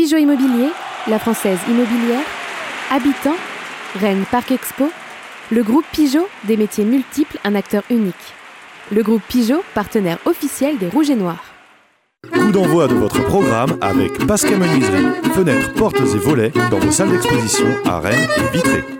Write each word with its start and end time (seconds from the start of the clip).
Pigeot 0.00 0.16
Immobilier, 0.16 0.70
la 1.08 1.18
française 1.18 1.58
immobilière, 1.68 2.24
Habitant, 2.90 3.36
Rennes 4.00 4.24
Parc 4.30 4.50
Expo, 4.50 4.90
le 5.52 5.62
groupe 5.62 5.84
Pigeot, 5.92 6.26
des 6.44 6.56
métiers 6.56 6.86
multiples, 6.86 7.36
un 7.44 7.54
acteur 7.54 7.82
unique. 7.90 8.14
Le 8.90 9.02
groupe 9.02 9.20
Pigeot, 9.28 9.62
partenaire 9.74 10.16
officiel 10.24 10.78
des 10.78 10.88
Rouges 10.88 11.10
et 11.10 11.16
Noirs. 11.16 11.44
Coup 12.32 12.50
d'envoi 12.50 12.88
de 12.88 12.94
votre 12.94 13.22
programme 13.24 13.76
avec 13.82 14.26
Pascal 14.26 14.56
Menuiserie. 14.56 15.04
Fenêtres, 15.34 15.74
portes 15.74 16.00
et 16.00 16.18
volets 16.18 16.52
dans 16.70 16.78
vos 16.78 16.90
salles 16.90 17.10
d'exposition 17.10 17.66
à 17.84 18.00
Rennes 18.00 18.26
et 18.38 18.56
Vitré. 18.56 18.99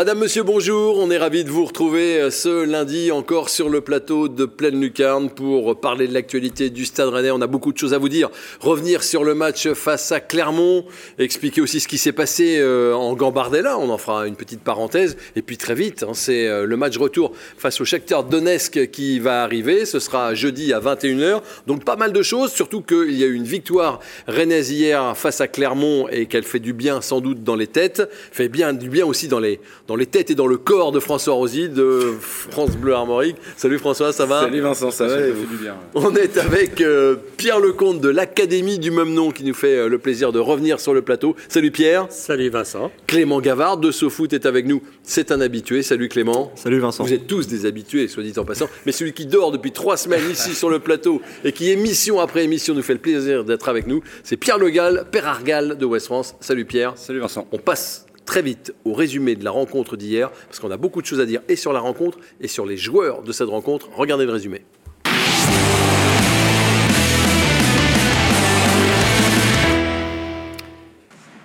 Madame, 0.00 0.20
Monsieur, 0.20 0.44
bonjour. 0.44 0.96
On 0.96 1.10
est 1.10 1.18
ravis 1.18 1.44
de 1.44 1.50
vous 1.50 1.66
retrouver 1.66 2.18
euh, 2.18 2.30
ce 2.30 2.64
lundi 2.64 3.12
encore 3.12 3.50
sur 3.50 3.68
le 3.68 3.82
plateau 3.82 4.28
de 4.28 4.46
Pleine 4.46 4.80
Lucarne 4.80 5.28
pour 5.28 5.78
parler 5.78 6.08
de 6.08 6.14
l'actualité 6.14 6.70
du 6.70 6.86
Stade 6.86 7.10
Rennais. 7.10 7.30
On 7.30 7.42
a 7.42 7.46
beaucoup 7.46 7.70
de 7.70 7.76
choses 7.76 7.92
à 7.92 7.98
vous 7.98 8.08
dire. 8.08 8.30
Revenir 8.60 9.02
sur 9.02 9.24
le 9.24 9.34
match 9.34 9.68
face 9.74 10.10
à 10.10 10.20
Clermont, 10.20 10.86
expliquer 11.18 11.60
aussi 11.60 11.80
ce 11.80 11.86
qui 11.86 11.98
s'est 11.98 12.12
passé 12.12 12.56
euh, 12.58 12.94
en 12.94 13.12
Gambardella. 13.12 13.76
On 13.76 13.90
en 13.90 13.98
fera 13.98 14.26
une 14.26 14.36
petite 14.36 14.62
parenthèse. 14.62 15.18
Et 15.36 15.42
puis 15.42 15.58
très 15.58 15.74
vite, 15.74 16.02
hein, 16.02 16.12
c'est 16.14 16.48
euh, 16.48 16.64
le 16.64 16.78
match 16.78 16.96
retour 16.96 17.32
face 17.58 17.78
au 17.82 17.84
Shakhtar 17.84 18.24
Donetsk 18.24 18.90
qui 18.90 19.18
va 19.18 19.42
arriver. 19.42 19.84
Ce 19.84 19.98
sera 19.98 20.32
jeudi 20.32 20.72
à 20.72 20.80
21h. 20.80 21.42
Donc 21.66 21.84
pas 21.84 21.96
mal 21.96 22.14
de 22.14 22.22
choses, 22.22 22.52
surtout 22.52 22.80
qu'il 22.80 23.18
y 23.18 23.22
a 23.22 23.26
eu 23.26 23.34
une 23.34 23.44
victoire 23.44 24.00
rennaise 24.26 24.70
hier 24.70 25.14
face 25.14 25.42
à 25.42 25.46
Clermont 25.46 26.08
et 26.08 26.24
qu'elle 26.24 26.44
fait 26.44 26.58
du 26.58 26.72
bien 26.72 27.02
sans 27.02 27.20
doute 27.20 27.44
dans 27.44 27.56
les 27.56 27.66
têtes. 27.66 28.08
Fait 28.32 28.48
bien 28.48 28.72
du 28.72 28.88
bien 28.88 29.04
aussi 29.04 29.28
dans 29.28 29.40
les 29.40 29.60
dans 29.90 29.96
les 29.96 30.06
têtes 30.06 30.30
et 30.30 30.36
dans 30.36 30.46
le 30.46 30.56
corps 30.56 30.92
de 30.92 31.00
François 31.00 31.34
Rosy 31.34 31.68
de 31.68 32.14
France 32.20 32.76
Bleu 32.76 32.94
Armorique. 32.94 33.34
Salut 33.56 33.76
François, 33.76 34.12
ça 34.12 34.24
va 34.24 34.42
Salut 34.42 34.60
Vincent, 34.60 34.92
ça, 34.92 35.08
va 35.08 35.16
bien. 35.60 35.74
On 35.96 36.14
est 36.14 36.38
avec 36.38 36.80
euh, 36.80 37.16
Pierre 37.36 37.58
Lecomte 37.58 38.00
de 38.00 38.08
l'Académie 38.08 38.78
du 38.78 38.92
même 38.92 39.12
nom 39.12 39.32
qui 39.32 39.42
nous 39.42 39.52
fait 39.52 39.76
euh, 39.76 39.88
le 39.88 39.98
plaisir 39.98 40.30
de 40.30 40.38
revenir 40.38 40.78
sur 40.78 40.94
le 40.94 41.02
plateau. 41.02 41.34
Salut 41.48 41.72
Pierre. 41.72 42.06
Salut 42.08 42.50
Vincent. 42.50 42.92
Clément 43.08 43.40
Gavard 43.40 43.78
de 43.78 43.90
SoFoot 43.90 44.32
est 44.32 44.46
avec 44.46 44.64
nous. 44.64 44.80
C'est 45.02 45.32
un 45.32 45.40
habitué. 45.40 45.82
Salut 45.82 46.08
Clément. 46.08 46.52
Salut 46.54 46.78
Vincent. 46.78 47.02
Vous 47.02 47.12
êtes 47.12 47.26
tous 47.26 47.48
des 47.48 47.66
habitués, 47.66 48.06
soit 48.06 48.22
dit 48.22 48.34
en 48.38 48.44
passant. 48.44 48.68
Mais 48.86 48.92
celui 48.92 49.12
qui 49.12 49.26
dort 49.26 49.50
depuis 49.50 49.72
trois 49.72 49.96
semaines 49.96 50.22
ici 50.30 50.54
sur 50.54 50.70
le 50.70 50.78
plateau 50.78 51.20
et 51.42 51.50
qui 51.50 51.68
émission 51.68 52.20
après 52.20 52.44
émission 52.44 52.74
nous 52.74 52.82
fait 52.82 52.92
le 52.92 53.00
plaisir 53.00 53.44
d'être 53.44 53.68
avec 53.68 53.88
nous, 53.88 54.04
c'est 54.22 54.36
Pierre 54.36 54.58
Legal, 54.58 55.06
Père 55.10 55.26
Argal 55.26 55.76
de 55.76 55.84
West 55.84 56.06
France. 56.06 56.36
Salut 56.38 56.64
Pierre. 56.64 56.92
Salut 56.94 57.18
Vincent. 57.18 57.48
On 57.50 57.58
passe 57.58 58.06
très 58.30 58.42
vite 58.42 58.72
au 58.84 58.92
résumé 58.94 59.34
de 59.34 59.42
la 59.42 59.50
rencontre 59.50 59.96
d'hier, 59.96 60.30
parce 60.46 60.60
qu'on 60.60 60.70
a 60.70 60.76
beaucoup 60.76 61.02
de 61.02 61.06
choses 61.06 61.18
à 61.18 61.26
dire 61.26 61.40
et 61.48 61.56
sur 61.56 61.72
la 61.72 61.80
rencontre 61.80 62.16
et 62.40 62.46
sur 62.46 62.64
les 62.64 62.76
joueurs 62.76 63.24
de 63.24 63.32
cette 63.32 63.48
rencontre. 63.48 63.88
Regardez 63.96 64.24
le 64.24 64.30
résumé. 64.30 64.62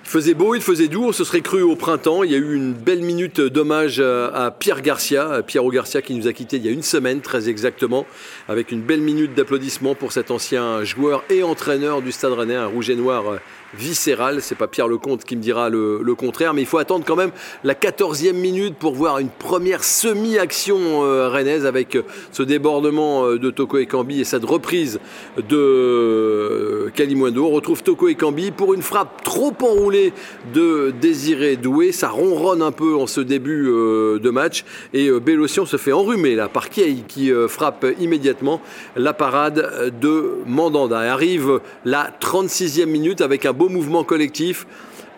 Il 0.04 0.22
faisait 0.22 0.36
beau, 0.36 0.54
il 0.54 0.62
faisait 0.62 0.88
doux, 0.88 1.06
on 1.06 1.12
se 1.12 1.24
serait 1.24 1.42
cru 1.42 1.62
au 1.64 1.76
printemps. 1.76 2.24
Il 2.24 2.32
y 2.32 2.36
a 2.36 2.38
eu 2.38 2.56
une 2.56 2.74
belle 2.74 3.02
minute 3.02 3.42
d'hommage 3.42 4.00
à 4.00 4.56
Pierre 4.58 4.82
Garcia, 4.82 5.42
Pierre 5.46 5.68
Garcia 5.68 6.04
qui 6.04 6.14
nous 6.14 6.28
a 6.28 6.34
quittés 6.34 6.58
il 6.58 6.66
y 6.66 6.70
a 6.70 6.72
une 6.72 6.84
semaine 6.84 7.20
très 7.20 7.50
exactement, 7.50 8.06
avec 8.48 8.72
une 8.72 8.82
belle 8.82 9.02
minute 9.02 9.34
d'applaudissements 9.34 9.96
pour 9.96 10.12
cet 10.12 10.30
ancien 10.30 10.84
joueur 10.84 11.24
et 11.32 11.42
entraîneur 11.42 12.04
du 12.04 12.12
Stade 12.14 12.32
Rennais, 12.32 12.56
un 12.56 12.68
rouge 12.68 12.92
et 12.92 12.96
noir 12.96 13.40
viscérale. 13.74 14.42
C'est 14.42 14.56
pas 14.56 14.68
Pierre 14.68 14.88
Lecomte 14.88 15.24
qui 15.24 15.36
me 15.36 15.42
dira 15.42 15.70
le, 15.70 16.16
contraire, 16.16 16.54
mais 16.54 16.62
il 16.62 16.68
faut 16.68 16.78
attendre 16.78 17.04
quand 17.06 17.16
même 17.16 17.32
la 17.64 17.74
14e 17.74 18.34
minute 18.34 18.76
pour 18.76 18.94
voir 18.94 19.20
une 19.20 19.30
première 19.30 19.84
semi-action 19.84 21.04
euh, 21.04 21.30
rennaise 21.30 21.66
avec 21.66 21.98
ce 22.32 22.42
débordement 22.42 23.26
euh, 23.26 23.38
de 23.38 23.50
Toko 23.50 23.80
Ekambi 23.80 24.22
et 24.22 24.24
cette 24.24 24.46
reprise 24.46 25.00
de 25.38 25.58
euh, 25.58 26.90
Kalimundo. 26.94 27.46
On 27.46 27.50
retrouve 27.50 27.84
Toko 27.84 28.08
Ekambi 28.08 28.52
pour 28.52 28.74
une 28.74 28.82
frappe 28.82 29.24
trop 29.24 29.54
enroulée 29.62 30.14
de 30.54 30.94
Désiré 31.02 31.58
Doué. 31.58 31.92
Ça 31.92 32.10
ronronne 32.10 32.62
un 32.62 32.72
peu 32.72 32.96
en 32.96 33.08
ce 33.08 33.20
début 33.20 33.66
de 33.66 34.30
match 34.30 34.64
et 34.94 35.12
Bélocian 35.20 35.66
se 35.66 35.78
fait 35.78 35.92
enrhumer 35.92 36.36
là 36.36 36.48
par 36.48 36.70
Kiei 36.70 37.04
qui 37.08 37.32
frappe 37.48 37.86
immédiatement 38.00 38.62
la 38.96 39.14
parade 39.14 39.92
de 40.02 40.36
Mandanda. 40.46 41.00
Arrive 41.00 41.60
la 41.84 42.12
36e 42.22 42.86
minute 42.86 43.22
avec 43.22 43.46
un 43.46 43.54
beau 43.56 43.70
mouvement 43.70 44.04
collectif. 44.04 44.68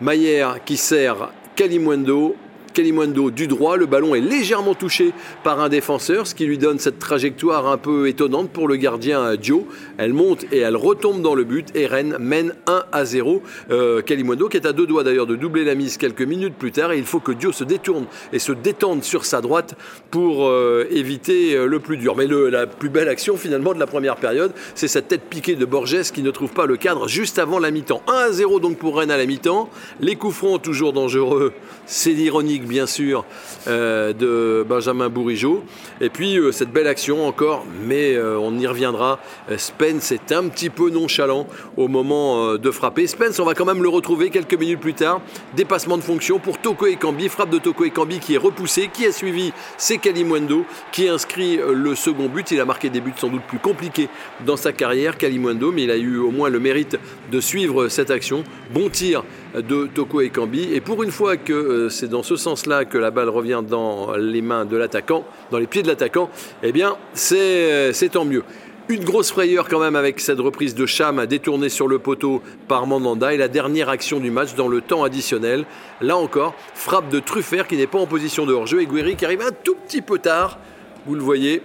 Maillère 0.00 0.64
qui 0.64 0.76
sert 0.76 1.30
Kalimundo 1.56 2.36
Kalimundo 2.72 3.30
du 3.30 3.46
droit. 3.46 3.76
Le 3.76 3.86
ballon 3.86 4.14
est 4.14 4.20
légèrement 4.20 4.74
touché 4.74 5.12
par 5.44 5.60
un 5.60 5.68
défenseur, 5.68 6.26
ce 6.26 6.34
qui 6.34 6.46
lui 6.46 6.58
donne 6.58 6.78
cette 6.78 6.98
trajectoire 6.98 7.66
un 7.66 7.78
peu 7.78 8.08
étonnante 8.08 8.50
pour 8.50 8.68
le 8.68 8.76
gardien 8.76 9.36
Dio. 9.36 9.66
Elle 9.96 10.12
monte 10.12 10.44
et 10.52 10.58
elle 10.58 10.76
retombe 10.76 11.22
dans 11.22 11.34
le 11.34 11.44
but 11.44 11.68
et 11.74 11.86
Rennes 11.86 12.16
mène 12.18 12.54
1 12.66 12.84
à 12.92 13.04
0. 13.04 13.42
Euh, 13.70 14.02
qui 14.02 14.56
est 14.56 14.66
à 14.66 14.72
deux 14.72 14.86
doigts 14.86 15.04
d'ailleurs 15.04 15.26
de 15.26 15.36
doubler 15.36 15.64
la 15.64 15.74
mise 15.74 15.96
quelques 15.96 16.22
minutes 16.22 16.54
plus 16.54 16.72
tard. 16.72 16.92
Et 16.92 16.98
il 16.98 17.04
faut 17.04 17.20
que 17.20 17.32
Dio 17.32 17.52
se 17.52 17.64
détourne 17.64 18.06
et 18.32 18.38
se 18.38 18.52
détende 18.52 19.02
sur 19.02 19.24
sa 19.24 19.40
droite 19.40 19.74
pour 20.10 20.46
euh, 20.46 20.86
éviter 20.90 21.54
euh, 21.54 21.66
le 21.66 21.80
plus 21.80 21.96
dur. 21.96 22.16
Mais 22.16 22.26
la 22.26 22.66
plus 22.66 22.88
belle 22.88 23.08
action 23.08 23.36
finalement 23.36 23.74
de 23.74 23.78
la 23.78 23.86
première 23.86 24.16
période, 24.16 24.52
c'est 24.74 24.88
cette 24.88 25.08
tête 25.08 25.22
piquée 25.28 25.54
de 25.54 25.64
Borges 25.64 26.10
qui 26.12 26.22
ne 26.22 26.30
trouve 26.30 26.52
pas 26.52 26.66
le 26.66 26.76
cadre 26.76 27.08
juste 27.08 27.38
avant 27.38 27.58
la 27.58 27.70
mi-temps. 27.70 28.02
1 28.06 28.12
à 28.12 28.32
0 28.32 28.60
donc 28.60 28.78
pour 28.78 28.98
Rennes 28.98 29.10
à 29.10 29.16
la 29.16 29.26
mi-temps. 29.26 29.70
Les 30.00 30.16
coups 30.16 30.34
francs 30.34 30.62
toujours 30.62 30.92
dangereux. 30.92 31.52
C'est 31.86 32.12
ironique 32.12 32.64
bien 32.68 32.86
sûr, 32.86 33.24
euh, 33.66 34.12
de 34.12 34.64
Benjamin 34.68 35.08
Bourigeau. 35.08 35.64
Et 36.00 36.10
puis 36.10 36.38
euh, 36.38 36.52
cette 36.52 36.70
belle 36.70 36.86
action 36.86 37.26
encore, 37.26 37.64
mais 37.84 38.14
euh, 38.14 38.38
on 38.38 38.56
y 38.58 38.66
reviendra. 38.66 39.18
Spence 39.56 40.12
est 40.12 40.30
un 40.30 40.46
petit 40.48 40.70
peu 40.70 40.90
nonchalant 40.90 41.46
au 41.76 41.88
moment 41.88 42.54
de 42.54 42.70
frapper. 42.70 43.06
Spence, 43.06 43.40
on 43.40 43.44
va 43.44 43.54
quand 43.54 43.64
même 43.64 43.82
le 43.82 43.88
retrouver 43.88 44.30
quelques 44.30 44.54
minutes 44.54 44.80
plus 44.80 44.94
tard. 44.94 45.20
Dépassement 45.56 45.96
de 45.96 46.02
fonction 46.02 46.38
pour 46.38 46.58
Toko 46.58 46.86
Ekambi, 46.86 47.28
frappe 47.28 47.50
de 47.50 47.58
Toko 47.58 47.84
Ekambi 47.84 48.20
qui 48.20 48.34
est 48.34 48.38
repoussé, 48.38 48.90
qui 48.92 49.06
a 49.06 49.12
suivi, 49.12 49.52
c'est 49.78 49.98
Kalimwendo 49.98 50.64
qui 50.92 51.08
inscrit 51.08 51.58
le 51.72 51.94
second 51.94 52.28
but. 52.28 52.50
Il 52.50 52.60
a 52.60 52.64
marqué 52.64 52.90
des 52.90 53.00
buts 53.00 53.14
sans 53.16 53.28
doute 53.28 53.42
plus 53.48 53.58
compliqués 53.58 54.08
dans 54.44 54.56
sa 54.56 54.72
carrière, 54.72 55.16
Kalimwendo, 55.16 55.72
mais 55.72 55.84
il 55.84 55.90
a 55.90 55.96
eu 55.96 56.18
au 56.18 56.30
moins 56.30 56.50
le 56.50 56.60
mérite 56.60 56.98
de 57.32 57.40
suivre 57.40 57.88
cette 57.88 58.10
action. 58.10 58.44
Bon 58.72 58.90
tir 58.90 59.24
de 59.62 59.86
Toko 59.86 60.20
Ekambi. 60.20 60.72
Et 60.72 60.80
pour 60.80 61.02
une 61.02 61.10
fois 61.10 61.36
que 61.36 61.88
c'est 61.88 62.08
dans 62.08 62.22
ce 62.22 62.36
sens-là 62.36 62.84
que 62.84 62.98
la 62.98 63.10
balle 63.10 63.28
revient 63.28 63.62
dans 63.66 64.16
les 64.16 64.42
mains 64.42 64.64
de 64.64 64.76
l'attaquant, 64.76 65.24
dans 65.50 65.58
les 65.58 65.66
pieds 65.66 65.82
de 65.82 65.88
l'attaquant, 65.88 66.30
eh 66.62 66.72
bien, 66.72 66.96
c'est 67.14 67.92
tant 68.12 68.24
mieux. 68.24 68.42
Une 68.90 69.04
grosse 69.04 69.30
frayeur 69.30 69.68
quand 69.68 69.80
même 69.80 69.96
avec 69.96 70.18
cette 70.18 70.38
reprise 70.38 70.74
de 70.74 70.86
Cham 70.86 71.26
détournée 71.26 71.68
sur 71.68 71.88
le 71.88 71.98
poteau 71.98 72.40
par 72.68 72.86
Mandanda 72.86 73.34
et 73.34 73.36
la 73.36 73.48
dernière 73.48 73.90
action 73.90 74.18
du 74.18 74.30
match 74.30 74.54
dans 74.54 74.66
le 74.66 74.80
temps 74.80 75.04
additionnel. 75.04 75.66
Là 76.00 76.16
encore, 76.16 76.54
frappe 76.72 77.10
de 77.10 77.20
Truffert 77.20 77.68
qui 77.68 77.76
n'est 77.76 77.86
pas 77.86 77.98
en 77.98 78.06
position 78.06 78.46
de 78.46 78.54
hors-jeu 78.54 78.80
et 78.80 78.86
Guéry 78.86 79.14
qui 79.14 79.26
arrive 79.26 79.42
un 79.42 79.52
tout 79.52 79.74
petit 79.74 80.00
peu 80.00 80.18
tard, 80.18 80.58
vous 81.04 81.14
le 81.14 81.20
voyez, 81.20 81.60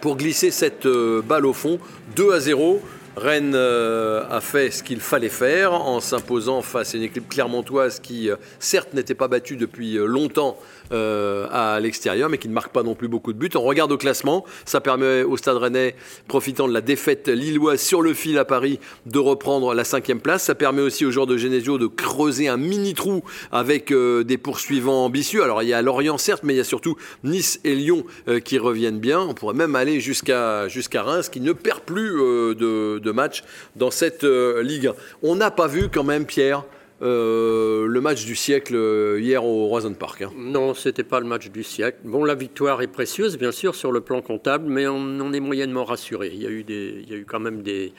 pour 0.00 0.16
glisser 0.16 0.50
cette 0.50 0.84
euh, 0.84 1.22
balle 1.22 1.46
au 1.46 1.52
fond. 1.52 1.78
2 2.16 2.32
à 2.32 2.40
0. 2.40 2.82
Rennes 3.16 3.54
euh, 3.54 4.24
a 4.30 4.40
fait 4.40 4.70
ce 4.70 4.82
qu'il 4.82 5.00
fallait 5.00 5.28
faire 5.28 5.74
en 5.74 6.00
s'imposant 6.00 6.62
face 6.62 6.94
à 6.94 6.96
une 6.96 7.04
équipe 7.04 7.28
clermontoise 7.28 8.00
qui, 8.00 8.30
euh, 8.30 8.36
certes, 8.58 8.94
n'était 8.94 9.14
pas 9.14 9.28
battue 9.28 9.56
depuis 9.56 9.98
euh, 9.98 10.06
longtemps 10.06 10.56
euh, 10.92 11.46
à 11.50 11.80
l'extérieur, 11.80 12.28
mais 12.28 12.38
qui 12.38 12.48
ne 12.48 12.52
marque 12.52 12.72
pas 12.72 12.82
non 12.82 12.94
plus 12.94 13.08
beaucoup 13.08 13.32
de 13.32 13.38
buts. 13.38 13.50
On 13.54 13.62
regarde 13.62 13.92
au 13.92 13.96
classement, 13.96 14.44
ça 14.64 14.80
permet 14.80 15.22
au 15.22 15.36
Stade 15.36 15.56
Rennais, 15.56 15.94
profitant 16.28 16.68
de 16.68 16.72
la 16.72 16.80
défaite 16.80 17.28
lilloise 17.28 17.80
sur 17.80 18.02
le 18.02 18.14
fil 18.14 18.38
à 18.38 18.44
Paris, 18.44 18.78
de 19.06 19.18
reprendre 19.18 19.74
la 19.74 19.84
cinquième 19.84 20.20
place. 20.20 20.44
Ça 20.44 20.54
permet 20.54 20.82
aussi 20.82 21.04
aux 21.04 21.10
joueurs 21.10 21.26
de 21.26 21.36
Genesio 21.36 21.78
de 21.78 21.86
creuser 21.86 22.48
un 22.48 22.56
mini 22.56 22.94
trou 22.94 23.22
avec 23.52 23.90
euh, 23.90 24.24
des 24.24 24.38
poursuivants 24.38 25.04
ambitieux. 25.04 25.42
Alors 25.42 25.62
il 25.62 25.68
y 25.68 25.74
a 25.74 25.82
Lorient 25.82 26.18
certes, 26.18 26.42
mais 26.44 26.54
il 26.54 26.58
y 26.58 26.60
a 26.60 26.64
surtout 26.64 26.96
Nice 27.24 27.60
et 27.64 27.74
Lyon 27.74 28.04
euh, 28.28 28.40
qui 28.40 28.58
reviennent 28.58 29.00
bien. 29.00 29.20
On 29.20 29.34
pourrait 29.34 29.54
même 29.54 29.76
aller 29.76 30.00
jusqu'à 30.00 30.68
Reims, 30.94 31.28
qui 31.28 31.40
ne 31.40 31.52
perd 31.52 31.80
plus 31.80 32.10
de, 32.10 32.98
de 32.98 33.10
matchs 33.10 33.44
dans 33.76 33.90
cette 33.90 34.24
Ligue 34.24 34.88
1. 34.88 34.94
On 35.22 35.36
n'a 35.36 35.50
pas 35.50 35.66
vu 35.66 35.88
quand 35.88 36.04
même, 36.04 36.26
Pierre, 36.26 36.64
euh, 37.02 37.86
le 37.88 38.00
match 38.00 38.24
du 38.24 38.36
siècle 38.36 38.76
euh, 38.76 39.18
hier 39.20 39.44
au 39.44 39.66
Roison 39.66 39.92
Park. 39.92 40.22
Hein. 40.22 40.30
Non, 40.36 40.72
c'était 40.72 41.02
pas 41.02 41.18
le 41.18 41.26
match 41.26 41.50
du 41.50 41.64
siècle. 41.64 41.98
Bon, 42.04 42.22
la 42.24 42.36
victoire 42.36 42.80
est 42.80 42.86
précieuse, 42.86 43.38
bien 43.38 43.50
sûr, 43.50 43.74
sur 43.74 43.90
le 43.90 44.00
plan 44.00 44.22
comptable, 44.22 44.66
mais 44.68 44.86
on, 44.86 45.32
est 45.32 45.40
moyennement 45.40 45.84
rassuré. 45.84 46.30
Il 46.32 46.40
y 46.40 46.46
a 46.46 46.50
eu, 46.50 46.62
des, 46.62 47.02
il 47.02 47.10
y 47.10 47.14
a 47.14 47.16
eu 47.16 47.24
quand 47.24 47.40
même 47.40 47.62
des, 47.62 47.92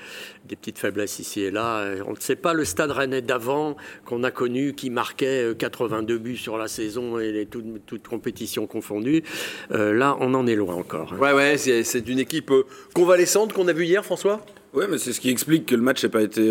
des, 0.45 0.55
petites 0.55 0.79
faiblesses 0.79 1.19
ici 1.19 1.41
et 1.41 1.51
là. 1.51 1.85
On 2.07 2.11
ne 2.11 2.19
sait 2.19 2.37
pas 2.37 2.53
le 2.53 2.63
stade 2.63 2.91
rennais 2.91 3.21
d'avant 3.21 3.75
qu'on 4.05 4.23
a 4.23 4.31
connu 4.31 4.73
qui 4.73 4.89
marquait 4.89 5.53
82 5.57 6.13
euh, 6.13 6.17
buts 6.19 6.37
sur 6.37 6.57
la 6.57 6.69
saison 6.69 7.19
et 7.19 7.31
les, 7.33 7.45
toutes, 7.45 7.85
toutes 7.85 8.07
compétitions 8.07 8.67
confondues. 8.67 9.23
là, 9.69 10.15
on 10.21 10.33
en 10.33 10.47
est 10.47 10.55
loin 10.55 10.75
encore. 10.75 11.13
Hein. 11.13 11.17
Ouais, 11.19 11.33
ouais, 11.33 11.57
c'est 11.57 12.07
une 12.07 12.19
équipe 12.19 12.51
convalescente 12.93 13.51
qu'on 13.51 13.67
a 13.67 13.73
vue 13.73 13.85
hier, 13.85 14.05
François? 14.05 14.39
Oui, 14.73 14.85
mais 14.89 14.97
c'est 14.97 15.11
ce 15.11 15.19
qui 15.19 15.29
explique 15.29 15.65
que 15.65 15.75
le 15.75 15.81
match 15.81 16.03
n'ait 16.03 16.09
pas 16.09 16.21
été 16.21 16.41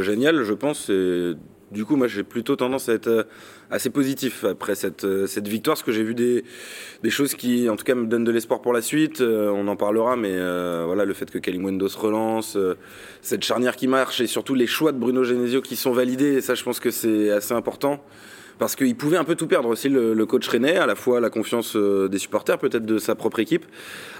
génial, 0.00 0.42
je 0.42 0.54
pense. 0.54 0.86
C'est 0.86 1.34
du 1.70 1.84
coup, 1.84 1.96
moi, 1.96 2.08
j'ai 2.08 2.24
plutôt 2.24 2.56
tendance 2.56 2.88
à 2.88 2.94
être 2.94 3.06
euh, 3.06 3.22
assez 3.70 3.90
positif 3.90 4.44
après 4.44 4.74
cette, 4.74 5.04
euh, 5.04 5.26
cette 5.26 5.46
victoire, 5.46 5.76
parce 5.76 5.84
que 5.84 5.92
j'ai 5.92 6.02
vu 6.02 6.14
des, 6.14 6.44
choses 7.10 7.34
qui, 7.34 7.68
en 7.68 7.76
tout 7.76 7.84
cas, 7.84 7.94
me 7.94 8.06
donnent 8.06 8.24
de 8.24 8.32
l'espoir 8.32 8.60
pour 8.60 8.72
la 8.72 8.82
suite. 8.82 9.20
Euh, 9.20 9.50
on 9.50 9.68
en 9.68 9.76
parlera, 9.76 10.16
mais 10.16 10.34
voilà, 10.84 11.04
le 11.04 11.14
fait 11.14 11.30
que 11.30 11.38
Kalimwendo 11.38 11.86
relance, 11.96 12.58
cette 13.22 13.44
charnière 13.44 13.76
qui 13.76 13.86
marche, 13.86 14.20
et 14.20 14.26
surtout 14.26 14.54
les 14.54 14.66
choix 14.66 14.92
de 14.92 14.98
Bruno 14.98 15.22
Genesio 15.22 15.60
qui 15.60 15.76
sont 15.76 15.92
validés, 15.92 16.34
et 16.34 16.40
ça, 16.40 16.54
je 16.54 16.64
pense 16.64 16.80
que 16.80 16.90
c'est 16.90 17.30
assez 17.30 17.54
important 17.54 18.02
parce 18.60 18.76
qu'il 18.76 18.94
pouvait 18.94 19.16
un 19.16 19.24
peu 19.24 19.36
tout 19.36 19.46
perdre 19.46 19.70
aussi 19.70 19.88
le, 19.88 20.26
coach 20.26 20.46
René, 20.46 20.76
à 20.76 20.84
la 20.84 20.94
fois 20.94 21.18
la 21.18 21.30
confiance 21.30 21.74
euh, 21.76 22.08
des 22.08 22.18
supporters, 22.18 22.58
peut-être 22.58 22.84
de 22.84 22.98
sa 22.98 23.14
propre 23.14 23.38
équipe, 23.38 23.64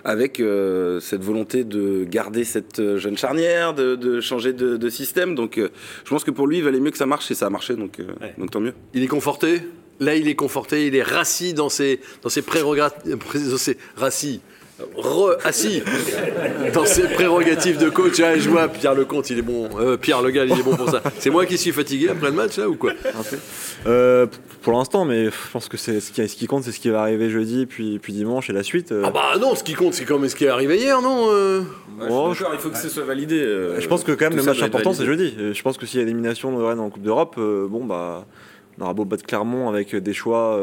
avec 0.03 0.41
euh, 0.41 0.99
cette 0.99 1.23
volonté 1.23 1.63
de 1.63 2.05
garder 2.05 2.45
cette 2.45 2.81
euh, 2.81 2.97
jeune 2.97 3.19
charnière, 3.19 3.75
de, 3.75 4.21
changer 4.23 4.55
de, 4.55 4.89
système. 4.89 5.35
Donc 5.35 5.57
je 5.59 6.11
pense 6.11 6.25
que 6.25 6.31
pour 6.31 6.47
lui, 6.47 6.57
il 6.59 6.65
valait 6.65 6.81
mieux 6.81 6.91
que 6.91 6.97
ça 6.97 7.05
marche 7.05 7.31
et 7.31 7.35
ça 7.35 7.47
a 7.47 7.51
marché, 7.51 7.77
donc, 7.77 8.01
donc 8.39 8.51
tant 8.51 8.61
mieux. 8.61 8.73
Il 8.95 9.03
est 9.03 9.09
conforté? 9.09 9.61
Là, 10.01 10.17
il 10.17 10.27
est 10.27 10.35
conforté, 10.35 10.87
il 10.87 10.97
est 10.97 11.03
rassis 11.03 11.53
dans 11.53 11.69
ses, 11.69 12.01
dans 12.23 12.31
ses 12.31 12.41
prérogatives. 12.41 13.19
Rassis 13.97 14.41
assis 15.45 15.83
dans 16.75 16.85
ses 16.85 17.03
prérogatives 17.05 17.79
de 17.79 17.89
coach. 17.89 18.21
Ah, 18.21 18.39
je 18.39 18.49
vois 18.49 18.69
Pierre 18.69 18.95
Lecomte, 18.95 19.31
il 19.31 19.39
est 19.39 19.43
bon. 19.43 19.69
Euh, 19.79 19.97
Pierre 19.97 20.23
Le 20.23 20.31
Gall, 20.31 20.49
il 20.51 20.59
est 20.59 20.63
bon 20.63 20.77
pour 20.77 20.91
ça. 20.91 21.03
C'est 21.19 21.31
moi 21.31 21.47
qui 21.47 21.59
suis 21.59 21.73
fatigué 21.73 22.09
après 22.09 22.29
le 22.29 22.37
match, 22.37 22.57
là, 22.59 22.69
ou 22.69 22.77
quoi? 22.77 22.93
Euh, 23.87 24.27
Pour 24.63 24.75
l'instant, 24.75 25.05
mais 25.05 25.27
je 25.27 25.51
pense 25.53 25.69
que 25.69 25.77
c'est 25.77 26.01
ce 26.01 26.13
qui, 26.13 26.27
ce 26.29 26.37
qui 26.37 26.47
compte, 26.47 26.65
c'est 26.65 26.73
ce 26.73 26.81
qui 26.81 26.91
va 26.91 27.01
arriver 27.01 27.31
jeudi, 27.31 27.67
puis, 27.67 27.99
puis 27.99 28.13
dimanche 28.13 28.51
et 28.51 28.53
la 28.53 28.63
suite. 28.63 28.93
Euh. 28.93 29.05
Ah 29.07 29.11
bah 29.11 29.39
non, 29.41 29.55
ce 29.55 29.65
qui 29.65 29.75
compte, 29.75 29.95
c'est 29.95 30.05
quand 30.05 30.19
même 30.19 30.29
ce 30.29 30.37
qui 30.37 30.45
est 30.45 30.49
arrivé 30.49 30.77
hier, 30.77 31.01
non 31.01 31.31
il 32.03 32.59
faut 32.59 32.71
que 32.71 32.79
ce 32.79 32.89
soit 32.89 33.05
validé. 33.05 33.39
je 33.79 33.87
pense 33.87 34.05
que 34.05 34.13
quand 34.13 34.29
même 34.29 34.37
le 34.37 34.43
match 34.43 34.63
important, 34.63 34.93
c'est 34.93 35.07
jeudi. 35.07 35.35
Je 35.53 35.63
pense 35.63 35.79
que 35.79 35.87
s'il 35.87 36.01
y 36.01 36.03
a 36.03 36.07
l'élimination 36.07 36.57
de 36.57 36.63
Rennes 36.63 36.81
en 36.81 36.91
Coupe 36.91 37.03
d'Europe, 37.03 37.37
bon 37.37 37.85
bah. 37.85 38.27
On 38.79 38.85
aura 38.85 38.95
beau 38.95 39.05
battre 39.05 39.27
Clermont 39.27 39.69
avec 39.69 39.95
des 39.95 40.15
choix 40.15 40.59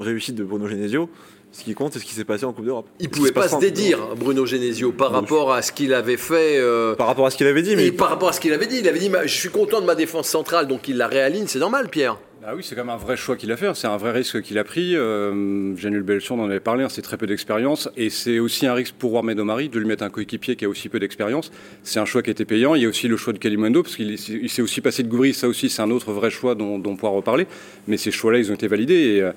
réussis 0.00 0.32
de 0.32 0.42
Bruno 0.42 0.66
Genesio. 0.66 1.08
Ce 1.52 1.64
qui 1.64 1.74
compte, 1.74 1.92
c'est 1.92 1.98
ce 1.98 2.04
qui 2.06 2.14
s'est 2.14 2.24
passé 2.24 2.46
en 2.46 2.52
Coupe 2.52 2.64
d'Europe. 2.64 2.86
Il 2.98 3.08
ne 3.08 3.10
pouvait 3.10 3.30
pas 3.30 3.46
se 3.46 3.58
dédire, 3.58 4.16
Bruno 4.16 4.46
Genesio, 4.46 4.90
par 4.90 5.12
rapport 5.12 5.52
à 5.52 5.60
ce 5.60 5.70
qu'il 5.70 5.92
avait 5.92 6.16
fait. 6.16 6.58
Euh, 6.58 6.94
par 6.94 7.06
rapport 7.06 7.26
à 7.26 7.30
ce 7.30 7.36
qu'il 7.36 7.46
avait 7.46 7.62
dit, 7.62 7.76
mais. 7.76 7.92
par 7.92 8.08
rapport 8.08 8.30
à 8.30 8.32
ce 8.32 8.40
qu'il 8.40 8.52
avait 8.54 8.66
dit. 8.66 8.78
Il 8.78 8.88
avait 8.88 8.98
dit 8.98 9.10
Je 9.24 9.34
suis 9.34 9.50
content 9.50 9.80
de 9.80 9.86
ma 9.86 9.94
défense 9.94 10.28
centrale, 10.28 10.66
donc 10.66 10.88
il 10.88 10.96
la 10.96 11.08
réaligne, 11.08 11.46
c'est 11.46 11.58
normal, 11.58 11.88
Pierre. 11.90 12.16
Ah 12.44 12.56
oui, 12.56 12.64
c'est 12.64 12.74
quand 12.74 12.84
même 12.84 12.94
un 12.94 12.96
vrai 12.96 13.16
choix 13.16 13.36
qu'il 13.36 13.52
a 13.52 13.56
fait, 13.56 13.72
c'est 13.76 13.86
un 13.86 13.96
vrai 13.96 14.10
risque 14.10 14.42
qu'il 14.42 14.58
a 14.58 14.64
pris. 14.64 14.96
Euh, 14.96 15.76
Janul 15.76 16.02
Belchon 16.02 16.40
en 16.40 16.46
avait 16.46 16.58
parlé, 16.58 16.82
hein, 16.82 16.88
c'est 16.90 17.02
très 17.02 17.16
peu 17.16 17.28
d'expérience, 17.28 17.88
et 17.96 18.10
c'est 18.10 18.40
aussi 18.40 18.66
un 18.66 18.74
risque 18.74 18.96
pour 18.98 19.12
Warmed 19.12 19.38
Omari 19.38 19.68
de 19.68 19.78
lui 19.78 19.86
mettre 19.86 20.02
un 20.02 20.10
coéquipier 20.10 20.56
qui 20.56 20.64
a 20.64 20.68
aussi 20.68 20.88
peu 20.88 20.98
d'expérience. 20.98 21.52
C'est 21.84 22.00
un 22.00 22.04
choix 22.04 22.20
qui 22.20 22.30
a 22.30 22.32
été 22.32 22.44
payant. 22.44 22.74
Il 22.74 22.82
y 22.82 22.86
a 22.86 22.88
aussi 22.88 23.06
le 23.06 23.16
choix 23.16 23.32
de 23.32 23.38
Kalimando, 23.38 23.84
parce 23.84 23.94
qu'il 23.94 24.18
s'est 24.18 24.62
aussi 24.62 24.80
passé 24.80 25.04
de 25.04 25.08
Gouvry, 25.08 25.34
ça 25.34 25.46
aussi 25.46 25.68
c'est 25.68 25.82
un 25.82 25.90
autre 25.92 26.10
vrai 26.10 26.30
choix 26.30 26.56
dont, 26.56 26.80
dont 26.80 26.92
on 26.92 26.96
pourra 26.96 27.12
reparler. 27.12 27.46
Mais 27.86 27.96
ces 27.96 28.10
choix-là, 28.10 28.38
ils 28.38 28.50
ont 28.50 28.54
été 28.54 28.66
validés. 28.66 28.94
Et, 28.94 29.22
euh, 29.22 29.30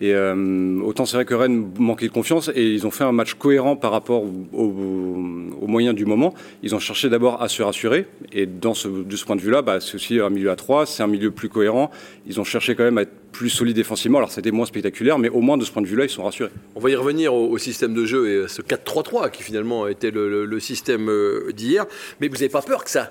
et 0.00 0.14
euh, 0.14 0.80
autant 0.80 1.06
c'est 1.06 1.16
vrai 1.16 1.24
que 1.24 1.34
Rennes 1.34 1.70
manquait 1.78 2.06
de 2.06 2.12
confiance 2.12 2.50
et 2.54 2.62
ils 2.62 2.86
ont 2.86 2.90
fait 2.90 3.04
un 3.04 3.12
match 3.12 3.34
cohérent 3.34 3.76
par 3.76 3.90
rapport 3.90 4.22
aux 4.52 5.66
moyens 5.66 5.94
du 5.94 6.06
moment. 6.06 6.34
Ils 6.62 6.74
ont 6.74 6.78
cherché 6.78 7.08
d'abord 7.08 7.42
à 7.42 7.48
se 7.48 7.62
rassurer 7.62 8.06
et 8.32 8.46
de 8.46 8.72
ce 8.74 9.24
point 9.24 9.36
de 9.36 9.40
vue-là, 9.40 9.62
bah, 9.62 9.80
c'est 9.80 9.96
aussi 9.96 10.20
un 10.20 10.30
milieu 10.30 10.50
à 10.50 10.56
3, 10.56 10.86
c'est 10.86 11.02
un 11.02 11.08
milieu 11.08 11.30
plus 11.30 11.48
cohérent. 11.48 11.90
Ils 12.26 12.40
ont 12.40 12.44
cherché 12.44 12.74
quand 12.74 12.84
même 12.84 12.98
à 12.98 13.02
être 13.02 13.12
plus 13.32 13.50
solide 13.50 13.76
défensivement. 13.76 14.18
Alors 14.18 14.30
c'était 14.30 14.52
moins 14.52 14.66
spectaculaire, 14.66 15.18
mais 15.18 15.28
au 15.28 15.40
moins 15.40 15.56
de 15.56 15.64
ce 15.64 15.72
point 15.72 15.82
de 15.82 15.88
vue-là, 15.88 16.04
ils 16.04 16.10
sont 16.10 16.24
rassurés. 16.24 16.50
On 16.76 16.80
va 16.80 16.90
y 16.90 16.94
revenir 16.94 17.34
au, 17.34 17.58
système 17.58 17.92
de 17.92 18.04
jeu 18.04 18.28
et 18.28 18.44
à 18.44 18.48
ce 18.48 18.62
4-3-3 18.62 19.30
qui 19.30 19.42
finalement 19.42 19.88
était 19.88 20.10
le, 20.10 20.60
système 20.60 21.08
euh, 21.08 21.52
d'hier. 21.52 21.86
Mais 22.20 22.28
vous 22.28 22.34
n'avez 22.34 22.48
pas 22.48 22.62
peur 22.62 22.84
que 22.84 22.90
ça, 22.90 23.10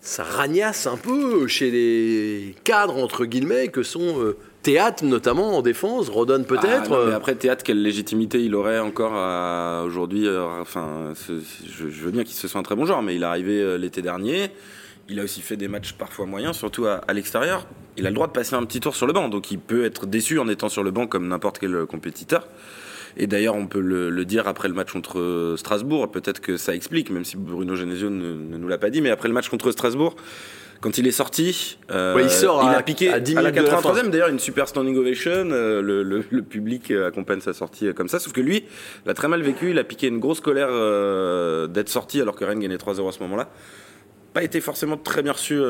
ça 0.00 0.22
ragnasse 0.22 0.86
un 0.86 0.96
peu 0.96 1.46
chez 1.46 1.70
les 1.70 2.54
cadres, 2.64 2.96
entre 2.96 3.24
guillemets, 3.24 3.68
que 3.68 3.82
sont... 3.82 4.20
Euh, 4.20 4.36
Théâtre, 4.68 5.02
notamment 5.02 5.56
en 5.56 5.62
défense, 5.62 6.10
redonne 6.10 6.44
ah, 6.44 6.54
peut-être. 6.54 7.06
mais 7.06 7.14
après, 7.14 7.34
Théâtre, 7.34 7.64
quelle 7.64 7.80
légitimité 7.80 8.44
il 8.44 8.54
aurait 8.54 8.78
encore 8.78 9.14
aujourd'hui 9.86 10.26
euh, 10.26 10.60
Enfin, 10.60 11.14
je, 11.66 11.84
veux 11.84 12.10
bien 12.10 12.22
qu'il 12.22 12.34
se 12.34 12.46
soit 12.48 12.60
un 12.60 12.62
très 12.62 12.76
bon 12.76 12.84
joueur, 12.84 13.00
mais 13.00 13.16
il 13.16 13.22
est 13.22 13.26
arrivé 13.26 13.62
euh, 13.62 13.78
l'été 13.78 14.02
dernier. 14.02 14.50
Il 15.08 15.20
a 15.20 15.24
aussi 15.24 15.40
fait 15.40 15.56
des 15.56 15.68
matchs 15.68 15.94
parfois 15.94 16.26
moyens, 16.26 16.54
surtout 16.54 16.84
à, 16.84 17.00
l'extérieur. 17.14 17.66
Il 17.96 18.06
a 18.06 18.10
le 18.10 18.14
droit 18.14 18.26
de 18.26 18.32
passer 18.32 18.56
un 18.56 18.64
petit 18.66 18.80
tour 18.80 18.94
sur 18.94 19.06
le 19.06 19.14
banc, 19.14 19.30
donc 19.30 19.50
il 19.50 19.58
peut 19.58 19.86
être 19.86 20.04
déçu 20.04 20.38
en 20.38 20.48
étant 20.48 20.68
sur 20.68 20.82
le 20.82 20.90
banc 20.90 21.06
comme 21.06 21.28
n'importe 21.28 21.58
quel 21.58 21.86
compétiteur. 21.86 22.46
Et 23.16 23.26
d'ailleurs, 23.26 23.54
on 23.54 23.66
peut 23.66 23.80
le, 23.80 24.24
dire 24.26 24.48
après 24.48 24.68
le 24.68 24.74
match 24.74 24.92
contre 24.92 25.54
Strasbourg. 25.56 26.10
Peut-être 26.10 26.42
que 26.42 26.58
ça 26.58 26.74
explique, 26.74 27.08
même 27.08 27.24
si 27.24 27.38
Bruno 27.38 27.74
Genesio 27.74 28.10
ne, 28.10 28.34
ne 28.34 28.58
nous 28.58 28.68
l'a 28.68 28.76
pas 28.76 28.90
dit. 28.90 29.00
Mais 29.00 29.08
après 29.08 29.28
le 29.28 29.34
match 29.34 29.48
contre 29.48 29.70
Strasbourg, 29.70 30.14
quand 30.80 30.96
il 30.98 31.06
est 31.06 31.12
sorti, 31.12 31.78
euh, 31.90 32.18
il, 32.22 32.30
sort 32.30 32.62
il 32.62 32.74
a 32.74 32.82
piqué 32.82 33.12
à, 33.12 33.18
10 33.18 33.36
à 33.36 33.42
la 33.42 33.50
83e 33.50 34.10
d'ailleurs 34.10 34.28
une 34.28 34.38
super 34.38 34.68
standing 34.68 34.96
ovation. 34.96 35.30
Euh, 35.50 35.82
le, 35.82 36.02
le, 36.02 36.22
le, 36.30 36.42
public 36.42 36.92
accompagne 36.92 37.40
sa 37.40 37.52
sortie 37.52 37.92
comme 37.94 38.08
ça. 38.08 38.18
Sauf 38.18 38.32
que 38.32 38.40
lui, 38.40 38.64
l'a 39.04 39.14
très 39.14 39.28
mal 39.28 39.42
vécu. 39.42 39.70
Il 39.70 39.78
a 39.78 39.84
piqué 39.84 40.06
une 40.06 40.20
grosse 40.20 40.40
colère 40.40 40.68
euh, 40.70 41.66
d'être 41.66 41.88
sorti 41.88 42.20
alors 42.20 42.36
que 42.36 42.44
Rennes 42.44 42.60
gagnait 42.60 42.76
3-0 42.76 43.08
à 43.08 43.12
ce 43.12 43.20
moment-là. 43.20 43.48
Pas 44.32 44.44
été 44.44 44.60
forcément 44.60 44.96
très 44.96 45.22
bien 45.22 45.32
reçu 45.32 45.60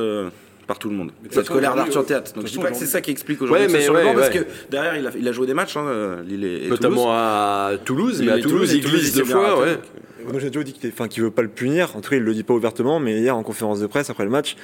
par 0.66 0.78
tout 0.78 0.90
le 0.90 0.96
monde. 0.96 1.12
Cette 1.30 1.48
colère 1.48 1.74
d'Arthur 1.74 2.04
Théâtre. 2.04 2.34
Donc 2.34 2.46
je 2.46 2.52
dis 2.52 2.58
pas 2.58 2.70
que 2.70 2.76
c'est 2.76 2.86
ça 2.86 3.00
qui 3.00 3.10
explique 3.10 3.40
aujourd'hui 3.40 3.66
ouais, 3.66 3.72
mais 3.72 3.82
sur 3.82 3.94
le 3.94 4.04
banc, 4.04 4.14
parce 4.14 4.28
que 4.28 4.40
derrière 4.70 4.96
il 4.96 5.06
a, 5.06 5.10
il 5.18 5.26
a, 5.26 5.32
joué 5.32 5.46
des 5.46 5.54
matchs, 5.54 5.78
hein, 5.78 6.18
Lille 6.26 6.44
et, 6.44 6.68
notamment 6.68 7.12
à 7.12 7.72
Toulouse, 7.82 8.20
mais 8.22 8.32
à 8.32 8.38
Toulouse, 8.38 8.74
il 8.74 8.82
glisse 8.82 9.14
deux 9.14 9.24
fois. 9.24 9.58
Ouais. 9.60 9.78
Moi 10.30 10.40
j'ai 10.40 10.50
dit 10.50 10.72
qu'il 10.72 10.90
ne 10.90 11.22
veut 11.22 11.30
pas 11.30 11.42
le 11.42 11.48
punir. 11.48 11.96
En 11.96 12.00
tout 12.00 12.10
cas, 12.10 12.16
il 12.16 12.22
le 12.22 12.34
dit 12.34 12.42
pas 12.42 12.54
ouvertement, 12.54 13.00
mais 13.00 13.18
hier 13.18 13.36
en 13.36 13.42
conférence 13.42 13.80
de 13.80 13.86
presse 13.86 14.10
après 14.10 14.24
le 14.24 14.30
match, 14.30 14.56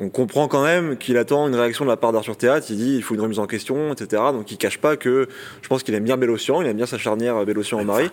on 0.00 0.08
comprend 0.08 0.48
quand 0.48 0.64
même 0.64 0.96
qu'il 0.96 1.16
attend 1.18 1.46
une 1.46 1.54
réaction 1.54 1.84
de 1.84 1.90
la 1.90 1.96
part 1.96 2.12
d'Arthur 2.12 2.36
Théâtre. 2.36 2.66
Il 2.70 2.76
dit 2.76 2.96
il 2.96 3.02
faut 3.02 3.14
une 3.14 3.20
remise 3.20 3.38
en 3.38 3.46
question, 3.46 3.92
etc. 3.92 4.22
Donc 4.32 4.50
il 4.50 4.56
cache 4.56 4.78
pas 4.78 4.96
que 4.96 5.28
je 5.62 5.68
pense 5.68 5.82
qu'il 5.82 5.94
aime 5.94 6.04
bien 6.04 6.16
Bélocian, 6.16 6.62
il 6.62 6.68
aime 6.68 6.76
bien 6.76 6.86
sa 6.86 6.98
charnière 6.98 7.44
Bélocian 7.44 7.84
Marie. 7.84 8.10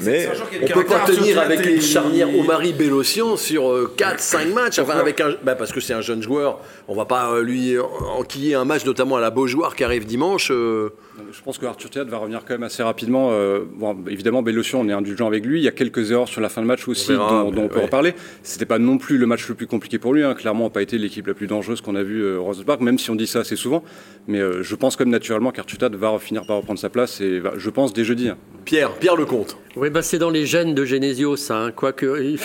Mais 0.00 0.28
on 0.62 0.66
peut 0.66 0.84
pas 0.84 1.00
tenir 1.00 1.38
avec 1.38 1.66
une 1.66 1.80
charnière 1.80 2.28
Omari 2.34 2.72
Bélocian 2.72 3.36
sur 3.36 3.62
4-5 3.96 4.46
euh, 4.46 4.54
matchs. 4.54 4.78
Enfin, 4.78 4.98
avec 4.98 5.20
un, 5.20 5.34
bah 5.42 5.54
parce 5.54 5.72
que 5.72 5.80
c'est 5.80 5.92
un 5.92 6.00
jeune 6.00 6.22
joueur. 6.22 6.58
On 6.88 6.94
va 6.94 7.04
pas 7.04 7.30
euh, 7.30 7.42
lui 7.42 7.76
enquiller 7.78 8.54
un 8.54 8.64
match, 8.64 8.84
notamment 8.84 9.16
à 9.16 9.20
la 9.20 9.30
Beaujoire 9.30 9.76
qui 9.76 9.84
arrive 9.84 10.06
dimanche. 10.06 10.50
Euh, 10.50 10.92
je 11.30 11.42
pense 11.42 11.58
que 11.58 11.66
Arthur 11.66 11.90
Théâtre 11.90 12.10
va 12.10 12.18
revenir 12.18 12.44
quand 12.44 12.54
même 12.54 12.62
assez 12.62 12.82
rapidement. 12.82 13.30
Euh, 13.32 13.60
bon, 13.74 13.96
évidemment, 14.08 14.42
Bélocian, 14.42 14.80
on 14.80 14.88
est 14.88 14.92
indulgent 14.92 15.26
avec 15.26 15.44
lui. 15.44 15.60
Il 15.60 15.62
y 15.62 15.68
a 15.68 15.72
quelques 15.72 16.10
erreurs 16.10 16.28
sur 16.28 16.40
la 16.40 16.48
fin 16.48 16.62
de 16.62 16.66
match 16.66 16.88
aussi 16.88 17.12
dont, 17.12 17.52
on 17.56 17.68
peut 17.68 17.80
en 17.80 17.88
parler. 17.88 18.14
C'était 18.42 18.64
pas 18.64 18.78
non 18.78 18.98
plus 18.98 19.18
le 19.18 19.26
match 19.26 19.48
le 19.48 19.54
plus 19.54 19.66
compliqué 19.66 19.98
pour 19.98 20.14
lui. 20.14 20.22
Hein. 20.22 20.34
Clairement, 20.34 20.64
n'a 20.64 20.70
pas 20.70 20.82
été 20.82 20.98
l'équipe 20.98 21.26
la 21.26 21.34
plus 21.34 21.46
dangereuse 21.46 21.80
qu'on 21.80 21.94
a 21.94 22.02
vue 22.02 22.22
euh, 22.22 22.38
Rose 22.38 22.62
Park, 22.64 22.80
même 22.80 22.98
si 22.98 23.10
on 23.10 23.14
dit 23.14 23.26
ça 23.26 23.40
assez 23.40 23.56
souvent. 23.56 23.82
Mais 24.26 24.40
euh, 24.40 24.62
je 24.62 24.74
pense 24.74 24.96
comme 24.96 25.10
naturellement 25.10 25.50
qu'Arthur 25.50 25.78
Théâtre 25.78 25.96
va 25.96 26.18
finir 26.18 26.46
par 26.46 26.56
reprendre 26.56 26.78
sa 26.78 26.88
place 26.88 27.20
et 27.20 27.42
je 27.56 27.70
pense 27.70 27.92
dès 27.92 28.04
jeudi. 28.04 28.28
Hein. 28.28 28.38
Pierre, 28.64 28.92
Pierre 28.92 29.16
Lecomte. 29.16 29.56
Oui, 29.74 29.90
bah 29.90 30.02
c'est 30.02 30.18
dans 30.18 30.30
les 30.30 30.46
gènes 30.46 30.74
de 30.74 30.84
Genesio, 30.84 31.36
ça. 31.36 31.56
Hein. 31.56 31.72
Quoique, 31.72 32.36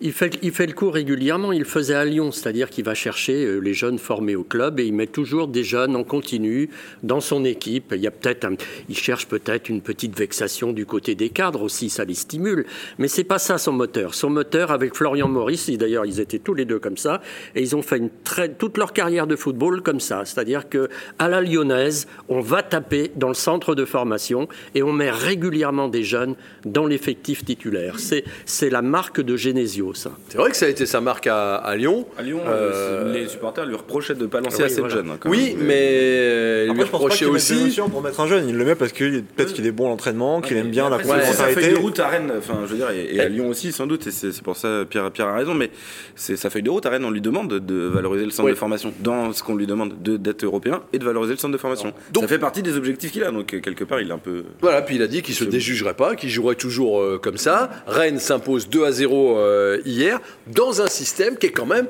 il, 0.00 0.12
fait, 0.12 0.38
il 0.42 0.52
fait 0.52 0.66
le 0.66 0.72
coup 0.72 0.90
régulièrement. 0.90 1.52
Il 1.52 1.60
le 1.60 1.64
faisait 1.64 1.94
à 1.94 2.04
Lyon, 2.04 2.32
c'est-à-dire 2.32 2.70
qu'il 2.70 2.84
va 2.84 2.94
chercher 2.94 3.60
les 3.60 3.74
jeunes 3.74 3.98
formés 3.98 4.34
au 4.34 4.44
club 4.44 4.80
et 4.80 4.86
il 4.86 4.94
met 4.94 5.06
toujours 5.06 5.46
des 5.46 5.62
jeunes 5.62 5.94
en 5.94 6.04
continu 6.04 6.70
dans 7.02 7.20
son 7.20 7.44
équipe. 7.44 7.92
Il 7.94 8.00
y 8.04 8.08
a 8.08 8.10
peut-être, 8.10 8.46
il 8.88 8.96
cherche 8.96 9.26
peut-être 9.26 9.68
une 9.68 9.80
petite 9.80 10.16
vexation 10.16 10.72
du 10.72 10.86
côté 10.86 11.14
des 11.14 11.30
cadres 11.30 11.62
aussi, 11.62 11.90
ça 11.90 12.04
les 12.04 12.14
stimule. 12.14 12.66
Mais 12.98 13.08
c'est 13.08 13.24
pas 13.24 13.38
ça 13.38 13.58
son 13.58 13.72
moteur. 13.72 14.14
Son 14.14 14.30
moteur 14.30 14.70
avec 14.70 14.94
Florian 14.94 15.28
Maurice, 15.28 15.70
d'ailleurs 15.70 16.06
ils 16.06 16.20
étaient 16.20 16.38
tous 16.38 16.54
les 16.54 16.64
deux 16.64 16.78
comme 16.78 16.96
ça, 16.96 17.20
et 17.54 17.62
ils 17.62 17.74
ont 17.76 17.82
fait 17.82 17.98
une 17.98 18.10
très, 18.24 18.48
toute 18.48 18.78
leur 18.78 18.92
carrière 18.92 19.26
de 19.26 19.36
football 19.36 19.82
comme 19.82 20.00
ça. 20.00 20.24
C'est-à-dire 20.24 20.68
que 20.68 20.88
à 21.18 21.28
la 21.28 21.40
lyonnaise, 21.40 22.06
on 22.28 22.40
va 22.40 22.62
taper 22.62 23.10
dans 23.16 23.28
le 23.28 23.34
centre 23.34 23.74
de 23.74 23.84
formation 23.84 24.48
et 24.74 24.82
on 24.82 24.92
met 24.92 25.10
régulièrement 25.10 25.88
des 25.88 26.02
jeunes 26.02 26.34
dans 26.64 26.86
l'effectif 26.86 27.44
titulaire. 27.44 27.96
C'est 27.98 28.70
la 28.70 28.82
marque 28.82 29.20
de 29.20 29.36
Genesio, 29.36 29.94
ça. 29.94 30.12
C'est 30.28 30.38
vrai 30.38 30.50
que 30.50 30.56
ça 30.56 30.66
a 30.66 30.68
été 30.68 30.86
sa 30.86 31.00
marque 31.00 31.26
à, 31.26 31.74
Lyon. 31.76 32.06
À 32.18 32.22
Lyon, 32.22 32.40
euh, 32.46 33.12
les 33.12 33.28
supporters 33.28 33.66
lui 33.66 33.76
reprochaient 33.76 34.14
de 34.14 34.22
ne 34.22 34.26
pas 34.26 34.40
lancer 34.40 34.62
assez 34.62 34.82
de 34.82 34.88
jeunes. 34.88 35.10
Hein, 35.10 35.18
oui, 35.26 35.56
mais 35.58 36.66
il 36.66 36.72
lui 36.72 36.82
reprochait 36.82 37.26
aussi. 37.26 37.70
Pour 37.90 38.02
mettre 38.02 38.20
un 38.20 38.26
jeune, 38.26 38.48
il 38.48 38.56
le 38.56 38.64
met 38.64 38.74
parce 38.74 38.92
que 38.92 39.20
peut-être 39.20 39.52
qu'il 39.52 39.66
est 39.66 39.72
bon 39.72 39.86
à 39.86 39.88
l'entraînement, 39.88 40.40
qu'il 40.40 40.56
aime 40.56 40.70
bien 40.70 40.88
la 40.88 40.98
complémentarité. 40.98 41.36
Ça 41.36 41.48
fait 41.48 41.70
de 41.72 41.76
route 41.76 41.98
à 41.98 42.08
Rennes, 42.08 42.32
enfin, 42.36 42.60
je 42.64 42.70
veux 42.70 42.76
dire, 42.76 42.90
et, 42.90 43.20
à 43.20 43.28
Lyon 43.28 43.48
aussi, 43.48 43.72
sans 43.72 43.86
doute, 43.86 44.06
et 44.06 44.10
c'est 44.10 44.42
pour 44.42 44.56
ça 44.56 44.84
Pierre, 44.88 45.10
Pierre 45.10 45.28
a 45.28 45.36
raison, 45.36 45.54
mais 45.54 45.70
c'est 46.14 46.36
sa 46.36 46.50
feuille 46.50 46.62
de 46.62 46.70
route 46.70 46.84
à 46.86 46.90
Rennes, 46.90 47.04
on 47.04 47.10
lui 47.10 47.20
demande 47.20 47.48
de 47.48 47.74
valoriser 47.86 48.24
le 48.24 48.30
centre 48.30 48.48
de 48.48 48.54
formation 48.54 48.92
dans 49.00 49.32
ce 49.32 49.42
qu'on 49.42 49.56
lui 49.56 49.66
demande 49.66 49.94
d'être 50.02 50.44
européen 50.44 50.82
et 50.92 50.98
de 50.98 51.04
valoriser 51.04 51.34
le 51.34 51.38
centre 51.38 51.52
de 51.52 51.58
formation. 51.58 51.92
Donc, 52.12 52.24
ça 52.24 52.28
fait 52.28 52.38
partie 52.38 52.62
des 52.62 52.76
objectifs 52.76 53.12
qu'il 53.12 53.24
a, 53.24 53.30
donc 53.30 53.46
quelque 53.46 53.84
part, 53.84 54.00
il 54.00 54.08
est 54.08 54.12
un 54.14 54.18
peu. 54.18 54.44
Voilà, 54.60 54.82
puis 54.82 54.96
il 54.96 55.02
a 55.02 55.06
dit 55.06 55.22
qu'il 55.22 55.34
se 55.34 55.44
déjugerait 55.44 55.94
pas, 55.94 56.16
qu'il 56.16 56.30
jouerait 56.30 56.54
toujours 56.54 57.00
euh, 57.00 57.18
comme 57.22 57.38
ça. 57.38 57.70
Rennes 57.86 58.18
s'impose 58.18 58.68
2 58.68 58.84
à 58.84 58.92
0 58.92 59.38
euh, 59.38 59.80
hier, 59.84 60.20
dans 60.46 60.82
un 60.82 60.86
système 60.86 61.36
qui 61.36 61.46
est 61.46 61.52
quand 61.52 61.66
même 61.66 61.86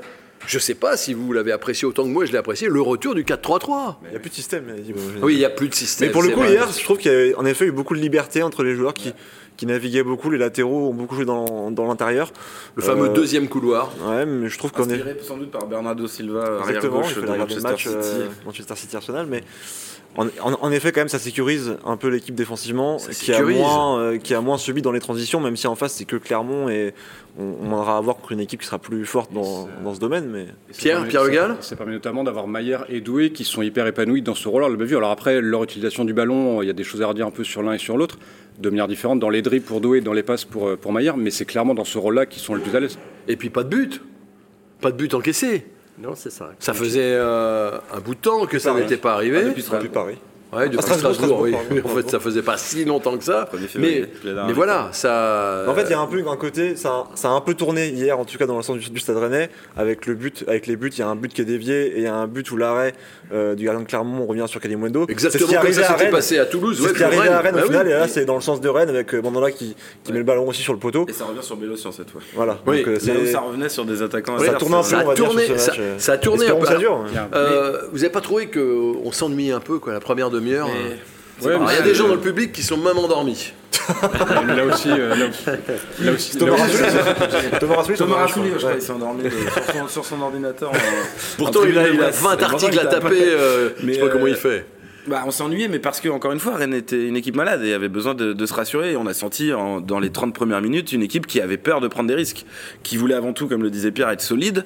je 0.46 0.56
ne 0.56 0.60
sais 0.60 0.74
pas 0.74 0.96
si 0.96 1.14
vous 1.14 1.32
l'avez 1.32 1.52
apprécié 1.52 1.86
autant 1.86 2.04
que 2.04 2.08
moi 2.08 2.24
je 2.24 2.32
l'ai 2.32 2.38
apprécié, 2.38 2.68
le 2.68 2.80
retour 2.80 3.14
du 3.14 3.24
4-3-3. 3.24 3.96
Il 4.04 4.10
n'y 4.10 4.16
a 4.16 4.18
plus 4.20 4.30
de 4.30 4.34
système. 4.34 4.64
oui, 5.22 5.34
il 5.34 5.38
n'y 5.38 5.44
a 5.44 5.50
plus 5.50 5.68
de 5.68 5.74
système. 5.74 6.08
Mais 6.08 6.12
pour 6.12 6.22
le 6.22 6.30
coup, 6.30 6.44
hier, 6.44 6.68
je 6.76 6.82
trouve 6.84 6.98
qu'il 6.98 7.12
y 7.12 7.32
a 7.32 7.38
en 7.38 7.44
effet 7.44 7.66
eu 7.66 7.72
beaucoup 7.72 7.94
de 7.94 8.00
liberté 8.00 8.42
entre 8.42 8.62
les 8.62 8.74
joueurs 8.74 8.94
qui, 8.94 9.12
qui 9.56 9.66
naviguait 9.66 10.02
beaucoup. 10.02 10.30
Les 10.30 10.38
latéraux 10.38 10.88
ont 10.90 10.94
beaucoup 10.94 11.14
joué 11.14 11.24
dans, 11.24 11.70
dans 11.70 11.86
l'intérieur. 11.86 12.32
Le 12.74 12.82
fameux 12.82 13.08
Euh, 13.08 13.12
deuxième 13.14 13.48
couloir. 13.48 13.90
Ouais, 14.06 14.26
mais 14.26 14.48
je 14.48 14.58
trouve 14.58 14.72
qu'on 14.72 14.88
est. 14.88 14.94
Inspiré 14.94 15.16
sans 15.22 15.36
doute 15.36 15.50
par 15.50 15.66
Bernardo 15.66 16.06
Silva, 16.06 16.40
arrière 16.42 16.60
Exactement, 16.68 17.00
gauche 17.00 17.10
il 17.10 17.14
de 17.16 17.20
fallait 17.20 17.32
regarder 17.32 17.54
le 17.54 17.60
Manchester 17.62 17.94
match 17.96 18.04
City. 18.04 18.16
euh, 18.22 18.28
Manchester 18.46 18.74
City 18.76 18.96
Arsenal, 18.96 19.26
mais 19.28 19.42
en, 20.16 20.26
en- 20.26 20.58
en 20.60 20.70
effet, 20.72 20.92
quand 20.92 21.00
même, 21.00 21.08
ça 21.08 21.18
sécurise 21.18 21.76
un 21.84 21.96
peu 21.96 22.08
l'équipe 22.08 22.34
défensivement, 22.34 22.98
Ça 22.98 23.12
qui 23.12 23.32
a, 23.32 23.36
sécurise. 23.36 23.58
moins, 23.58 23.98
euh, 24.00 24.18
qui 24.18 24.34
a 24.34 24.40
moins 24.40 24.58
subi 24.58 24.80
dans 24.82 24.92
les 24.92 25.00
transitions, 25.00 25.40
même 25.40 25.56
si 25.56 25.66
en 25.66 25.74
face 25.74 25.94
c'est 25.94 26.04
que 26.04 26.16
Clermont 26.16 26.68
et 26.68 26.94
on, 27.38 27.54
on 27.62 27.72
aura 27.72 27.98
à 27.98 28.00
voir 28.00 28.16
contre 28.16 28.32
une 28.32 28.40
équipe 28.40 28.60
qui 28.60 28.66
sera 28.66 28.78
plus 28.78 29.04
forte 29.06 29.32
dans, 29.32 29.68
dans 29.82 29.94
ce 29.94 30.00
domaine. 30.00 30.28
Mais 30.30 30.46
ça 30.70 30.78
Pierre, 30.78 31.04
Pierre 31.08 31.22
ça- 31.22 31.28
Legal 31.28 31.56
Ça 31.60 31.76
permet 31.76 31.92
notamment 31.94 32.22
d'avoir 32.24 32.46
Maillard 32.46 32.84
et 32.88 33.00
Doué 33.00 33.30
qui 33.32 33.44
sont 33.44 33.62
hyper 33.62 33.86
épanouis 33.86 34.22
dans 34.22 34.34
ce 34.34 34.48
rôle-là. 34.48 34.68
On 34.68 34.70
l'a 34.70 34.76
bien 34.76 34.86
vu. 34.86 34.96
Alors 34.96 35.10
après, 35.10 35.40
leur 35.40 35.64
utilisation 35.64 36.04
du 36.04 36.14
ballon, 36.14 36.62
il 36.62 36.66
y 36.66 36.70
a 36.70 36.74
des 36.74 36.84
choses 36.84 37.02
à 37.02 37.06
redire 37.06 37.26
un 37.26 37.30
peu 37.32 37.42
sur 37.44 37.62
l'un 37.62 37.72
et 37.72 37.78
sur 37.78 37.96
l'autre, 37.96 38.18
de 38.60 38.70
manière 38.70 38.86
différente 38.88 39.18
dans 39.18 39.30
les 39.30 39.42
dribbles 39.42 39.64
pour 39.66 39.80
Doué, 39.80 40.00
dans 40.00 40.12
les 40.12 40.22
passes 40.22 40.44
pour, 40.44 40.68
euh, 40.68 40.76
pour 40.76 40.92
Maillard, 40.92 41.16
mais 41.16 41.30
c'est 41.30 41.44
clairement 41.44 41.74
dans 41.74 41.84
ce 41.84 41.98
rôle-là 41.98 42.26
qu'ils 42.26 42.42
sont 42.42 42.54
le 42.54 42.60
plus 42.60 42.76
à 42.76 42.80
l'aise. 42.80 42.98
Et 43.26 43.36
puis 43.36 43.50
pas 43.50 43.64
de 43.64 43.68
but. 43.68 44.00
Pas 44.80 44.92
de 44.92 44.96
but 44.96 45.12
encaissé. 45.14 45.66
Non, 45.98 46.14
c'est 46.14 46.30
ça. 46.30 46.50
Ça 46.58 46.74
faisait 46.74 47.14
euh, 47.14 47.78
un 47.92 48.00
bout 48.00 48.14
de 48.14 48.20
temps 48.20 48.46
que 48.46 48.58
ça 48.58 48.74
n'était 48.74 48.96
pas 48.96 49.14
arrivé. 49.14 49.44
depuis 49.44 49.88
Paris. 49.88 50.18
Ouais, 50.56 50.64
depuis 50.66 50.78
Ah, 50.78 50.82
Strasbourg, 50.82 51.14
Strasbourg, 51.14 51.40
oui. 51.42 51.52
Pardon. 51.52 51.82
En 51.84 51.88
fait, 51.96 52.10
ça 52.10 52.20
faisait 52.20 52.42
pas 52.42 52.56
si 52.56 52.84
longtemps 52.84 53.16
que 53.16 53.24
ça. 53.24 53.48
1er 53.52 53.66
février, 53.66 54.06
Mais, 54.24 54.32
mais 54.46 54.52
voilà, 54.52 54.88
ça. 54.92 55.64
En 55.68 55.74
fait, 55.74 55.84
il 55.84 55.90
y 55.90 55.94
a 55.94 56.00
un 56.00 56.06
peu 56.06 56.22
un 56.26 56.36
côté, 56.36 56.76
ça, 56.76 56.90
a- 56.90 57.06
ça 57.14 57.28
a 57.28 57.32
un 57.32 57.40
peu 57.40 57.54
tourné 57.54 57.88
hier, 57.88 58.18
en 58.18 58.24
tout 58.24 58.38
cas 58.38 58.46
dans 58.46 58.56
le 58.56 58.62
sens 58.62 58.78
du, 58.78 58.90
du 58.90 59.00
Stade 59.00 59.16
Rennais, 59.16 59.50
avec 59.76 60.06
le 60.06 60.14
but, 60.14 60.44
avec 60.46 60.66
les 60.66 60.76
buts. 60.76 60.90
Il 60.92 60.98
y 60.98 61.02
a 61.02 61.08
un 61.08 61.16
but 61.16 61.32
qui 61.32 61.40
est 61.42 61.44
dévié 61.44 61.86
et 61.94 61.98
il 61.98 62.02
y 62.04 62.06
a 62.06 62.14
un 62.14 62.26
but 62.26 62.50
où 62.50 62.56
l'arrêt 62.56 62.94
euh, 63.32 63.54
du 63.54 63.64
gardien 63.64 63.82
de 63.82 63.86
Clermont 63.88 64.22
on 64.22 64.26
revient 64.26 64.44
sur 64.46 64.60
Kalimundo. 64.60 65.06
Exactement 65.08 65.60
comme 65.60 65.72
ça 65.72 65.88
s'était 65.96 66.10
passé 66.10 66.38
à 66.38 66.46
Toulouse. 66.46 66.76
C'est 66.78 66.82
ouais, 66.84 66.88
ce 66.90 66.94
qui 66.94 67.02
est 67.02 67.06
arrivé 67.06 67.28
à 67.28 67.40
Rennes. 67.40 67.44
Rennes 67.44 67.54
Bah 67.56 67.62
au 67.62 67.66
final, 67.66 67.86
oui. 67.86 67.92
et 67.92 67.96
là 67.96 68.08
c'est 68.08 68.24
dans 68.24 68.34
le 68.36 68.40
sens 68.40 68.60
de 68.60 68.68
Rennes 68.68 68.88
avec 68.90 69.14
euh, 69.14 69.20
Mandanda 69.22 69.50
qui, 69.50 69.74
qui 70.04 70.12
met 70.12 70.18
le 70.18 70.24
ballon 70.24 70.48
aussi 70.48 70.62
sur 70.62 70.72
le 70.72 70.78
poteau. 70.78 71.06
Et 71.08 71.12
ça 71.12 71.24
revient 71.24 71.42
sur 71.42 71.56
Bélocian 71.56 71.90
cette 71.92 72.10
fois. 72.10 72.20
Voilà. 72.34 72.58
Oui. 72.66 72.78
Donc, 72.78 72.88
euh, 72.88 72.92
Là 72.92 72.98
où 72.98 73.24
c'est- 73.26 73.32
ça 73.32 73.40
revenait 73.40 73.68
sur 73.68 73.84
des 73.84 74.02
attaquants. 74.02 74.38
ça 74.38 74.52
tourne 74.54 74.74
un 74.74 74.82
peu, 74.82 74.88
Ça 74.88 74.96
on 74.96 75.00
a 75.00 75.04
va 75.04 75.14
dire, 75.14 75.24
tourné, 75.26 75.42
ça, 75.98 76.12
a 76.12 76.18
tourné 76.18 76.46
un 76.48 76.54
peu. 76.54 76.60
que 76.60 76.66
ça 76.68 76.76
dure. 76.76 77.04
Vous 77.92 77.98
n'avez 77.98 78.10
pas 78.10 78.20
trouvé 78.20 78.46
qu'on 78.48 79.12
s'ennuie 79.12 79.50
un 79.50 79.60
peu 79.60 79.78
quoi, 79.78 79.92
la 79.92 80.00
première 80.00 80.30
demi-heure 80.44 80.68
Mais- 80.68 80.72
euh 80.74 80.96
Ouais, 81.42 81.58
mais 81.58 81.72
Il 81.72 81.74
y 81.74 81.78
a 81.78 81.82
des 81.82 81.94
gens 81.94 82.06
dans 82.06 82.14
le 82.14 82.20
public 82.20 82.52
qui 82.52 82.62
sont 82.62 82.76
même 82.76 82.96
endormis. 82.96 83.52
Mais 84.46 84.54
là 84.54 84.64
aussi, 84.66 84.88
euh, 84.88 85.14
là 85.16 85.26
aussi, 85.28 85.44
là 86.00 86.12
aussi- 86.12 86.38
Thomas 86.38 86.56
Rassouli, 87.76 87.98
Thomas 87.98 88.16
Rassouli, 88.16 88.50
ouais. 88.50 88.56
il 88.76 88.80
s'est 88.82 88.92
endormi 88.92 89.24
euh, 89.26 89.30
sur 89.30 89.74
son, 89.74 89.88
sur 89.88 90.04
son 90.04 90.22
ordinateur. 90.22 90.70
en- 90.70 90.74
Pourtant, 91.36 91.60
il 91.68 91.76
a, 91.76 91.88
il 91.88 91.88
a 91.88 91.92
de 91.92 91.98
presse. 91.98 92.22
20 92.22 92.36
C'est 92.38 92.44
articles 92.44 92.78
à 92.78 92.86
taper. 92.86 93.08
tape- 93.08 93.12
euh, 93.12 93.70
je 93.76 93.80
sais 93.80 93.86
Mais, 93.86 93.98
pas 93.98 94.08
comment 94.10 94.24
euh, 94.26 94.30
il 94.30 94.36
fait. 94.36 94.64
Bah, 95.06 95.22
on 95.26 95.44
ennuyé, 95.44 95.68
mais 95.68 95.78
parce 95.78 96.00
que 96.00 96.08
encore 96.08 96.32
une 96.32 96.38
fois, 96.38 96.56
Rennes 96.56 96.72
était 96.74 97.06
une 97.06 97.16
équipe 97.16 97.36
malade 97.36 97.62
et 97.64 97.74
avait 97.74 97.88
besoin 97.88 98.14
de, 98.14 98.32
de 98.32 98.46
se 98.46 98.54
rassurer. 98.54 98.92
Et 98.92 98.96
on 98.96 99.06
a 99.06 99.12
senti 99.14 99.52
en- 99.52 99.80
dans 99.80 99.98
les 100.00 100.10
30 100.10 100.34
premières 100.34 100.62
minutes 100.62 100.92
une 100.92 101.02
équipe 101.02 101.26
qui 101.26 101.40
avait 101.40 101.56
peur 101.58 101.80
de 101.80 101.88
prendre 101.88 102.08
des 102.08 102.14
risques, 102.14 102.46
qui 102.82 102.96
voulait 102.96 103.14
avant 103.14 103.32
tout, 103.32 103.46
comme 103.46 103.62
le 103.62 103.70
disait 103.70 103.90
Pierre, 103.90 104.08
être 104.10 104.22
solide. 104.22 104.64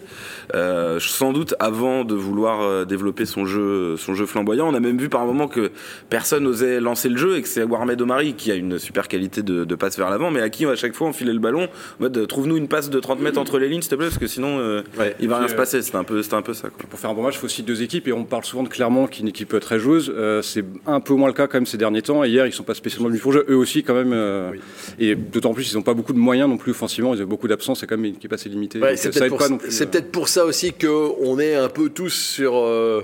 Euh, 0.55 0.99
sans 1.01 1.33
doute 1.33 1.55
avant 1.59 2.05
de 2.05 2.15
vouloir 2.15 2.63
euh, 2.63 2.85
développer 2.85 3.27
son 3.27 3.47
jeu, 3.47 3.97
son 3.97 4.15
jeu 4.15 4.27
flamboyant. 4.27 4.69
On 4.69 4.75
a 4.75 4.81
même 4.81 4.99
vu 4.99 5.09
par 5.09 5.23
un 5.23 5.27
moment 5.27 5.49
que 5.49 5.71
personne 6.11 6.45
n'osait 6.45 6.81
lancer 6.81 7.09
le 7.09 7.17
jeu 7.17 7.37
et 7.37 7.43
que 7.43 7.49
c'est 7.49 7.63
Warmed 7.65 8.01
Omari 8.01 8.35
qui 8.35 8.53
a 8.53 8.55
une 8.55 8.79
super 8.79 9.09
qualité 9.09 9.43
de, 9.43 9.65
de 9.65 9.75
passe 9.75 9.99
vers 9.99 10.09
l'avant, 10.11 10.31
mais 10.31 10.41
à 10.41 10.49
qui 10.51 10.65
à 10.67 10.77
chaque 10.77 10.95
fois 10.95 11.09
on 11.09 11.13
filait 11.13 11.33
le 11.33 11.39
ballon. 11.41 11.65
En 11.65 11.69
mode, 12.03 12.17
euh, 12.17 12.27
trouve-nous 12.27 12.57
une 12.57 12.69
passe 12.69 12.91
de 12.91 13.01
30 13.01 13.21
mètres 13.21 13.39
entre 13.39 13.59
les 13.59 13.69
lignes, 13.69 13.83
s'il 13.83 13.91
te 13.91 13.95
plaît, 13.97 14.07
parce 14.07 14.19
que 14.19 14.27
sinon 14.27 14.59
euh, 14.61 14.83
Ouais. 14.99 15.15
il 15.21 15.29
va 15.29 15.39
rien 15.39 15.49
se 15.49 15.55
euh, 15.55 15.57
passer. 15.57 15.83
C'était 15.83 15.97
un 15.97 16.05
peu, 16.05 16.23
c'était 16.23 16.35
un 16.37 16.43
peu 16.43 16.55
ça. 16.55 16.69
Quoi. 16.71 16.89
Pour 16.89 16.99
faire 17.01 17.11
un 17.11 17.15
bon 17.15 17.23
match, 17.23 17.35
il 17.35 17.39
faut 17.39 17.47
aussi 17.47 17.63
deux 17.63 17.83
équipes 17.83 18.07
et 18.09 18.13
on 18.13 18.25
parle 18.25 18.45
souvent 18.45 18.63
de 18.63 18.69
Clermont 18.69 19.07
qui 19.07 19.21
est 19.21 19.23
une 19.23 19.29
équipe 19.29 19.59
très 19.61 19.79
joueuse. 19.79 20.13
Euh, 20.29 20.43
c'est 20.43 20.65
un 20.87 21.01
peu 21.01 21.15
moins 21.15 21.29
le 21.29 21.35
cas 21.35 21.47
quand 21.47 21.57
même 21.59 21.67
ces 21.67 21.77
derniers 21.79 22.03
temps. 22.03 22.23
Et 22.25 22.29
hier, 22.29 22.47
ils 22.47 22.53
sont 22.53 22.63
pas 22.63 22.75
spécialement 22.75 23.09
venus 23.09 23.23
pour 23.23 23.33
jeu. 23.33 23.45
Eux 23.49 23.57
aussi 23.57 23.83
quand 23.83 23.95
même. 23.95 24.13
euh, 24.13 24.53
Et 24.99 25.15
d'autant 25.15 25.55
plus, 25.55 25.73
ils 25.73 25.77
n'ont 25.77 25.83
pas 25.83 25.95
beaucoup 25.95 26.13
de 26.13 26.19
moyens 26.19 26.49
non 26.49 26.57
plus 26.57 26.73
offensivement. 26.73 27.15
Ils 27.15 27.23
ont 27.23 27.27
beaucoup 27.27 27.49
d'absence. 27.49 27.81
C'est 27.81 27.87
quand 27.87 27.97
même 27.97 28.05
une 28.07 28.15
équipe 28.17 28.33
assez 28.33 28.49
limitée. 28.49 28.79
Ouais, 28.81 28.97
c'est 28.97 29.11
peut-être 29.11 29.29
pour, 29.37 29.43
euh. 29.43 29.57
peut-être 29.59 30.13
pour 30.13 30.29
ça 30.29 30.45
aussi 30.45 30.73
qu'on 30.73 31.39
est 31.39 31.55
un 31.55 31.69
peu 31.69 31.89
tous 31.89 32.11
sur. 32.15 32.57
euh, 32.57 33.03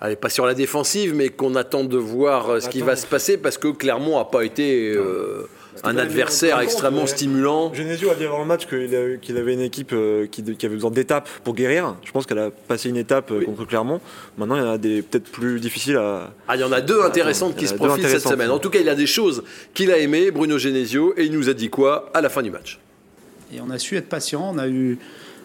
allez, 0.00 0.16
pas 0.16 0.28
sur 0.28 0.46
la 0.46 0.54
défensive, 0.54 1.14
mais 1.14 1.28
qu'on 1.30 1.54
attend 1.54 1.84
de 1.84 1.96
voir 1.96 2.60
ce 2.60 2.68
qui 2.68 2.80
va 2.80 2.96
se 2.96 3.06
passer 3.06 3.36
parce 3.38 3.56
que 3.58 3.68
Clermont 3.68 4.18
n'a 4.18 4.24
pas 4.24 4.44
été 4.44 4.92
euh, 4.94 5.46
un 5.84 5.96
adversaire 5.96 6.60
extrêmement 6.60 7.06
stimulant. 7.06 7.72
Genesio 7.74 8.10
a 8.10 8.14
dit 8.14 8.24
avant 8.24 8.40
le 8.40 8.44
match 8.46 8.66
qu'il 8.66 9.36
avait 9.36 9.54
une 9.54 9.60
équipe 9.60 9.92
euh, 9.92 10.26
qui, 10.26 10.42
qui 10.42 10.66
avait 10.66 10.74
besoin 10.74 10.90
d'étapes 10.90 11.28
pour 11.44 11.54
guérir. 11.54 11.96
Je 12.04 12.12
pense 12.12 12.26
qu'elle 12.26 12.38
a 12.38 12.50
passé 12.50 12.88
une 12.88 12.96
étape 12.96 13.30
euh, 13.30 13.38
Oui. 13.40 13.46
contre 13.46 13.66
Clermont. 13.66 14.00
Maintenant, 14.38 14.56
il 14.56 14.62
y 14.62 14.66
en 14.66 14.70
a 14.72 14.78
des 14.78 15.02
peut-être 15.02 15.30
plus 15.30 15.60
difficiles 15.60 15.96
à. 15.96 16.30
Ah, 16.48 16.56
il 16.56 16.60
y 16.60 16.64
en 16.64 16.72
a 16.72 16.80
deux 16.80 17.02
intéressantes 17.02 17.56
qui 17.56 17.66
se 17.66 17.74
profilent 17.74 18.08
cette 18.08 18.22
semaine. 18.22 18.50
En 18.50 18.58
tout 18.58 18.70
cas, 18.70 18.80
il 18.80 18.88
a 18.88 18.94
des 18.94 19.06
choses 19.06 19.42
qu'il 19.74 19.90
a 19.90 19.98
aimées, 19.98 20.30
Bruno 20.30 20.58
Genesio, 20.58 21.14
et 21.16 21.24
il 21.24 21.32
nous 21.32 21.48
a 21.48 21.54
dit 21.54 21.70
quoi 21.70 22.10
à 22.14 22.20
la 22.20 22.28
fin 22.28 22.42
du 22.42 22.50
match 22.50 22.78
Et 23.54 23.60
on 23.60 23.70
a 23.70 23.78
su 23.78 23.96
être 23.96 24.08
patient. 24.08 24.52
On 24.54 24.58
a 24.58 24.68
eu 24.68 24.98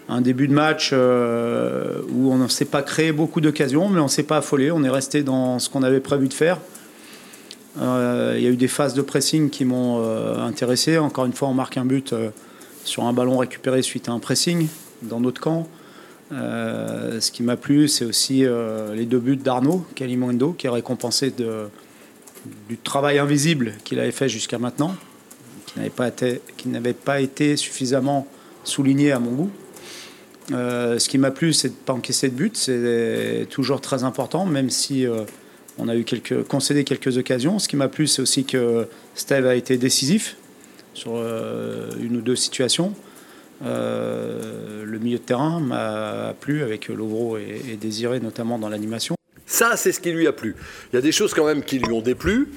un 0.10 0.22
début 0.22 0.48
de 0.48 0.53
match 0.53 0.91
euh, 0.93 2.00
où 2.10 2.31
on 2.31 2.38
ne 2.38 2.48
s'est 2.48 2.65
pas 2.65 2.81
créé 2.81 3.12
beaucoup 3.12 3.41
d'occasions, 3.41 3.89
mais 3.89 4.00
on 4.00 4.03
ne 4.05 4.10
s'est 4.10 4.24
pas 4.24 4.38
affolé. 4.38 4.72
On 4.72 4.84
est 4.84 4.89
resté 4.89 5.24
dans 5.24 5.60
ce 5.60 5.69
qu'on 5.69 5.84
avait 5.84 6.00
prévu 6.00 6.27
de 6.27 6.34
faire. 6.34 6.60
Euh, 7.79 8.36
Il 8.38 8.43
y 8.43 8.48
a 8.48 8.50
eu 8.50 8.55
des 8.55 8.67
phases 8.67 8.93
de 8.93 9.01
pressing 9.01 9.50
qui 9.50 9.65
m'ont 9.65 10.01
euh, 10.01 10.38
intéressé. 10.39 10.98
Encore 10.98 11.25
une 11.25 11.34
fois, 11.34 11.48
on 11.48 11.53
marque 11.53 11.77
un 11.77 11.86
but 11.86 12.13
euh, 12.13 12.29
sur 12.84 13.03
un 13.03 13.13
ballon 13.13 13.38
récupéré 13.38 13.81
suite 13.81 14.10
à 14.10 14.12
un 14.12 14.19
pressing 14.19 14.67
dans 15.03 15.19
notre 15.19 15.41
camp. 15.41 15.67
Ce 16.31 17.31
qui 17.31 17.41
m'a 17.41 17.55
plu, 17.55 17.88
c'est 17.88 18.03
aussi 18.03 18.46
les 18.93 19.05
deux 19.05 19.19
buts 19.19 19.38
d'Arnaud 19.38 19.86
Kalimundo, 19.96 20.51
qui 20.51 20.67
est 20.67 20.69
récompensé 20.69 21.31
du 21.31 22.77
travail 22.77 23.17
invisible 23.17 23.74
qu'il 23.86 23.98
avait 24.00 24.12
fait 24.12 24.27
jusqu'à 24.27 24.60
maintenant, 24.60 24.93
qui 25.67 25.79
n'avait 25.79 25.89
pas 25.89 26.10
été, 26.10 26.41
qui 26.57 26.67
n'avait 26.67 26.93
pas 26.93 27.22
été 27.22 27.55
suffisamment 27.55 28.27
souligné 28.65 29.13
à 29.13 29.19
mon 29.19 29.31
goût. 29.31 29.50
Ce 30.50 31.07
qui 31.07 31.17
m'a 31.17 31.31
plu, 31.31 31.53
c'est 31.53 31.69
de 31.69 31.74
ne 31.74 31.86
pas 31.86 31.93
encaisser 31.93 32.27
de 32.27 32.36
but. 32.36 32.57
C'est 32.57 33.48
toujours 33.50 33.79
très 33.79 34.03
important, 34.03 34.46
même 34.46 34.69
si 34.69 35.05
on 35.77 35.88
a 35.88 35.96
eu 35.96 36.03
quelques, 36.03 36.43
concédé 36.43 36.84
quelques 36.84 37.17
occasions. 37.17 37.60
Ce 37.60 37.67
qui 37.67 37.75
m'a 37.75 37.88
plu, 37.88 38.07
c'est 38.07 38.22
aussi 38.22 38.46
que 38.46 38.88
Steve 39.15 39.46
a 39.46 39.55
été 39.55 39.77
décisif 39.77 40.38
sur 40.93 41.13
euh, 41.15 41.91
une 42.01 42.17
ou 42.17 42.22
deux 42.22 42.36
situations. 42.36 42.93
Euh, 43.63 44.84
le 44.84 45.00
milieu 45.00 45.17
de 45.17 45.24
terrain 45.24 45.60
m'a 45.60 46.34
plu 46.39 46.63
avec 46.63 46.88
Lovro 46.89 47.38
et, 47.38 47.62
et 47.72 47.75
Désiré, 47.75 48.19
notamment 48.19 48.60
dans 48.60 48.69
l'animation. 48.69 49.15
Ça, 49.46 49.77
c'est 49.77 49.91
ce 49.91 50.00
qui 50.00 50.12
lui 50.12 50.27
a 50.27 50.34
plu. 50.34 50.55
Il 50.91 50.96
y 50.96 51.00
a 51.00 51.01
des 51.01 51.12
choses 51.12 51.34
quand 51.34 51.46
même 51.46 51.63
qui 51.63 51.79
lui 51.79 51.91
ont 51.93 52.01
déplu. 52.01 52.50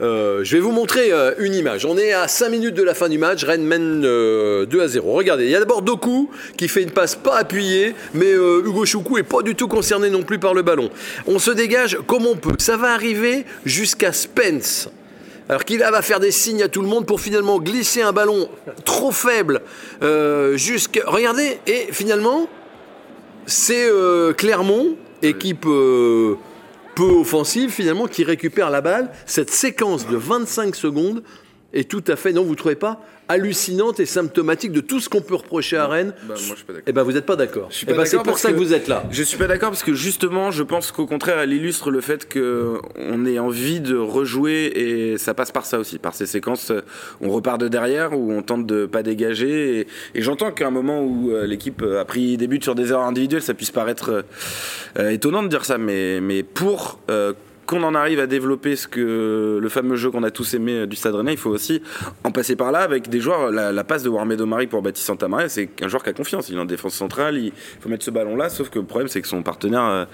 Euh, 0.00 0.44
je 0.44 0.56
vais 0.56 0.60
vous 0.60 0.70
montrer 0.70 1.12
euh, 1.12 1.32
une 1.38 1.54
image. 1.54 1.84
On 1.84 1.98
est 1.98 2.12
à 2.12 2.28
5 2.28 2.50
minutes 2.50 2.74
de 2.74 2.82
la 2.82 2.94
fin 2.94 3.08
du 3.08 3.18
match. 3.18 3.44
Rennes 3.44 3.64
mène 3.64 4.02
euh, 4.04 4.64
2 4.66 4.80
à 4.80 4.88
0. 4.88 5.12
Regardez, 5.12 5.44
il 5.44 5.50
y 5.50 5.56
a 5.56 5.58
d'abord 5.58 5.82
Doku 5.82 6.30
qui 6.56 6.68
fait 6.68 6.82
une 6.82 6.90
passe 6.90 7.16
pas 7.16 7.36
appuyée, 7.36 7.94
mais 8.14 8.32
euh, 8.32 8.62
Hugo 8.64 8.84
Choukou 8.84 9.18
est 9.18 9.24
pas 9.24 9.42
du 9.42 9.54
tout 9.54 9.68
concerné 9.68 10.10
non 10.10 10.22
plus 10.22 10.38
par 10.38 10.54
le 10.54 10.62
ballon. 10.62 10.90
On 11.26 11.38
se 11.38 11.50
dégage 11.50 11.98
comme 12.06 12.26
on 12.26 12.36
peut. 12.36 12.54
Ça 12.58 12.76
va 12.76 12.92
arriver 12.92 13.44
jusqu'à 13.64 14.12
Spence. 14.12 14.88
Alors 15.48 15.64
qu'il 15.64 15.78
va 15.78 16.02
faire 16.02 16.20
des 16.20 16.30
signes 16.30 16.62
à 16.62 16.68
tout 16.68 16.82
le 16.82 16.88
monde 16.88 17.06
pour 17.06 17.20
finalement 17.20 17.58
glisser 17.58 18.02
un 18.02 18.12
ballon 18.12 18.50
trop 18.84 19.10
faible 19.10 19.62
euh, 20.02 20.58
jusqu'à... 20.58 21.00
Regardez, 21.06 21.58
et 21.66 21.86
finalement, 21.90 22.48
c'est 23.46 23.88
euh, 23.90 24.34
Clermont, 24.34 24.96
équipe 25.22 25.64
euh, 25.66 26.34
peu 26.98 27.04
offensive 27.04 27.70
finalement, 27.70 28.08
qui 28.08 28.24
récupère 28.24 28.70
la 28.70 28.80
balle. 28.80 29.12
Cette 29.24 29.50
séquence 29.50 30.08
de 30.08 30.16
25 30.16 30.74
secondes 30.74 31.22
est 31.72 31.88
tout 31.88 32.02
à 32.08 32.16
fait, 32.16 32.32
non, 32.32 32.42
vous 32.42 32.50
ne 32.50 32.56
trouvez 32.56 32.74
pas 32.74 33.00
hallucinante 33.28 34.00
et 34.00 34.06
symptomatique 34.06 34.72
de 34.72 34.80
tout 34.80 35.00
ce 35.00 35.08
qu'on 35.08 35.20
peut 35.20 35.34
reprocher 35.34 35.76
à 35.76 35.86
Rennes 35.86 36.12
Bah, 36.26 36.34
moi, 36.34 36.36
je 36.36 36.42
suis 36.56 36.64
pas. 36.64 36.72
Eh 36.86 36.92
ben, 36.92 37.02
vous 37.02 37.12
n'êtes 37.12 37.26
pas 37.26 37.36
d'accord. 37.36 37.68
Je 37.70 37.76
suis 37.76 37.86
Eh 37.88 37.92
ben, 37.94 38.04
c'est 38.04 38.16
pour 38.22 38.38
ça 38.38 38.48
que 38.50 38.54
que- 38.54 38.58
vous 38.58 38.72
êtes 38.74 38.88
là. 38.88 39.04
Je 39.10 39.22
suis 39.22 39.36
pas 39.36 39.46
d'accord 39.46 39.70
parce 39.70 39.82
que 39.82 39.94
justement, 39.94 40.50
je 40.50 40.62
pense 40.62 40.92
qu'au 40.92 41.06
contraire, 41.06 41.38
elle 41.40 41.52
illustre 41.52 41.90
le 41.90 42.00
fait 42.00 42.28
que 42.28 42.78
on 42.96 43.26
ait 43.26 43.38
envie 43.38 43.80
de 43.80 43.96
rejouer 43.96 44.66
et 44.74 45.18
ça 45.18 45.34
passe 45.34 45.52
par 45.52 45.66
ça 45.66 45.78
aussi, 45.78 45.98
par 45.98 46.14
ces 46.14 46.26
séquences. 46.26 46.70
euh, 46.70 46.80
On 47.20 47.30
repart 47.30 47.60
de 47.60 47.68
derrière 47.68 48.12
où 48.18 48.32
on 48.32 48.42
tente 48.42 48.66
de 48.66 48.86
pas 48.86 49.02
dégager 49.02 49.80
et, 49.80 49.86
et 50.14 50.22
j'entends 50.22 50.50
qu'à 50.52 50.66
un 50.66 50.70
moment 50.70 51.02
où 51.02 51.30
euh, 51.32 51.46
l'équipe 51.46 51.82
a 51.82 52.04
pris 52.04 52.36
des 52.36 52.46
buts 52.46 52.60
sur 52.62 52.74
des 52.74 52.90
erreurs 52.90 53.04
individuelles, 53.06 53.42
ça 53.42 53.54
puisse 53.54 53.70
paraître 53.70 54.10
euh, 54.10 54.22
euh, 54.98 55.10
étonnant 55.10 55.42
de 55.42 55.48
dire 55.48 55.64
ça, 55.64 55.76
mais 55.78 56.20
mais 56.20 56.42
pour 56.42 56.98
euh, 57.10 57.32
qu'on 57.68 57.82
en 57.82 57.94
arrive 57.94 58.18
à 58.18 58.26
développer 58.26 58.74
ce 58.76 58.88
que 58.88 59.58
le 59.60 59.68
fameux 59.68 59.96
jeu 59.96 60.10
qu'on 60.10 60.22
a 60.22 60.30
tous 60.30 60.54
aimé 60.54 60.72
euh, 60.72 60.86
du 60.86 60.96
Stade 60.96 61.14
Rennais, 61.14 61.32
il 61.34 61.38
faut 61.38 61.50
aussi 61.50 61.82
en 62.24 62.30
passer 62.32 62.56
par 62.56 62.72
là 62.72 62.80
avec 62.80 63.08
des 63.10 63.20
joueurs. 63.20 63.50
La, 63.50 63.70
la 63.72 63.84
passe 63.84 64.02
de 64.02 64.08
Warmed 64.08 64.40
Omari 64.40 64.66
pour 64.66 64.80
Baptiste 64.82 65.06
Santamaria, 65.06 65.48
c'est 65.48 65.68
un 65.82 65.88
joueur 65.88 66.02
qui 66.02 66.08
a 66.08 66.12
confiance. 66.14 66.48
Il 66.48 66.56
est 66.56 66.60
en 66.60 66.64
défense 66.64 66.94
centrale, 66.94 67.36
il 67.36 67.52
faut 67.80 67.88
mettre 67.88 68.04
ce 68.04 68.10
ballon-là. 68.10 68.48
Sauf 68.48 68.70
que 68.70 68.78
le 68.78 68.86
problème, 68.86 69.08
c'est 69.08 69.20
que 69.20 69.28
son 69.28 69.42
partenaire 69.42 69.84
euh, 69.84 70.04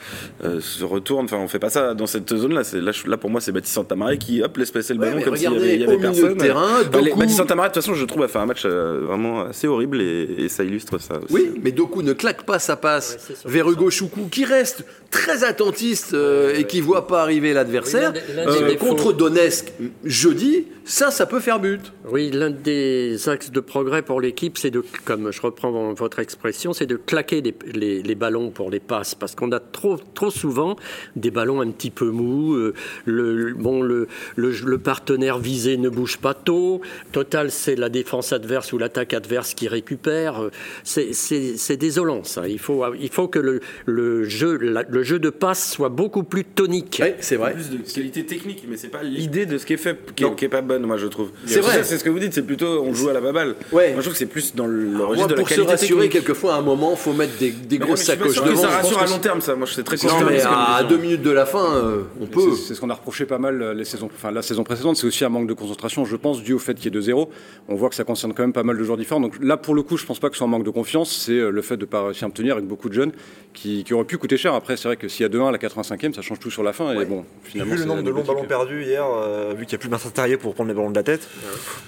euh, 0.44 0.60
se 0.60 0.84
retourne. 0.84 1.26
Enfin, 1.26 1.36
on 1.38 1.46
fait 1.48 1.60
pas 1.60 1.70
ça 1.70 1.94
dans 1.94 2.06
cette 2.06 2.34
zone-là. 2.34 2.62
Là, 3.06 3.16
pour 3.16 3.30
moi, 3.30 3.40
c'est 3.40 3.52
Baptiste 3.52 3.74
Santamaria 3.76 4.16
qui 4.16 4.42
hop 4.42 4.56
laisse 4.56 4.72
passer 4.72 4.92
le 4.92 4.98
Ouais, 5.00 5.06
ballon 5.06 5.18
mais 5.18 5.24
comme 5.24 5.36
s'il 5.36 5.44
y 5.44 5.48
regardez, 5.48 5.66
avait, 5.68 5.74
il 5.76 5.80
y 5.80 5.84
avait 5.84 5.98
personne. 5.98 6.36
terrain, 6.36 6.80
Enfin, 6.80 7.00
les- 7.00 7.10
Doku- 7.12 7.18
Baptiste 7.18 7.38
Santamaria, 7.38 7.68
de 7.68 7.74
toute 7.74 7.82
façon, 7.84 7.94
je 7.94 8.04
trouve 8.04 8.22
a 8.24 8.28
fait 8.28 8.38
un 8.40 8.46
match 8.46 8.62
euh, 8.64 9.02
vraiment 9.06 9.42
assez 9.42 9.68
horrible 9.68 10.00
et, 10.02 10.28
et 10.38 10.48
ça 10.48 10.64
illustre 10.64 10.98
ça 10.98 11.14
aussi. 11.18 11.32
Oui, 11.32 11.52
mais 11.62 11.70
Doku 11.70 12.02
ne 12.02 12.12
claque 12.14 12.42
pas 12.44 12.58
sa 12.58 12.74
passe 12.76 13.16
Ouais, 13.44 13.52
vers 13.52 13.70
Hugo 13.70 13.90
Choukou, 13.90 14.26
qui 14.28 14.44
reste 14.44 14.84
très 15.12 15.44
attentiste 15.44 16.14
euh, 16.14 16.54
et 16.56 16.64
qui 16.64 16.80
voit 16.80 17.06
pas 17.06 17.22
arriver 17.22 17.43
l'adversaire. 17.52 18.12
Oui, 18.14 18.20
Euh, 18.46 18.74
contre 18.76 19.12
Donetsk, 19.12 19.72
jeudi, 20.04 20.66
ça, 20.84 21.10
ça 21.10 21.26
peut 21.26 21.40
faire 21.40 21.58
but. 21.60 21.80
Oui, 22.10 22.30
l'un 22.30 22.50
des 22.50 23.28
axes 23.28 23.50
de 23.50 23.60
progrès 23.60 24.02
pour 24.02 24.20
l'équipe, 24.20 24.58
c'est 24.58 24.70
de, 24.70 24.84
comme 25.04 25.32
je 25.32 25.40
reprends 25.40 25.92
votre 25.94 26.18
expression, 26.18 26.72
c'est 26.72 26.86
de 26.86 26.96
claquer 26.96 27.40
les, 27.40 27.54
les- 27.72 28.02
les 28.02 28.14
ballons 28.14 28.50
pour 28.50 28.70
les 28.70 28.80
passes, 28.80 29.14
parce 29.14 29.34
qu'on 29.34 29.50
a 29.52 29.60
trop, 29.60 29.96
trop 30.14 30.30
souvent 30.30 30.76
des 31.16 31.30
ballons 31.30 31.60
un 31.60 31.70
petit 31.70 31.90
peu 31.90 32.10
mous. 32.10 32.54
euh, 32.54 32.74
le, 33.06 33.54
bon, 33.54 33.82
le, 33.82 34.08
le, 34.36 34.50
le 34.50 34.78
partenaire 34.78 35.38
visé 35.38 35.76
ne 35.76 35.88
bouge 35.88 36.18
pas 36.18 36.34
tôt. 36.34 36.80
Total, 37.12 37.50
c'est 37.50 37.76
la 37.76 37.88
défense 37.88 38.32
adverse 38.32 38.72
ou 38.72 38.78
l'attaque 38.78 39.14
adverse 39.14 39.54
qui 39.54 39.68
récupère. 39.68 40.42
Euh, 40.42 40.50
C'est 40.84 41.76
désolant, 41.76 42.24
ça. 42.24 42.46
Il 42.48 42.58
faut, 42.58 42.84
il 42.94 43.08
faut 43.10 43.28
que 43.28 43.38
le, 43.38 43.60
le 43.86 44.24
jeu, 44.24 44.56
la- 44.58 44.84
le 44.88 45.02
jeu 45.02 45.18
de 45.18 45.30
passe 45.30 45.72
soit 45.72 45.88
beaucoup 45.88 46.24
plus 46.24 46.44
tonique. 46.44 47.00
Oui, 47.02 47.12
c'est 47.20 47.36
vrai. 47.36 47.54
Plus 47.54 47.70
de 47.70 47.78
qualité 47.78 48.24
technique, 48.26 48.64
mais 48.68 48.76
c'est 48.76 48.88
pas 48.88 49.02
l'idée 49.02 49.46
de 49.46 49.58
ce 49.58 49.66
qui 49.66 49.72
est 49.72 49.76
fait 49.78 49.98
qui 50.14 50.24
est, 50.24 50.26
Non. 50.26 50.34
Bonne, 50.78 50.86
moi 50.86 50.96
je 50.96 51.06
trouve. 51.06 51.30
C'est 51.46 51.60
vrai. 51.60 51.82
C'est 51.84 51.98
ce 51.98 52.04
que 52.04 52.10
vous 52.10 52.18
dites, 52.18 52.32
c'est 52.34 52.42
plutôt 52.42 52.82
on 52.84 52.92
joue 52.94 53.08
à 53.08 53.12
la 53.12 53.20
baballe. 53.20 53.54
Ouais. 53.72 53.92
Moi 53.92 53.96
je 53.98 54.02
trouve 54.02 54.12
que 54.12 54.18
c'est 54.18 54.26
plus 54.26 54.54
dans 54.54 54.66
le, 54.66 54.84
le 54.84 54.90
Moi, 54.90 55.06
registre 55.06 55.28
de 55.28 55.34
la 55.34 55.40
pour 55.40 55.48
se 55.48 55.60
rassurer, 55.60 56.08
quelquefois, 56.08 56.54
à 56.54 56.58
un 56.58 56.62
moment, 56.62 56.94
faut 56.96 57.12
mettre 57.12 57.36
des, 57.38 57.50
des 57.50 57.78
grosses 57.78 58.02
sacoches 58.02 58.42
devant. 58.42 58.56
ça 58.62 58.68
rassure 58.68 58.98
à 58.98 59.06
long 59.06 59.18
terme, 59.18 59.40
ça. 59.40 59.54
Moi 59.54 59.66
je 59.66 59.72
suis 59.74 59.82
très 59.84 59.96
Non, 60.06 60.24
mais 60.28 60.40
à 60.42 60.82
deux 60.84 60.96
minutes 60.98 61.22
de 61.22 61.30
la 61.30 61.46
fin, 61.46 61.74
euh, 61.76 62.02
on 62.20 62.24
C'est- 62.24 62.30
peut. 62.30 62.54
C'est 62.56 62.74
ce 62.74 62.80
qu'on 62.80 62.90
a 62.90 62.94
reproché 62.94 63.24
pas 63.26 63.38
mal 63.38 63.60
euh, 63.62 63.74
les 63.74 63.84
saisons, 63.84 64.08
enfin, 64.14 64.30
la 64.30 64.42
saison 64.42 64.64
précédente. 64.64 64.96
C'est 64.96 65.06
aussi 65.06 65.24
un 65.24 65.28
manque 65.28 65.46
de 65.48 65.54
concentration, 65.54 66.04
je 66.04 66.16
pense, 66.16 66.42
dû 66.42 66.52
au 66.52 66.58
fait 66.58 66.74
qu'il 66.74 66.92
y 66.94 66.96
ait 66.96 67.00
2-0. 67.00 67.28
On 67.68 67.74
voit 67.74 67.88
que 67.88 67.94
ça 67.94 68.04
concerne 68.04 68.32
quand 68.34 68.42
même 68.42 68.52
pas 68.52 68.62
mal 68.62 68.76
de 68.78 68.82
joueurs 68.84 68.98
différents. 68.98 69.20
Donc 69.20 69.34
là, 69.40 69.56
pour 69.56 69.74
le 69.74 69.82
coup, 69.82 69.96
je 69.96 70.04
pense 70.04 70.18
pas 70.18 70.28
que 70.28 70.34
ce 70.34 70.38
soit 70.38 70.46
un 70.46 70.50
manque 70.50 70.64
de 70.64 70.70
confiance. 70.70 71.14
C'est 71.24 71.32
euh, 71.32 71.50
le 71.50 71.62
fait 71.62 71.76
de 71.76 71.82
ne 71.82 71.86
pas 71.86 72.04
réussir 72.04 72.24
à 72.26 72.28
me 72.28 72.34
tenir 72.34 72.54
avec 72.54 72.66
beaucoup 72.66 72.88
de 72.88 72.94
jeunes 72.94 73.12
qui, 73.52 73.84
qui 73.84 73.94
auraient 73.94 74.04
pu 74.04 74.18
coûter 74.18 74.36
cher. 74.36 74.54
Après, 74.54 74.76
c'est 74.76 74.88
vrai 74.88 74.96
que 74.96 75.08
s'il 75.08 75.22
y 75.22 75.26
a 75.26 75.28
2-1 75.28 75.48
à 75.48 75.52
la 75.52 75.58
85e, 75.58 76.12
ça 76.14 76.22
change 76.22 76.38
tout 76.38 76.50
sur 76.50 76.62
la 76.62 76.72
fin. 76.72 76.92
Et 77.00 77.04
bon, 77.04 77.24
finalement, 77.42 77.72
Vu 77.72 77.76
le 77.78 77.82
c'est 77.82 77.88
nombre 77.88 78.02
de 78.02 78.10
longs 78.10 78.22
ballons 78.24 78.44
perdus 78.44 78.82
hier, 78.84 79.04
euh, 79.06 79.54
vu 79.56 79.64
qu'il 79.66 79.76
n'y 79.76 79.76
a 79.76 79.78
plus 79.78 79.88
Martin 79.88 80.10
Terrier 80.10 80.36
pour 80.36 80.54
prendre 80.54 80.63
les 80.68 80.74
ballons 80.74 80.90
de 80.90 80.96
la 80.96 81.02
tête, 81.02 81.28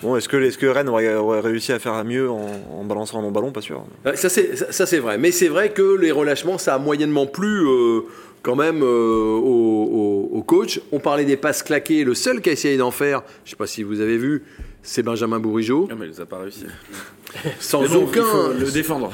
bon, 0.03 0.17
est-ce 0.17 0.29
que, 0.29 0.37
est 0.37 0.57
que 0.57 0.67
Rennes 0.67 0.89
aurait, 0.89 1.15
aurait 1.15 1.41
réussi 1.41 1.73
à 1.73 1.79
faire 1.79 2.03
mieux 2.05 2.31
en, 2.31 2.47
en 2.81 2.85
balançant 2.85 3.19
un 3.19 3.23
long 3.23 3.31
ballon? 3.31 3.51
Pas 3.53 3.61
sûr. 3.61 3.85
Ouais, 4.05 4.17
Ça, 4.17 4.29
c'est, 4.29 4.57
ça, 4.57 4.73
ça, 4.73 4.87
c'est 4.87 4.99
vrai. 4.99 5.19
Mais 5.19 5.31
c'est 5.33 5.49
vrai 5.49 5.71
que 5.71 5.97
les 5.97 6.13
relâchements, 6.13 6.59
ça 6.59 6.75
a 6.75 6.79
moyennement 6.79 7.27
plu 7.27 7.67
euh, 7.67 8.01
quand 8.43 8.57
même 8.57 8.83
euh, 8.83 8.87
au, 8.87 10.29
au- 10.33 10.39
au 10.39 10.43
coach. 10.43 10.81
On 10.93 10.99
parlait 11.01 11.25
des 11.25 11.37
passes 11.37 11.63
claquées. 11.63 12.05
Le 12.05 12.15
seul 12.15 12.41
qui 12.41 12.51
a 12.51 12.53
essayé 12.53 12.77
d'en 12.77 12.91
faire, 12.91 13.23
je 13.45 13.49
ne 13.49 13.51
sais 13.51 13.57
pas 13.57 13.67
si 13.67 13.83
vous 13.83 14.01
avez 14.01 14.19
vu, 14.19 14.45
c'est 14.83 15.03
Benjamin 15.03 15.39
Bourigeau. 15.41 15.89
Non, 15.91 15.97
mais 15.99 16.07
il 16.07 16.11
les 16.13 16.21
a 16.21 16.27
pas 16.27 16.39
réussi. 16.39 16.65
Sans 17.59 17.83
bon, 17.83 18.05
aucun. 18.05 18.21
il 18.21 18.25
faut 18.25 18.53
le 18.67 18.71
défendre. 18.71 19.11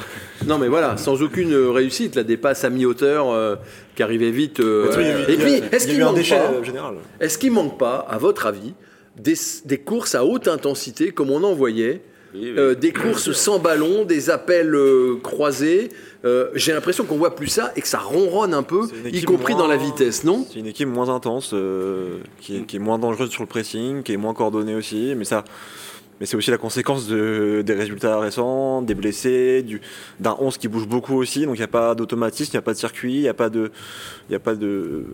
Non, 0.46 0.58
mais 0.58 0.68
voilà, 0.68 0.96
sans 0.98 1.22
aucune 1.22 1.54
réussite. 1.54 2.14
Là, 2.14 2.22
des 2.22 2.36
passes 2.36 2.62
à 2.62 2.68
mi-hauteur 2.70 3.30
euh, 3.30 3.56
qui 3.96 4.02
arrivaient 4.02 4.30
vite. 4.30 4.60
euh, 4.60 5.26
Et 5.28 5.36
puis, 5.36 5.54
est-ce 5.72 5.88
qu'il 5.88 5.98
manque 5.98 6.16
déchet 6.16 6.36
pas 6.36 6.52
euh, 6.52 6.62
général 6.62 6.96
Est-ce 7.20 7.38
qu'il 7.38 7.52
manque 7.52 7.78
pas, 7.78 8.06
à 8.08 8.18
votre 8.18 8.46
avis, 8.46 8.74
des, 9.16 9.34
des 9.64 9.78
courses 9.78 10.14
à 10.14 10.24
haute 10.24 10.48
intensité 10.48 11.10
comme 11.12 11.30
on 11.30 11.42
en 11.44 11.54
voyait 11.54 12.00
Oui, 12.34 12.40
oui. 12.44 12.54
euh, 12.58 12.74
des 12.74 12.92
courses 12.92 13.32
sans 13.32 13.58
ballon, 13.58 14.04
des 14.04 14.30
appels 14.30 14.74
euh, 14.74 15.16
croisés. 15.22 15.90
Euh, 16.24 16.48
J'ai 16.54 16.72
l'impression 16.72 17.04
qu'on 17.04 17.16
voit 17.18 17.34
plus 17.36 17.48
ça 17.48 17.72
et 17.76 17.80
que 17.82 17.88
ça 17.88 17.98
ronronne 17.98 18.54
un 18.54 18.62
peu, 18.62 18.82
y 19.12 19.22
compris 19.22 19.54
dans 19.54 19.66
la 19.66 19.76
vitesse, 19.76 20.24
non? 20.24 20.46
C'est 20.50 20.60
une 20.60 20.66
équipe 20.66 20.88
moins 20.88 21.08
intense, 21.08 21.54
qui, 22.40 22.56
est, 22.56 22.60
qui 22.66 22.76
est 22.76 22.78
moins 22.78 22.98
dangereuse 22.98 23.30
sur 23.30 23.42
le 23.42 23.48
pressing, 23.48 24.02
qui 24.02 24.12
est 24.12 24.16
moins 24.16 24.34
coordonnée 24.34 24.74
aussi, 24.74 25.14
mais 25.16 25.24
ça. 25.24 25.44
Mais 26.22 26.26
c'est 26.26 26.36
aussi 26.36 26.52
la 26.52 26.56
conséquence 26.56 27.08
de, 27.08 27.62
des 27.66 27.74
résultats 27.74 28.20
récents, 28.20 28.80
des 28.80 28.94
blessés, 28.94 29.62
du- 29.64 29.80
d'un 30.20 30.36
11 30.38 30.56
qui 30.56 30.68
bouge 30.68 30.86
beaucoup 30.86 31.16
aussi, 31.16 31.46
donc 31.46 31.56
il 31.56 31.58
n'y 31.58 31.64
a 31.64 31.66
pas 31.66 31.96
d'automatisme, 31.96 32.50
il 32.52 32.56
n'y 32.56 32.58
a 32.60 32.62
pas 32.62 32.74
de 32.74 32.78
circuit, 32.78 33.14
il 33.14 33.22
n'y 33.22 33.28
a 33.28 33.34
pas 33.34 33.48
de, 33.50 33.72
il 34.28 34.32
y 34.32 34.36
a 34.36 34.38
pas 34.38 34.54
de, 34.54 35.04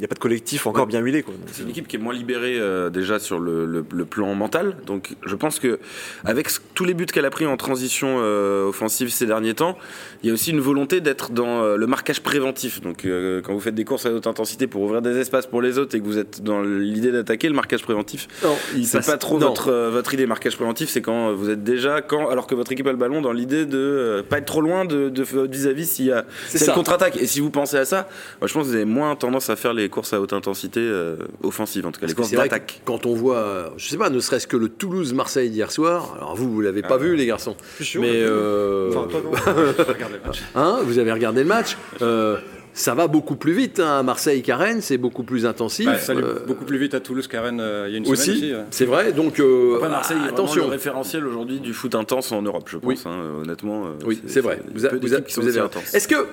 il 0.00 0.04
a 0.04 0.08
pas 0.08 0.16
de 0.16 0.18
collectif 0.18 0.66
encore 0.66 0.88
bien 0.88 0.98
huilé 0.98 1.24
C'est 1.52 1.62
une 1.62 1.68
équipe 1.70 1.86
qui 1.86 1.94
est 1.94 1.98
moins 2.00 2.12
libérée 2.14 2.58
euh, 2.58 2.90
déjà 2.90 3.20
sur 3.20 3.38
le, 3.38 3.64
le- 3.64 3.84
le 3.88 4.04
plan 4.06 4.34
mental. 4.34 4.74
Donc 4.86 5.14
je 5.24 5.36
pense 5.36 5.60
que 5.60 5.78
avec 6.24 6.50
ce- 6.50 6.58
tous 6.74 6.84
les 6.84 6.94
buts 6.94 7.06
qu'elle 7.06 7.24
a 7.24 7.30
pris 7.30 7.46
en 7.46 7.56
transition 7.56 8.16
euh, 8.20 8.66
offensive 8.66 9.10
ces 9.10 9.24
derniers 9.26 9.54
temps, 9.54 9.78
il 10.24 10.26
y 10.26 10.30
a 10.30 10.34
aussi 10.34 10.50
une 10.50 10.58
volonté 10.58 11.00
d'être 11.00 11.30
dans 11.30 11.62
euh, 11.62 11.76
le 11.76 11.86
marquage 11.86 12.22
préventif. 12.24 12.80
Donc 12.80 13.04
euh, 13.04 13.40
quand 13.40 13.52
vous 13.54 13.60
faites 13.60 13.76
des 13.76 13.84
courses 13.84 14.04
à 14.06 14.10
haute 14.12 14.26
intensité 14.26 14.66
pour 14.66 14.82
ouvrir 14.82 15.00
des 15.00 15.16
espaces 15.16 15.46
pour 15.46 15.62
les 15.62 15.78
autres 15.78 15.94
et 15.94 16.00
que 16.00 16.04
vous 16.06 16.18
êtes 16.18 16.42
dans 16.42 16.60
l'idée 16.60 17.12
d'attaquer, 17.12 17.48
le 17.48 17.54
marquage 17.54 17.84
préventif, 17.84 18.26
Non, 18.42 18.56
il 18.74 18.84
c'est 18.84 18.98
passe- 18.98 19.06
pas 19.06 19.16
trop 19.16 19.38
non. 19.38 19.46
votre, 19.50 19.68
euh, 19.70 19.90
votre 20.08 20.14
idée 20.14 20.26
marquage 20.26 20.56
préventif, 20.56 20.88
c'est 20.88 21.02
quand 21.02 21.34
vous 21.34 21.50
êtes 21.50 21.62
déjà 21.62 22.00
quand 22.00 22.30
alors 22.30 22.46
que 22.46 22.54
votre 22.54 22.72
équipe 22.72 22.86
a 22.86 22.92
le 22.92 22.96
ballon 22.96 23.20
dans 23.20 23.32
l'idée 23.32 23.66
de 23.66 23.76
euh, 23.76 24.22
pas 24.22 24.38
être 24.38 24.46
trop 24.46 24.62
loin 24.62 24.86
de, 24.86 25.10
de 25.10 25.22
votre 25.22 25.52
vis-à-vis 25.52 25.86
s'il 25.86 26.06
y 26.06 26.12
a 26.12 26.24
une 26.54 26.72
contre-attaque. 26.72 27.18
Et 27.18 27.26
si 27.26 27.40
vous 27.40 27.50
pensez 27.50 27.76
à 27.76 27.84
ça, 27.84 28.08
moi, 28.40 28.48
je 28.48 28.54
pense 28.54 28.64
que 28.64 28.68
vous 28.68 28.74
avez 28.74 28.86
moins 28.86 29.14
tendance 29.16 29.50
à 29.50 29.56
faire 29.56 29.74
les 29.74 29.90
courses 29.90 30.14
à 30.14 30.20
haute 30.22 30.32
intensité 30.32 30.80
euh, 30.80 31.16
offensives, 31.42 31.84
en 31.86 31.92
tout 31.92 32.00
cas 32.00 32.06
Parce 32.06 32.12
les 32.12 32.16
courses 32.16 32.30
d'attaque. 32.30 32.80
que 32.84 32.86
quand 32.86 33.04
on 33.04 33.14
voit, 33.14 33.36
euh, 33.36 33.68
je 33.76 33.86
sais 33.86 33.98
pas, 33.98 34.08
ne 34.08 34.18
serait-ce 34.18 34.46
que 34.46 34.56
le 34.56 34.70
Toulouse-Marseille 34.70 35.50
d'hier 35.50 35.70
soir, 35.70 36.14
alors 36.16 36.34
vous, 36.34 36.50
vous 36.50 36.62
l'avez 36.62 36.80
pas 36.80 36.96
vu, 36.96 37.14
les 37.14 37.26
garçons, 37.26 37.56
mais 37.96 38.22
euh, 38.22 38.88
Enfin, 38.88 39.08
toi, 39.10 39.20
non. 39.22 39.32
hein, 40.54 40.78
vous 40.84 40.98
avez 40.98 41.12
regardé 41.12 41.42
le 41.42 41.48
match, 41.48 41.76
euh, 42.00 42.38
ça 42.78 42.94
va 42.94 43.08
beaucoup 43.08 43.36
plus 43.36 43.52
vite 43.52 43.80
hein, 43.80 43.98
à 43.98 44.02
Marseille 44.02 44.40
qu'à 44.42 44.56
Rennes, 44.56 44.80
c'est 44.80 44.98
beaucoup 44.98 45.24
plus 45.24 45.44
intensif. 45.46 45.86
Bah, 45.86 45.98
ça 45.98 46.12
allait 46.12 46.22
euh, 46.22 46.38
beaucoup 46.46 46.64
plus 46.64 46.78
vite 46.78 46.94
à 46.94 47.00
Toulouse 47.00 47.26
qu'à 47.26 47.42
Rennes 47.42 47.60
euh, 47.60 47.86
il 47.88 47.92
y 47.92 47.94
a 47.94 47.98
une 47.98 48.04
semaine 48.04 48.18
aussi, 48.18 48.30
aussi. 48.30 48.52
ouais. 48.54 48.64
c'est 48.70 48.84
vrai. 48.84 49.12
Donc 49.12 49.40
euh, 49.40 49.76
Après, 49.76 49.88
Marseille 49.88 50.18
est 50.24 50.28
attention. 50.28 50.64
le 50.64 50.70
référentiel 50.70 51.26
aujourd'hui 51.26 51.60
du 51.60 51.74
foot 51.74 51.94
intense 51.94 52.30
en 52.32 52.42
Europe, 52.42 52.68
je 52.70 52.78
pense. 52.78 52.88
Oui. 52.88 52.98
hein, 53.04 53.40
honnêtement. 53.42 53.86
euh, 53.86 53.90
Oui, 54.06 54.20
c'est 54.26 54.40
vrai. 54.40 54.60
Vous, 54.74 54.86
a- 54.86 54.90
vous 54.90 54.96
a- 54.96 54.98
d'équipes 55.00 55.26
qui 55.26 55.32
sont 55.34 55.40
vous 55.42 55.48
avez 55.48 55.58
aussi 55.60 55.66
raison. 55.68 55.78
intenses. 55.80 55.94
Est-ce 55.94 56.08
que, 56.08 56.26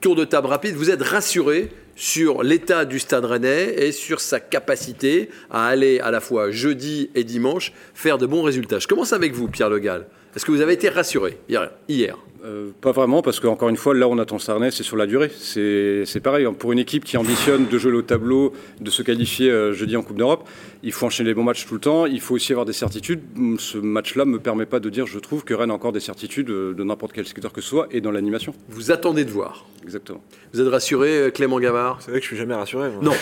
tour 0.00 0.14
de 0.16 0.24
table 0.24 0.46
rapide, 0.46 0.74
vous 0.74 0.90
êtes 0.90 1.02
rassuré 1.02 1.70
sur 1.94 2.42
l'état 2.42 2.84
du 2.84 2.98
Stade 2.98 3.24
Rennais 3.24 3.74
et 3.78 3.92
sur 3.92 4.20
sa 4.20 4.40
capacité 4.40 5.30
à 5.50 5.66
aller 5.66 6.00
à 6.00 6.10
la 6.10 6.20
fois 6.20 6.50
jeudi 6.50 7.10
et 7.14 7.24
dimanche 7.24 7.72
faire 7.94 8.18
de 8.18 8.26
bons 8.26 8.42
résultats? 8.42 8.78
Je 8.78 8.86
commence 8.88 9.12
avec 9.12 9.32
vous, 9.34 9.48
Pierre 9.48 9.70
Le 9.70 9.78
Gall. 9.78 10.06
Est-ce 10.34 10.44
que 10.44 10.50
vous 10.52 10.60
avez 10.60 10.74
été 10.74 10.88
rassuré 10.90 11.38
hier, 11.48 11.70
hier? 11.88 12.16
Euh, 12.46 12.70
pas 12.80 12.92
vraiment, 12.92 13.22
parce 13.22 13.40
qu'encore 13.40 13.68
une 13.68 13.76
fois, 13.76 13.92
là, 13.94 14.06
on 14.08 14.18
attend 14.18 14.38
Sarnay, 14.38 14.70
c'est 14.70 14.84
sur 14.84 14.96
la 14.96 15.06
durée. 15.06 15.30
C'est 15.36 16.04
c'est 16.06 16.20
pareil, 16.20 16.44
hein. 16.44 16.52
pour 16.56 16.70
une 16.72 16.78
équipe 16.78 17.04
qui 17.04 17.16
ambitionne 17.16 17.66
de 17.66 17.78
jouer 17.78 17.92
au 17.92 18.02
tableau, 18.02 18.52
de 18.80 18.90
se 18.90 19.02
qualifier 19.02 19.50
euh, 19.50 19.72
jeudi 19.72 19.96
en 19.96 20.02
Coupe 20.02 20.16
d'Europe, 20.16 20.48
il 20.84 20.92
faut 20.92 21.06
enchaîner 21.06 21.30
les 21.30 21.34
bons 21.34 21.42
matchs 21.42 21.66
tout 21.66 21.74
le 21.74 21.80
temps, 21.80 22.06
il 22.06 22.20
faut 22.20 22.34
aussi 22.34 22.52
avoir 22.52 22.64
des 22.64 22.72
certitudes. 22.72 23.20
Hum, 23.36 23.58
Ce 23.58 23.78
match-là 23.78 24.24
ne 24.24 24.30
me 24.30 24.38
permet 24.38 24.66
pas 24.66 24.78
de 24.78 24.88
dire, 24.90 25.06
je 25.06 25.18
trouve, 25.18 25.42
que 25.44 25.54
Rennes 25.54 25.70
a 25.72 25.74
encore 25.74 25.92
des 25.92 26.00
certitudes 26.00 26.50
euh, 26.50 26.72
de 26.72 26.84
n'importe 26.84 27.12
quel 27.12 27.26
secteur 27.26 27.52
que 27.52 27.60
ce 27.60 27.68
soit, 27.68 27.88
et 27.90 28.00
dans 28.00 28.12
l'animation. 28.12 28.54
Vous 28.68 28.92
attendez 28.92 29.24
de 29.24 29.30
voir. 29.30 29.66
Exactement. 29.82 30.22
Vous 30.52 30.60
êtes 30.60 30.68
rassuré, 30.68 31.30
Clément 31.34 31.58
Gavard? 31.58 31.98
C'est 32.00 32.10
vrai 32.12 32.20
que 32.20 32.24
je 32.24 32.28
suis 32.28 32.36
jamais 32.36 32.54
rassuré. 32.54 32.90
moi. 32.90 33.00
Non, 33.02 33.12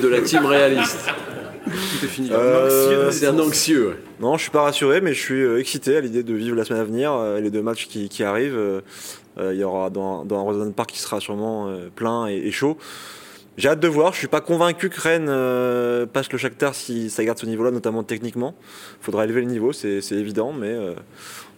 de 0.00 0.06
la 0.08 0.20
team 0.20 0.44
réaliste. 0.46 1.06
Tout 1.64 2.04
est 2.04 2.08
fini. 2.08 2.30
Euh, 2.32 3.10
C'est 3.10 3.26
un 3.26 3.38
anxieux. 3.38 3.96
Non, 4.18 4.36
je 4.36 4.42
suis 4.42 4.50
pas 4.50 4.62
rassuré, 4.62 5.00
mais 5.00 5.12
je 5.14 5.20
suis 5.20 5.44
excité 5.60 5.96
à 5.96 6.00
l'idée 6.00 6.22
de 6.22 6.34
vivre 6.34 6.56
la 6.56 6.64
semaine 6.64 6.82
à 6.82 6.84
venir, 6.84 7.12
et 7.36 7.40
les 7.40 7.50
deux 7.50 7.62
matchs 7.62 7.86
qui, 7.86 8.08
qui 8.08 8.22
arrivent. 8.24 8.56
Euh, 8.60 8.80
euh, 9.38 9.54
Il 9.54 9.60
y 9.60 9.64
aura 9.64 9.90
dans, 9.90 10.24
dans 10.24 10.38
un 10.38 10.42
Rosen 10.42 10.72
Park 10.72 10.90
qui 10.90 10.98
sera 11.00 11.20
sûrement 11.20 11.68
euh, 11.68 11.88
plein 11.94 12.26
et, 12.28 12.36
et 12.36 12.50
chaud. 12.52 12.76
J'ai 13.56 13.68
hâte 13.68 13.80
de 13.80 13.88
voir. 13.88 14.12
Je 14.12 14.18
suis 14.18 14.28
pas 14.28 14.40
convaincu 14.40 14.88
que 14.88 15.00
Rennes 15.00 15.26
euh, 15.28 16.06
passe 16.06 16.30
le 16.32 16.38
Shakhtar 16.38 16.74
si 16.74 17.10
ça 17.10 17.24
garde 17.24 17.38
ce 17.38 17.46
niveau-là, 17.46 17.70
notamment 17.70 18.02
techniquement. 18.04 18.54
Il 19.00 19.04
faudra 19.04 19.24
élever 19.24 19.40
le 19.40 19.48
niveau, 19.48 19.72
c'est 19.72 20.00
c'est 20.00 20.14
évident, 20.14 20.52
mais 20.52 20.70
euh, 20.72 20.94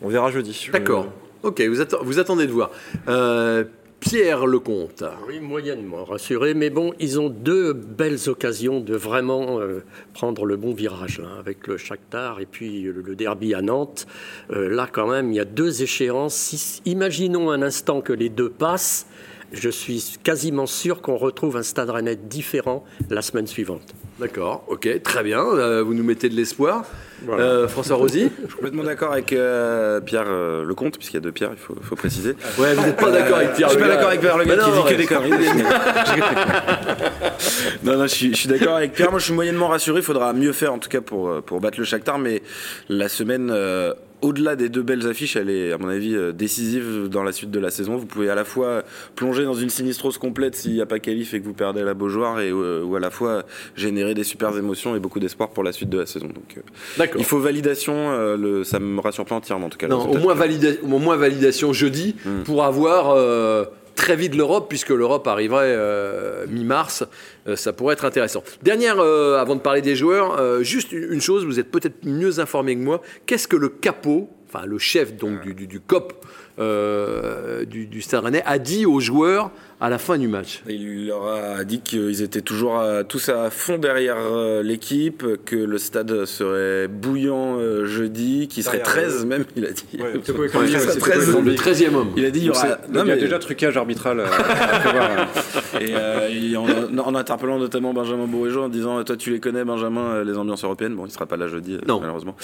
on 0.00 0.08
verra 0.08 0.30
jeudi. 0.30 0.68
D'accord. 0.72 1.06
Ok, 1.42 1.60
vous, 1.60 1.80
atte- 1.80 2.02
vous 2.02 2.18
attendez 2.18 2.46
de 2.46 2.52
voir. 2.52 2.70
Euh, 3.08 3.64
Pierre 4.02 4.46
Lecomte. 4.46 5.04
Oui, 5.28 5.38
moyennement 5.38 6.04
rassuré, 6.04 6.54
mais 6.54 6.70
bon, 6.70 6.92
ils 6.98 7.20
ont 7.20 7.28
deux 7.30 7.72
belles 7.72 8.28
occasions 8.28 8.80
de 8.80 8.96
vraiment 8.96 9.60
euh, 9.60 9.84
prendre 10.12 10.44
le 10.44 10.56
bon 10.56 10.74
virage, 10.74 11.22
avec 11.38 11.68
le 11.68 11.76
Shakhtar 11.76 12.40
et 12.40 12.46
puis 12.46 12.82
le, 12.82 13.14
derby 13.14 13.54
à 13.54 13.62
Nantes. 13.62 14.08
Euh, 14.50 14.68
là, 14.68 14.88
quand 14.90 15.06
même, 15.08 15.30
il 15.30 15.36
y 15.36 15.40
a 15.40 15.44
deux 15.44 15.84
échéances. 15.84 16.82
Imaginons 16.84 17.52
un 17.52 17.62
instant 17.62 18.00
que 18.00 18.12
les 18.12 18.28
deux 18.28 18.50
passent. 18.50 19.06
Je 19.52 19.70
suis 19.70 20.16
quasiment 20.24 20.66
sûr 20.66 21.00
qu'on 21.00 21.16
retrouve 21.16 21.56
un 21.56 21.62
stade 21.62 21.90
rennais 21.90 22.16
différent 22.16 22.84
la 23.08 23.22
semaine 23.22 23.46
suivante. 23.46 23.94
D'accord, 24.22 24.64
ok, 24.68 25.02
très 25.02 25.24
bien. 25.24 25.44
Euh, 25.44 25.82
vous 25.82 25.94
nous 25.94 26.04
mettez 26.04 26.28
de 26.28 26.36
l'espoir. 26.36 26.84
Euh, 27.28 27.66
François 27.66 27.96
Rosy 27.96 28.30
Je 28.42 28.46
suis 28.46 28.54
complètement 28.54 28.84
d'accord 28.84 29.10
avec 29.10 29.32
euh, 29.32 30.00
Pierre 30.00 30.26
euh, 30.28 30.64
Lecomte, 30.64 30.96
puisqu'il 30.96 31.16
y 31.16 31.18
a 31.18 31.20
deux 31.20 31.32
Pierre, 31.32 31.50
il 31.50 31.58
faut, 31.58 31.74
faut 31.82 31.96
préciser. 31.96 32.36
Ouais, 32.56 32.72
vous 32.74 32.86
n'êtes 32.86 32.98
pas 32.98 33.10
d'accord 33.10 33.38
avec 33.38 33.54
Pierre 33.54 33.70
Je 33.70 33.74
suis 33.74 33.82
pas 33.82 33.88
d'accord 33.88 34.10
avec 34.10 34.20
Pierre 34.20 34.38
Le 34.38 34.44
Gall 34.44 34.58
Mais 34.58 34.64
qui 34.64 34.70
non, 34.70 34.84
dit 34.84 34.92
que 34.92 34.96
des 34.96 35.06
conneries. 35.06 35.30
non, 37.82 37.98
non, 37.98 38.02
je 38.02 38.14
suis, 38.14 38.36
suis 38.36 38.48
d'accord 38.48 38.76
avec 38.76 38.92
Pierre. 38.92 39.10
Moi, 39.10 39.18
je 39.18 39.24
suis 39.24 39.34
moyennement 39.34 39.66
rassuré. 39.66 39.98
Il 39.98 40.04
faudra 40.04 40.32
mieux 40.32 40.52
faire, 40.52 40.72
en 40.72 40.78
tout 40.78 40.88
cas, 40.88 41.00
pour, 41.00 41.42
pour 41.42 41.60
battre 41.60 41.80
le 41.80 41.84
Shakhtar. 41.84 42.20
Mais 42.20 42.42
la 42.88 43.08
semaine, 43.08 43.50
euh, 43.52 43.92
au-delà 44.22 44.56
des 44.56 44.68
deux 44.68 44.82
belles 44.82 45.06
affiches, 45.06 45.36
elle 45.36 45.50
est, 45.50 45.72
à 45.72 45.78
mon 45.78 45.88
avis, 45.88 46.14
euh, 46.14 46.32
décisive 46.32 47.08
dans 47.10 47.22
la 47.22 47.32
suite 47.32 47.50
de 47.50 47.58
la 47.60 47.70
saison. 47.70 47.96
Vous 47.96 48.06
pouvez 48.06 48.30
à 48.30 48.34
la 48.34 48.44
fois 48.44 48.82
plonger 49.16 49.44
dans 49.44 49.54
une 49.54 49.68
sinistrose 49.70 50.16
complète 50.18 50.54
s'il 50.54 50.72
n'y 50.72 50.80
a 50.80 50.86
pas 50.86 50.98
qualif 51.00 51.34
et 51.34 51.40
que 51.40 51.44
vous 51.44 51.52
perdez 51.54 51.82
la 51.82 51.94
Beaujoire, 51.94 52.40
et, 52.40 52.50
euh, 52.50 52.82
ou 52.82 52.96
à 52.96 53.00
la 53.00 53.10
fois 53.10 53.42
générer 53.76 54.14
des 54.14 54.24
super 54.24 54.56
émotions 54.56 54.96
et 54.96 55.00
beaucoup 55.00 55.20
d'espoir 55.20 55.50
pour 55.50 55.64
la 55.64 55.72
suite 55.72 55.90
de 55.90 55.98
la 55.98 56.06
saison. 56.06 56.26
Donc, 56.28 56.56
euh, 56.56 57.06
il 57.18 57.24
faut 57.24 57.38
validation. 57.38 57.94
euh, 58.12 58.36
le, 58.36 58.64
ça 58.64 58.78
me 58.78 59.00
rassure 59.00 59.24
pas 59.24 59.34
entièrement, 59.34 59.66
en 59.66 59.70
tout 59.70 59.78
cas. 59.78 59.88
Non, 59.88 60.08
au 60.08 60.18
moins, 60.18 60.34
valida- 60.34 60.80
au 60.82 60.86
moins 60.98 61.16
validation 61.16 61.72
jeudi 61.72 62.14
Hmm. 62.24 62.42
pour 62.44 62.62
avoir 62.64 63.10
euh, 63.16 63.64
très 64.02 64.16
vite 64.16 64.34
l'Europe, 64.34 64.66
puisque 64.68 64.90
l'Europe 64.90 65.28
arriverait 65.28 65.76
euh, 65.76 66.44
mi-mars. 66.48 67.04
Euh, 67.46 67.54
ça 67.54 67.72
pourrait 67.72 67.92
être 67.92 68.04
intéressant. 68.04 68.42
Dernière, 68.60 68.98
euh, 68.98 69.38
avant 69.38 69.54
de 69.54 69.60
parler 69.60 69.80
des 69.80 69.94
joueurs, 69.94 70.62
juste 70.64 70.90
une 70.90 71.20
chose, 71.20 71.46
vous 71.46 71.60
êtes 71.60 71.70
peut-être 71.70 72.04
mieux 72.04 72.40
informé 72.40 72.74
que 72.74 72.80
moi. 72.80 73.00
Qu'est-ce 73.26 73.46
que 73.46 73.56
le 73.56 73.68
capot, 73.68 74.28
enfin 74.48 74.66
le 74.66 74.78
chef 74.78 75.14
donc 75.14 75.40
du, 75.42 75.54
du, 75.54 75.68
du 75.68 75.78
COP 75.78 76.26
du, 76.58 77.86
du 77.86 78.02
Stade 78.02 78.24
Rennais, 78.24 78.42
a 78.44 78.58
dit 78.58 78.86
aux 78.86 78.98
joueurs 78.98 79.52
à 79.84 79.90
la 79.90 79.98
fin 79.98 80.16
du 80.16 80.28
match 80.28 80.62
Il 80.68 81.08
leur 81.08 81.26
a 81.26 81.64
dit 81.64 81.80
qu'ils 81.80 82.22
étaient 82.22 82.40
toujours 82.40 82.78
à- 82.78 83.02
tous 83.02 83.28
à 83.28 83.50
fond 83.50 83.78
derrière 83.78 84.16
euh, 84.18 84.62
l'équipe, 84.62 85.24
que 85.44 85.56
le 85.56 85.76
stade 85.78 86.24
serait 86.24 86.86
bouillant 86.86 87.58
euh, 87.58 87.84
jeudi, 87.86 88.46
qu'il 88.48 88.62
serait 88.62 88.78
Derrière 88.78 88.94
13 89.08 89.22
eux. 89.22 89.26
même, 89.26 89.44
il 89.56 89.66
a 89.66 89.72
dit. 89.72 89.84
Ouais, 89.94 90.12
il 90.26 90.32
ouais, 90.40 90.48
serait 90.68 90.78
c'est 90.92 90.98
13. 91.00 91.26
Toko 91.26 91.40
Le 91.42 91.52
Ekambi. 91.52 91.70
13e 91.72 91.94
homme. 91.96 92.12
Il 92.16 92.24
a 92.24 92.30
dit 92.30 92.38
il 92.40 92.44
y 92.46 92.50
aura. 92.50 92.60
c'est- 92.60 92.68
Non, 92.92 93.02
il 93.04 93.08
y 93.08 93.10
a 93.10 93.14
mais- 93.16 93.20
déjà 93.20 93.38
trucage 93.40 93.76
arbitral 93.76 94.20
à, 94.20 94.24
à 94.26 94.78
prévoir. 94.80 95.10
Et 95.80 95.94
euh, 95.96 96.28
il- 96.30 96.56
en, 96.56 96.66
en 96.98 97.14
interpellant 97.16 97.58
notamment 97.58 97.92
Benjamin 97.92 98.26
Bourigeau 98.26 98.62
en 98.62 98.68
disant 98.68 99.02
Toi, 99.02 99.16
tu 99.16 99.30
les 99.30 99.40
connais, 99.40 99.64
Benjamin, 99.64 100.12
euh, 100.14 100.24
les 100.24 100.38
ambiances 100.38 100.62
européennes. 100.62 100.94
Bon, 100.94 101.06
il 101.06 101.10
sera 101.10 101.26
pas 101.26 101.36
là 101.36 101.48
jeudi, 101.48 101.74
euh, 101.74 101.78
Non. 101.88 101.98
malheureusement. 102.00 102.36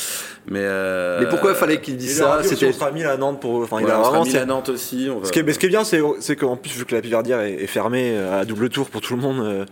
Mais, 0.50 0.62
euh, 0.62 1.18
Mais 1.20 1.28
pourquoi 1.28 1.54
fallait 1.54 1.80
qu'il 1.80 1.94
Il 1.94 1.98
dise 1.98 2.18
ça 2.18 2.40
C'était 2.42 2.66
on 2.66 2.72
sera 2.72 2.90
mis 2.90 3.04
à 3.04 3.16
Nantes 3.16 3.40
pour. 3.40 3.60
Enfin, 3.62 3.78
il 3.80 3.88
a 3.88 3.96
vraiment. 3.98 4.24
à 4.24 4.44
Nantes 4.44 4.70
aussi. 4.70 5.08
On 5.14 5.20
va... 5.20 5.26
Ce 5.26 5.32
qui 5.32 5.38
est, 5.38 5.42
mais 5.44 5.52
ce 5.52 5.58
qui 5.60 5.66
est 5.66 5.68
bien, 5.68 5.84
c'est 5.84 6.36
qu'en 6.36 6.56
plus, 6.56 6.70
vu 6.76 6.84
que 6.84 6.94
la 6.94 7.00
Est, 7.32 7.62
est 7.62 7.66
fermée 7.66 8.12
euh, 8.16 8.40
à 8.40 8.44
double 8.44 8.68
tour 8.68 8.88
pour 8.90 9.00
tout 9.00 9.14
le 9.14 9.22
monde, 9.22 9.40
euh, 9.40 9.64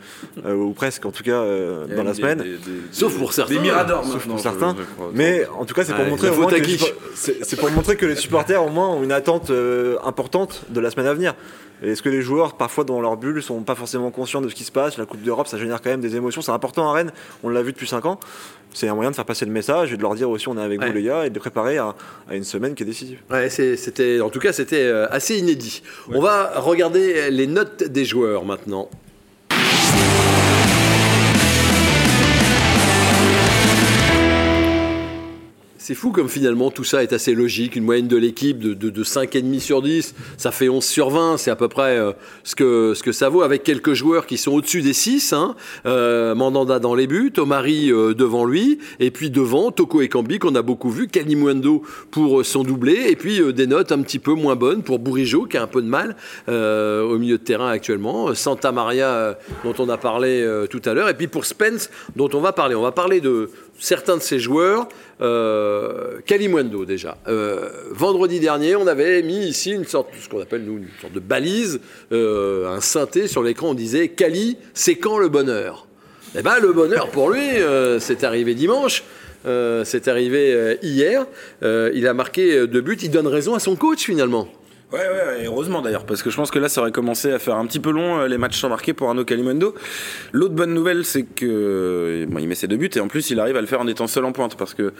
euh, 0.46 0.54
ou 0.54 0.72
presque 0.72 1.04
en 1.06 1.10
tout 1.10 1.22
cas 1.22 1.32
euh, 1.40 1.86
dans 1.86 2.04
la 2.04 2.12
des- 2.12 2.16
semaine. 2.18 2.38
des- 2.38 2.44
des- 2.56 2.58
Sauf 2.92 3.16
pour 3.18 3.32
certains. 3.32 3.54
Des 3.54 3.60
miradors, 3.60 4.04
Sauf 4.04 4.26
pour 4.26 4.38
certains. 4.40 4.74
je 4.78 4.84
crois. 4.94 5.10
Mais 5.14 5.46
en 5.58 5.64
tout 5.64 5.74
cas, 5.74 5.84
c'est 5.84 5.94
pour 5.94 6.04
Ouais, 6.04 6.10
montrer 6.10 6.28
au 6.30 6.36
moins 6.36 6.50
que 6.50 6.54
les 6.56 6.78
c'est 7.14 7.44
c'est 7.44 7.56
pour 7.56 7.70
montrer 7.70 7.96
que 7.96 8.06
les 8.06 8.16
supporters 8.16 8.62
au 8.64 8.68
moins 8.70 8.88
ont 8.88 9.02
une 9.02 9.12
attente 9.12 9.50
euh, 9.50 9.96
importante 10.04 10.64
de 10.68 10.80
la 10.80 10.90
semaine 10.90 11.06
à 11.06 11.14
venir. 11.14 11.34
Est-ce 11.82 12.02
que 12.02 12.08
les 12.08 12.22
joueurs, 12.22 12.54
parfois 12.56 12.84
dans 12.84 13.00
leur 13.00 13.16
bulle, 13.16 13.42
sont 13.42 13.60
pas 13.62 13.74
forcément 13.74 14.10
conscients 14.10 14.40
de 14.40 14.48
ce 14.48 14.54
qui 14.54 14.64
se 14.64 14.72
passe? 14.72 14.96
La 14.98 15.04
Coupe 15.04 15.22
d'Europe, 15.22 15.46
ça 15.46 15.58
génère 15.58 15.82
quand 15.82 15.90
même 15.90 16.00
des 16.00 16.16
émotions. 16.16 16.40
C'est 16.40 16.52
important 16.52 16.88
à 16.88 16.92
Rennes. 16.92 17.12
On 17.42 17.48
l'a 17.50 17.62
vu 17.62 17.72
depuis 17.72 17.86
5 17.86 18.06
ans. 18.06 18.18
C'est 18.72 18.88
un 18.88 18.94
moyen 18.94 19.10
de 19.10 19.16
faire 19.16 19.24
passer 19.24 19.44
le 19.46 19.52
message 19.52 19.92
et 19.92 19.96
de 19.96 20.02
leur 20.02 20.14
dire 20.14 20.28
aussi 20.28 20.48
on 20.48 20.56
est 20.58 20.62
avec 20.62 20.80
Ouais. 20.80 20.88
vous 20.88 20.92
les 20.94 21.02
gars 21.02 21.24
et 21.26 21.30
de 21.30 21.34
les 21.34 21.40
préparer 21.40 21.78
à, 21.78 21.94
à 22.28 22.34
une 22.34 22.44
semaine 22.44 22.74
qui 22.74 22.82
est 22.82 22.86
décisive. 22.86 23.18
Ouais, 23.30 23.48
c'était, 23.50 24.20
en 24.20 24.28
tout 24.30 24.38
cas, 24.38 24.52
c'était 24.52 24.82
euh, 24.84 25.06
assez 25.10 25.38
inédit. 25.38 25.82
On 26.12 26.20
va 26.20 26.60
regarder 26.60 27.30
les 27.30 27.46
notes 27.46 27.84
des 27.84 28.04
joueurs 28.04 28.44
maintenant. 28.44 28.88
C'est 35.86 35.94
fou 35.94 36.10
comme 36.10 36.28
finalement 36.28 36.72
tout 36.72 36.82
ça 36.82 37.04
est 37.04 37.12
assez 37.12 37.32
logique. 37.32 37.76
Une 37.76 37.84
moyenne 37.84 38.08
de 38.08 38.16
l'équipe 38.16 38.58
de, 38.58 38.74
de, 38.74 38.90
de 38.90 39.04
5,5 39.04 39.60
sur 39.60 39.82
10, 39.82 40.16
ça 40.36 40.50
fait 40.50 40.68
11 40.68 40.84
sur 40.84 41.10
20. 41.10 41.36
C'est 41.36 41.52
à 41.52 41.54
peu 41.54 41.68
près 41.68 41.96
euh, 41.96 42.10
ce, 42.42 42.56
que, 42.56 43.12
ça 43.12 43.28
vaut 43.28 43.42
avec 43.42 43.62
quelques 43.62 43.92
joueurs 43.92 44.26
qui 44.26 44.36
sont 44.36 44.50
au-dessus 44.50 44.82
des 44.82 44.92
6. 44.92 45.32
Hein. 45.32 45.54
Euh, 45.86 46.34
Mandanda 46.34 46.80
dans 46.80 46.96
les 46.96 47.06
buts, 47.06 47.32
Omari 47.38 47.92
euh, 47.92 48.14
devant 48.14 48.44
lui, 48.44 48.80
et 48.98 49.12
puis 49.12 49.30
devant 49.30 49.70
Toko 49.70 50.00
Ekambi 50.00 50.40
qu'on 50.40 50.56
a 50.56 50.62
beaucoup 50.62 50.90
vu, 50.90 51.06
Kalimwendo 51.06 51.82
pour 52.10 52.44
son 52.44 52.64
doublé, 52.64 53.04
et 53.08 53.14
puis 53.14 53.40
des 53.54 53.68
notes 53.68 53.92
un 53.92 54.02
petit 54.02 54.18
peu 54.18 54.34
moins 54.34 54.56
bonnes 54.56 54.82
pour 54.82 54.98
Bourigeau 54.98 55.44
qui 55.44 55.56
a 55.56 55.62
un 55.62 55.68
peu 55.68 55.82
de 55.82 55.86
mal 55.86 56.16
au 56.48 57.16
milieu 57.16 57.38
de 57.38 57.44
terrain 57.44 57.68
actuellement, 57.68 58.34
Santa 58.34 58.72
Maria 58.72 59.38
dont 59.62 59.74
on 59.78 59.88
a 59.88 59.98
parlé 59.98 60.44
tout 60.68 60.82
à 60.84 60.94
l'heure, 60.94 61.08
et 61.08 61.14
puis 61.14 61.28
pour 61.28 61.44
Spence 61.44 61.90
dont 62.16 62.28
on 62.34 62.40
va 62.40 62.50
parler. 62.50 62.74
On 62.74 62.82
va 62.82 62.90
parler 62.90 63.20
de 63.20 63.50
certains 63.78 64.16
de 64.16 64.22
ces 64.22 64.38
joueurs. 64.38 64.88
Euh, 65.20 66.20
déjà. 66.86 67.16
Euh, 67.28 67.68
vendredi 67.90 68.40
dernier, 68.40 68.76
on 68.76 68.86
avait 68.86 69.22
mis 69.22 69.46
ici 69.46 69.70
une 69.70 69.84
sorte, 69.84 70.08
ce 70.20 70.28
qu'on 70.28 70.40
appelle 70.40 70.64
nous 70.64 70.78
une 70.78 70.88
sorte 71.00 71.12
de 71.12 71.20
balise, 71.20 71.80
euh, 72.12 72.68
un 72.68 72.80
synthé 72.80 73.26
sur 73.26 73.42
l'écran. 73.42 73.70
On 73.70 73.74
disait 73.74 74.08
Kali, 74.08 74.58
c'est 74.74 74.96
quand 74.96 75.18
le 75.18 75.28
bonheur? 75.28 75.86
Eh 76.38 76.42
ben 76.42 76.58
le 76.60 76.72
bonheur 76.72 77.08
pour 77.10 77.30
lui, 77.30 77.40
euh, 77.40 77.98
c'est 77.98 78.24
arrivé 78.24 78.54
dimanche. 78.54 79.04
C'est 79.84 80.08
arrivé 80.08 80.76
hier. 80.82 81.24
Il 81.62 82.08
a 82.08 82.14
marqué 82.14 82.66
deux 82.66 82.80
buts. 82.80 82.98
Il 83.00 83.12
donne 83.12 83.28
raison 83.28 83.54
à 83.54 83.60
son 83.60 83.76
coach 83.76 84.00
finalement. 84.00 84.48
Ouais, 84.92 85.00
ouais, 85.00 85.04
ouais, 85.08 85.44
heureusement 85.46 85.82
d'ailleurs, 85.82 86.06
parce 86.06 86.22
que 86.22 86.30
je 86.30 86.36
pense 86.36 86.52
que 86.52 86.60
là, 86.60 86.68
ça 86.68 86.80
aurait 86.80 86.92
commencé 86.92 87.32
à 87.32 87.40
faire 87.40 87.56
un 87.56 87.66
petit 87.66 87.80
peu 87.80 87.90
long 87.90 88.20
euh, 88.20 88.28
les 88.28 88.38
matchs 88.38 88.60
sans 88.60 88.68
marquer 88.68 88.92
pour 88.92 89.08
Arnaud 89.08 89.24
Calimundo. 89.24 89.74
L'autre 90.32 90.54
bonne 90.54 90.74
nouvelle, 90.74 91.04
c'est 91.04 91.24
que 91.24 91.44
euh, 91.44 92.26
bon, 92.28 92.38
il 92.38 92.46
met 92.46 92.54
ses 92.54 92.68
deux 92.68 92.76
buts 92.76 92.90
et 92.94 93.00
en 93.00 93.08
plus, 93.08 93.30
il 93.30 93.40
arrive 93.40 93.56
à 93.56 93.60
le 93.60 93.66
faire 93.66 93.80
en 93.80 93.88
étant 93.88 94.06
seul 94.06 94.24
en 94.24 94.30
pointe, 94.30 94.56
parce 94.56 94.74
que 94.74 94.92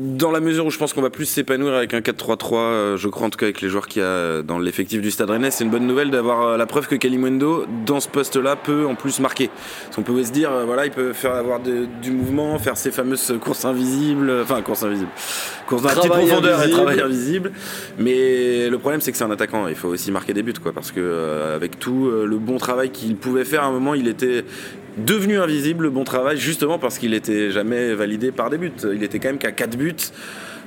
dans 0.00 0.30
la 0.30 0.38
mesure 0.38 0.64
où 0.64 0.70
je 0.70 0.78
pense 0.78 0.92
qu'on 0.92 1.02
va 1.02 1.10
plus 1.10 1.24
s'épanouir 1.26 1.74
avec 1.74 1.92
un 1.92 1.98
4-3-3, 2.00 2.54
euh, 2.54 2.96
je 2.96 3.08
crois 3.08 3.26
en 3.26 3.30
tout 3.30 3.36
cas 3.36 3.46
avec 3.46 3.60
les 3.60 3.68
joueurs 3.68 3.88
qu'il 3.88 4.00
y 4.00 4.04
a 4.04 4.42
dans 4.42 4.60
l'effectif 4.60 5.00
du 5.02 5.10
Stade 5.10 5.28
Rennais, 5.30 5.50
c'est 5.50 5.64
une 5.64 5.70
bonne 5.70 5.86
nouvelle 5.88 6.10
d'avoir 6.12 6.42
euh, 6.46 6.56
la 6.56 6.66
preuve 6.66 6.86
que 6.86 6.94
Kalimundo, 6.94 7.66
dans 7.84 7.98
ce 7.98 8.08
poste-là, 8.08 8.54
peut 8.54 8.86
en 8.86 8.94
plus 8.94 9.18
marquer. 9.18 9.50
Parce 9.84 9.96
qu'on 9.96 10.02
pouvait 10.02 10.22
se 10.24 10.30
dire, 10.30 10.52
euh, 10.52 10.64
voilà, 10.64 10.86
il 10.86 10.92
peut 10.92 11.12
faire 11.12 11.34
avoir 11.34 11.58
de- 11.60 11.86
du 12.00 12.12
mouvement, 12.12 12.58
faire 12.60 12.76
ses 12.76 12.92
fameuses 12.92 13.34
courses 13.40 13.64
invisibles, 13.64 14.32
enfin 14.42 14.62
courses 14.62 14.84
invisibles, 14.84 15.10
courses 15.66 15.82
dans 15.82 15.88
la 15.88 15.94
petite 15.96 16.12
profondeur 16.12 16.50
et 16.60 16.62
invisible. 16.62 16.76
travail 16.76 17.00
invisible. 17.00 17.52
Mais 17.98 18.68
le 18.70 18.78
problème, 18.78 19.00
c'est 19.00 19.10
que 19.10 19.18
c'est 19.18 19.24
un 19.24 19.30
attaquant. 19.32 19.66
Il 19.66 19.74
faut 19.74 19.88
aussi 19.88 20.12
marquer 20.12 20.32
des 20.32 20.44
buts, 20.44 20.54
quoi, 20.62 20.72
parce 20.72 20.92
que 20.92 21.00
euh, 21.00 21.56
avec 21.56 21.78
tout 21.80 22.06
euh, 22.06 22.24
le 22.24 22.38
bon 22.38 22.58
travail 22.58 22.90
qu'il 22.90 23.16
pouvait 23.16 23.44
faire, 23.44 23.64
à 23.64 23.66
un 23.66 23.72
moment, 23.72 23.94
il 23.94 24.06
était 24.06 24.44
devenu 24.98 25.38
invisible, 25.38 25.84
le 25.84 25.90
bon 25.90 26.04
travail, 26.04 26.36
justement 26.36 26.78
parce 26.78 26.98
qu'il 26.98 27.14
était 27.14 27.50
jamais 27.50 27.94
validé 27.94 28.32
par 28.32 28.50
des 28.50 28.58
buts. 28.58 28.72
Il 28.92 29.02
était 29.02 29.18
quand 29.18 29.28
même 29.28 29.38
qu'à 29.38 29.52
4 29.52 29.76
buts 29.76 29.94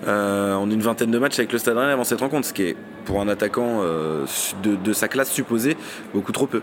euh, 0.08 0.54
en 0.56 0.70
une 0.70 0.82
vingtaine 0.82 1.12
de 1.12 1.20
matchs 1.20 1.40
avec 1.40 1.52
le 1.52 1.60
Stade 1.60 1.78
Rennais 1.78 1.92
avant 1.92 2.04
cette 2.04 2.22
rencontre, 2.22 2.48
ce 2.48 2.54
qui 2.54 2.64
est 2.64 2.76
pour 3.06 3.22
un 3.22 3.28
attaquant 3.28 3.82
euh, 3.82 4.26
de, 4.64 4.76
de 4.76 4.94
sa 4.94 5.08
classe 5.08 5.32
supposée 5.32 5.78
beaucoup 6.14 6.32
trop 6.32 6.48
peu. 6.48 6.62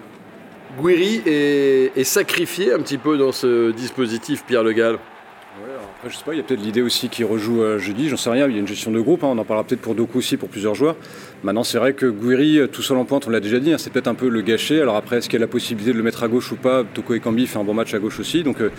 Guiri 0.80 1.22
est, 1.26 1.92
est 1.96 2.04
sacrifié 2.04 2.72
un 2.72 2.78
petit 2.78 2.98
peu 2.98 3.16
dans 3.16 3.32
ce 3.32 3.72
dispositif, 3.72 4.44
Pierre 4.44 4.62
Le 4.62 4.72
Gall. 4.72 4.94
Ouais, 4.94 5.70
alors 5.70 5.90
après, 5.96 6.10
je 6.10 6.16
sais 6.16 6.24
pas, 6.24 6.34
il 6.34 6.36
y 6.36 6.40
a 6.40 6.44
peut-être 6.44 6.60
l'idée 6.60 6.82
aussi 6.82 7.08
qui 7.08 7.24
rejoue 7.24 7.62
euh, 7.62 7.78
jeudi, 7.78 8.08
j'en 8.08 8.16
sais 8.16 8.30
rien, 8.30 8.46
il 8.46 8.54
y 8.54 8.56
a 8.56 8.60
une 8.60 8.68
gestion 8.68 8.92
de 8.92 9.00
groupe, 9.00 9.24
hein, 9.24 9.28
on 9.30 9.38
en 9.38 9.44
parlera 9.44 9.66
peut-être 9.66 9.80
pour 9.80 9.94
Doku 9.94 10.18
aussi, 10.18 10.36
pour 10.36 10.48
plusieurs 10.48 10.74
joueurs. 10.74 10.96
Maintenant, 11.44 11.62
c'est 11.62 11.78
vrai 11.78 11.92
que 11.92 12.06
Gouiri, 12.06 12.58
euh, 12.58 12.66
tout 12.66 12.82
seul 12.82 12.96
en 12.96 13.04
pointe, 13.04 13.26
on 13.28 13.30
l'a 13.30 13.40
déjà 13.40 13.60
dit, 13.60 13.72
hein, 13.72 13.78
c'est 13.78 13.92
peut-être 13.92 14.08
un 14.08 14.14
peu 14.14 14.28
le 14.28 14.42
gâcher. 14.42 14.80
Alors 14.80 14.96
après, 14.96 15.18
est-ce 15.18 15.28
qu'il 15.28 15.38
y 15.38 15.42
a 15.42 15.46
la 15.46 15.50
possibilité 15.50 15.92
de 15.92 15.96
le 15.96 16.02
mettre 16.02 16.22
à 16.24 16.28
gauche 16.28 16.50
ou 16.50 16.56
pas? 16.56 16.84
Toko 16.94 17.14
Ekambi 17.14 17.46
fait 17.46 17.58
un 17.58 17.64
bon 17.64 17.74
match 17.74 17.94
à 17.94 17.98
gauche 17.98 18.18
aussi, 18.18 18.42
donc 18.42 18.60
euh, 18.60 18.70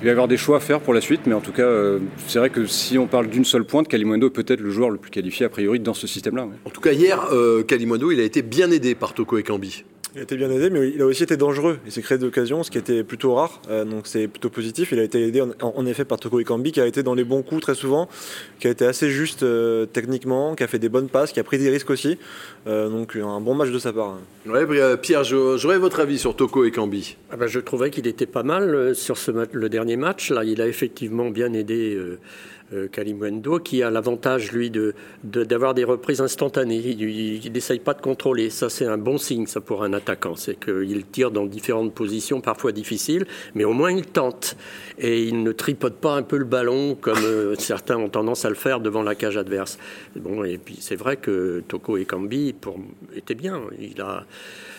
il 0.00 0.04
va 0.04 0.08
y 0.08 0.10
avoir 0.10 0.28
des 0.28 0.36
choix 0.36 0.58
à 0.58 0.60
faire 0.60 0.80
pour 0.80 0.92
la 0.92 1.00
suite, 1.00 1.22
mais 1.26 1.32
en 1.32 1.40
tout 1.40 1.52
cas, 1.52 1.62
euh, 1.62 2.00
c'est 2.26 2.38
vrai 2.38 2.50
que 2.50 2.66
si 2.66 2.98
on 2.98 3.06
parle 3.06 3.28
d'une 3.28 3.46
seule 3.46 3.64
pointe, 3.64 3.88
Kalimundo 3.88 4.26
est 4.26 4.30
peut-être 4.30 4.60
le 4.60 4.70
joueur 4.70 4.90
le 4.90 4.98
plus 4.98 5.10
qualifié 5.10 5.46
a 5.46 5.48
priori 5.48 5.80
dans 5.80 5.94
ce 5.94 6.06
système-là. 6.06 6.48
En 6.66 6.70
tout 6.70 6.82
cas, 6.82 6.92
hier, 6.92 7.28
euh, 7.32 7.64
il 7.70 8.20
a 8.20 8.22
été 8.22 8.42
bien 8.42 8.70
aidé 8.70 8.94
par 8.94 9.14
Toko 9.14 9.38
Ekambi. 9.38 9.84
Il 10.16 10.20
a 10.20 10.22
été 10.22 10.38
bien 10.38 10.50
aidé, 10.50 10.70
mais 10.70 10.88
il 10.88 11.02
a 11.02 11.04
aussi 11.04 11.24
été 11.24 11.36
dangereux. 11.36 11.78
Il 11.84 11.92
s'est 11.92 12.00
créé 12.00 12.16
d'occasions, 12.16 12.62
ce 12.62 12.70
qui 12.70 12.78
était 12.78 13.04
plutôt 13.04 13.34
rare. 13.34 13.60
euh, 13.68 13.84
donc 13.84 14.06
c'est 14.06 14.28
plutôt 14.28 14.48
positif. 14.48 14.90
Il 14.92 14.98
a 14.98 15.02
été 15.02 15.20
aidé 15.20 15.42
en, 15.42 15.50
en 15.60 15.84
effet 15.84 16.06
par 16.06 16.18
Toko 16.18 16.40
Ekambi, 16.40 16.72
qui 16.72 16.80
a 16.80 16.86
été 16.86 17.02
dans 17.02 17.12
les 17.12 17.22
bons 17.24 17.42
coups 17.42 17.60
très 17.60 17.74
souvent, 17.74 18.08
qui 18.58 18.66
a 18.66 18.70
été 18.70 18.86
assez 18.86 19.10
juste 19.10 19.42
euh, 19.42 19.84
techniquement, 19.84 20.54
qui 20.54 20.62
a 20.64 20.68
fait 20.68 20.78
des 20.78 20.88
bonnes 20.88 21.10
passes, 21.10 21.32
qui 21.32 21.40
a 21.40 21.44
pris 21.44 21.58
des 21.58 21.68
risques 21.68 21.90
aussi. 21.90 22.16
Euh, 22.66 22.88
donc 22.88 23.14
un 23.14 23.42
bon 23.42 23.54
match 23.54 23.68
de 23.68 23.78
sa 23.78 23.92
part. 23.92 24.16
Ouais, 24.46 24.64
Pierre, 24.96 25.22
j'aurais 25.22 25.76
votre 25.76 26.00
avis 26.00 26.16
sur 26.16 26.34
Toko 26.34 26.64
Ekambi. 26.64 27.18
Ah 27.30 27.36
ben, 27.36 27.46
je 27.46 27.60
trouvais 27.60 27.90
qu'il 27.90 28.06
était 28.06 28.24
pas 28.24 28.42
mal 28.42 28.94
sur 28.94 29.18
ce 29.18 29.30
le 29.52 29.68
dernier 29.68 29.96
match. 29.96 30.30
Là, 30.30 30.44
il 30.44 30.62
a 30.62 30.66
effectivement 30.66 31.28
bien 31.28 31.52
aidé 31.52 31.94
Kalimwendo, 32.92 33.60
qui 33.60 33.82
a 33.82 33.90
l'avantage, 33.90 34.52
lui, 34.52 34.72
d'avoir 35.22 35.74
des 35.74 35.84
reprises 35.84 36.20
instantanées. 36.20 36.78
Il 36.78 37.52
n'essaye 37.52 37.78
pas 37.78 37.94
de 37.94 38.00
contrôler. 38.00 38.50
Ça, 38.50 38.68
c'est 38.68 38.86
un 38.86 38.98
bon 38.98 39.18
signe, 39.18 39.46
ça, 39.46 39.60
pour 39.60 39.84
un 39.84 39.92
attaquant. 39.92 40.36
C'est 40.36 40.58
qu'il 40.58 41.04
tire 41.06 41.30
dans 41.30 41.46
différentes 41.46 41.94
positions, 41.94 42.40
parfois 42.40 42.72
difficiles, 42.72 43.26
mais 43.54 43.64
au 43.64 43.72
moins 43.72 43.92
il 43.92 44.06
tente. 44.06 44.56
Et 44.98 45.24
il 45.24 45.42
ne 45.42 45.52
tripote 45.52 45.96
pas 45.96 46.14
un 46.14 46.22
peu 46.22 46.36
le 46.38 46.44
ballon, 46.44 46.96
comme 47.00 47.24
euh, 47.24 47.54
certains 47.58 47.96
ont 47.96 48.08
tendance 48.08 48.44
à 48.44 48.48
le 48.48 48.54
faire 48.54 48.80
devant 48.80 49.02
la 49.02 49.14
cage 49.14 49.36
adverse. 49.36 49.78
Bon, 50.16 50.44
et 50.44 50.58
puis 50.58 50.78
c'est 50.80 50.96
vrai 50.96 51.16
que 51.16 51.62
Toko 51.68 51.96
Ekambi 51.96 52.52
pour, 52.52 52.78
était 53.14 53.34
bien. 53.34 53.60
Il 53.78 54.00
a 54.00 54.24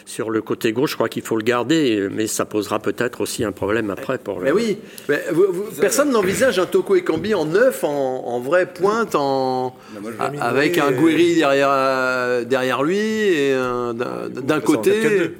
sur 0.08 0.30
le 0.30 0.42
côté 0.42 0.72
gauche, 0.72 0.92
je 0.92 0.96
crois 0.96 1.10
qu'il 1.10 1.22
faut 1.22 1.36
le 1.36 1.44
garder, 1.44 2.08
mais 2.10 2.28
ça 2.28 2.46
posera 2.46 2.80
peut-être 2.80 3.20
aussi 3.20 3.44
un 3.44 3.52
problème 3.52 3.90
après 3.90 4.18
pour 4.18 4.40
le. 4.40 4.46
Mais 4.46 4.52
oui, 4.54 4.78
mais 5.10 5.22
vous- 5.34 5.48
vous- 5.52 5.66
personne 5.82 6.12
n'envisage 6.12 6.58
un 6.60 6.66
Toko 6.66 6.96
Ekambi 6.96 7.34
en 7.36 7.44
neuf, 7.46 7.84
en, 7.84 7.90
en 8.26 8.40
vraie 8.40 8.68
pointe, 8.68 9.16
en, 9.16 9.76
a- 10.18 10.32
avec 10.48 10.78
un 10.78 10.94
Guiri 10.94 11.36
derrière, 11.36 11.68
euh, 11.70 12.46
derrière 12.46 12.84
lui 12.84 12.98
et 12.98 13.54
un- 13.54 13.94
d'un 13.94 14.60
côté. 14.62 14.92
4-4-2. 14.92 15.32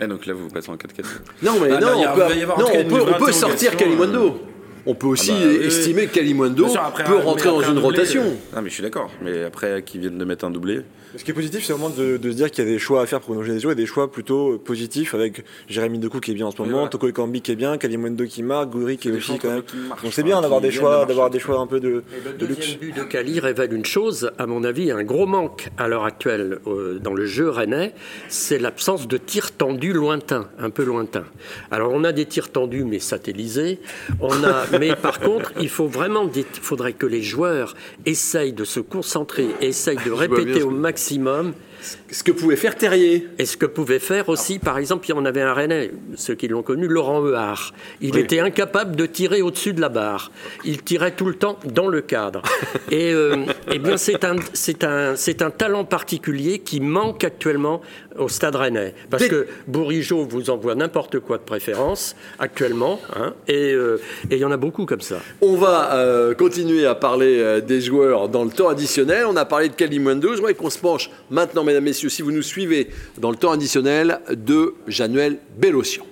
Et 0.00 0.06
donc 0.06 0.26
là, 0.26 0.32
vous 0.32 0.48
passez 0.48 0.70
en 0.70 0.76
4-4. 0.76 1.04
Non, 1.42 1.54
mais 1.60 1.70
Ah, 1.72 1.80
non, 1.80 1.88
on 1.96 2.14
peut, 2.14 2.20
non, 2.22 2.66
on 3.18 3.24
on 3.24 3.32
sortir 3.32 3.72
interrogation, 3.72 3.76
Kalimondo. 3.76 4.40
on 4.86 4.94
peut 4.94 5.08
aussi 5.08 5.32
Ah 5.32 5.40
bah, 5.40 5.46
oui, 5.50 5.56
oui. 5.58 5.66
estimer 5.66 6.06
que 6.06 6.14
Kalimundo 6.14 6.64
Bien 6.66 6.72
sûr, 6.72 6.82
après 6.84 7.02
peut 7.02 7.16
rentrer 7.16 7.48
dans 7.48 7.58
un 7.58 7.62
une 7.62 7.66
doublé, 7.74 7.82
rotation. 7.82 8.22
euh, 8.22 8.54
Non, 8.56 8.62
mais 8.62 8.68
je 8.68 8.74
suis 8.74 8.82
d'accord. 8.84 9.10
Mais 9.24 9.42
après, 9.42 9.82
qu'ils 9.84 10.02
viennent 10.02 10.18
de 10.18 10.24
mettre 10.24 10.44
un 10.44 10.50
doublé. 10.50 10.82
Ce 11.18 11.24
qui 11.24 11.32
est 11.32 11.34
positif, 11.34 11.64
c'est 11.64 11.72
vraiment 11.72 11.90
de, 11.90 12.16
de 12.16 12.30
se 12.30 12.36
dire 12.36 12.48
qu'il 12.50 12.64
y 12.64 12.68
a 12.68 12.70
des 12.70 12.78
choix 12.78 13.02
à 13.02 13.06
faire 13.06 13.18
pour 13.20 13.34
Bruno 13.34 13.44
Genesio 13.44 13.72
et 13.72 13.74
des 13.74 13.86
choix 13.86 14.10
plutôt 14.10 14.56
positifs 14.56 15.14
avec 15.14 15.44
Jérémy 15.68 15.98
Doku 15.98 16.20
qui 16.20 16.30
est 16.30 16.34
bien 16.34 16.46
en 16.46 16.52
ce 16.52 16.62
moment, 16.62 16.72
voilà. 16.72 16.88
Toko 16.88 17.08
Ekambi 17.08 17.42
qui 17.42 17.50
est 17.52 17.56
bien, 17.56 17.76
Kalimundo 17.76 18.24
qui 18.26 18.44
marque, 18.44 18.70
Gouri 18.70 18.96
qui 18.98 19.08
est 19.08 19.12
aussi 19.12 19.36
quand 19.38 19.48
même. 19.50 19.62
qui 19.62 19.76
marchent, 19.76 20.02
Donc 20.04 20.12
c'est 20.12 20.22
bien 20.22 20.40
d'avoir 20.40 20.60
des 20.60 20.70
choix, 20.70 21.02
de 21.02 21.08
d'avoir 21.08 21.28
des 21.30 21.40
choix 21.40 21.58
un 21.58 21.66
peu 21.66 21.80
de, 21.80 21.88
le 21.88 22.46
luxe. 22.46 22.56
deuxième 22.58 22.78
but 22.78 22.96
de 22.96 23.02
Cali 23.02 23.40
révèle 23.40 23.72
une 23.74 23.84
chose, 23.84 24.30
à 24.38 24.46
mon 24.46 24.62
avis, 24.62 24.92
un 24.92 25.02
gros 25.02 25.26
manque 25.26 25.70
à 25.76 25.88
l'heure 25.88 26.04
actuelle 26.04 26.60
euh, 26.68 27.00
dans 27.00 27.14
le 27.14 27.26
jeu 27.26 27.50
rennais, 27.50 27.94
c'est 28.28 28.58
l'absence 28.60 29.08
de 29.08 29.16
tirs 29.16 29.50
tendus 29.50 29.92
lointains, 29.92 30.48
un 30.60 30.70
peu 30.70 30.84
lointains. 30.84 31.24
Alors 31.72 31.90
on 31.92 32.04
a 32.04 32.12
des 32.12 32.26
tirs 32.26 32.52
tendus 32.52 32.84
mais 32.84 33.00
satellisés, 33.00 33.80
on 34.20 34.44
a, 34.44 34.66
mais 34.78 34.94
par 34.94 35.18
contre 35.18 35.52
il 35.60 35.68
faut 35.68 35.88
vraiment, 35.88 36.30
il 36.34 36.44
faudrait 36.62 36.92
que 36.92 37.06
les 37.06 37.22
joueurs 37.22 37.74
essayent 38.06 38.52
de 38.52 38.64
se 38.64 38.78
concentrer, 38.78 39.48
essayent 39.60 39.98
de 40.04 40.12
répéter 40.12 40.62
au 40.62 40.68
que- 40.70 40.74
maximum 41.08 41.54
Ce 42.10 42.22
que 42.22 42.32
pouvait 42.32 42.56
faire 42.56 42.76
Terrier. 42.76 43.28
et 43.38 43.46
ce 43.46 43.56
que 43.56 43.66
pouvait 43.66 43.98
faire 43.98 44.28
aussi, 44.28 44.58
par 44.58 44.78
exemple, 44.78 45.06
en 45.12 45.24
avait 45.24 45.42
un 45.42 45.52
Rennais, 45.52 45.90
ceux 46.16 46.34
qui 46.34 46.48
l'ont 46.48 46.62
connu, 46.62 46.86
Laurent 46.86 47.26
Ehard. 47.26 47.72
Il 48.00 48.16
était 48.18 48.40
incapable 48.40 48.96
de 48.96 49.06
tirer 49.06 49.42
au-dessus 49.42 49.72
de 49.72 49.80
la 49.80 49.88
barre. 49.88 50.30
Il 50.64 50.82
tirait 50.82 51.12
tout 51.12 51.26
le 51.26 51.34
temps 51.34 51.58
dans 51.64 51.88
le 51.88 52.00
cadre. 52.00 52.42
Et 52.90 53.12
euh, 53.12 53.36
eh 53.72 53.78
bien, 53.78 53.96
c'est 53.96 54.24
un, 54.24 54.36
c'est 54.52 54.84
un, 54.84 55.16
c'est 55.16 55.42
un 55.42 55.50
talent 55.50 55.84
particulier 55.84 56.60
qui 56.60 56.80
manque 56.80 57.24
actuellement 57.24 57.80
au 58.16 58.28
Stade 58.28 58.56
Rennais. 58.56 58.94
Parce 59.10 59.26
que 59.28 59.46
Bourigeau 59.66 60.24
vous 60.24 60.50
envoie 60.50 60.74
n'importe 60.74 61.20
quoi 61.20 61.38
de 61.38 61.42
préférence 61.42 62.16
actuellement, 62.38 63.00
hein, 63.14 63.34
et 63.46 63.72
euh, 63.72 64.00
et 64.30 64.36
il 64.36 64.40
y 64.40 64.44
en 64.44 64.50
a 64.50 64.56
beaucoup 64.56 64.86
comme 64.86 65.00
ça. 65.00 65.18
On 65.40 65.56
va 65.56 65.94
euh, 65.94 66.34
continuer 66.34 66.86
à 66.86 66.94
parler 66.94 67.60
des 67.62 67.80
joueurs 67.80 68.28
dans 68.28 68.44
le 68.44 68.50
temps 68.50 68.68
additionnel. 68.68 69.24
On 69.26 69.36
a 69.36 69.44
parlé 69.44 69.68
de 69.68 69.74
Kalimundo. 69.74 70.30
Je 70.32 70.36
voudrais 70.36 70.54
qu'on 70.54 70.70
se 70.70 70.78
penche 70.78 71.10
maintenant, 71.30 71.64
mesdames, 71.68 71.84
messieurs, 71.84 72.08
si 72.08 72.22
vous 72.22 72.32
nous 72.32 72.42
suivez 72.42 72.88
dans 73.18 73.30
le 73.30 73.36
temps 73.36 73.52
additionnel, 73.52 74.20
de 74.30 74.74
Januel 74.86 75.38
Bellocian. 75.58 76.06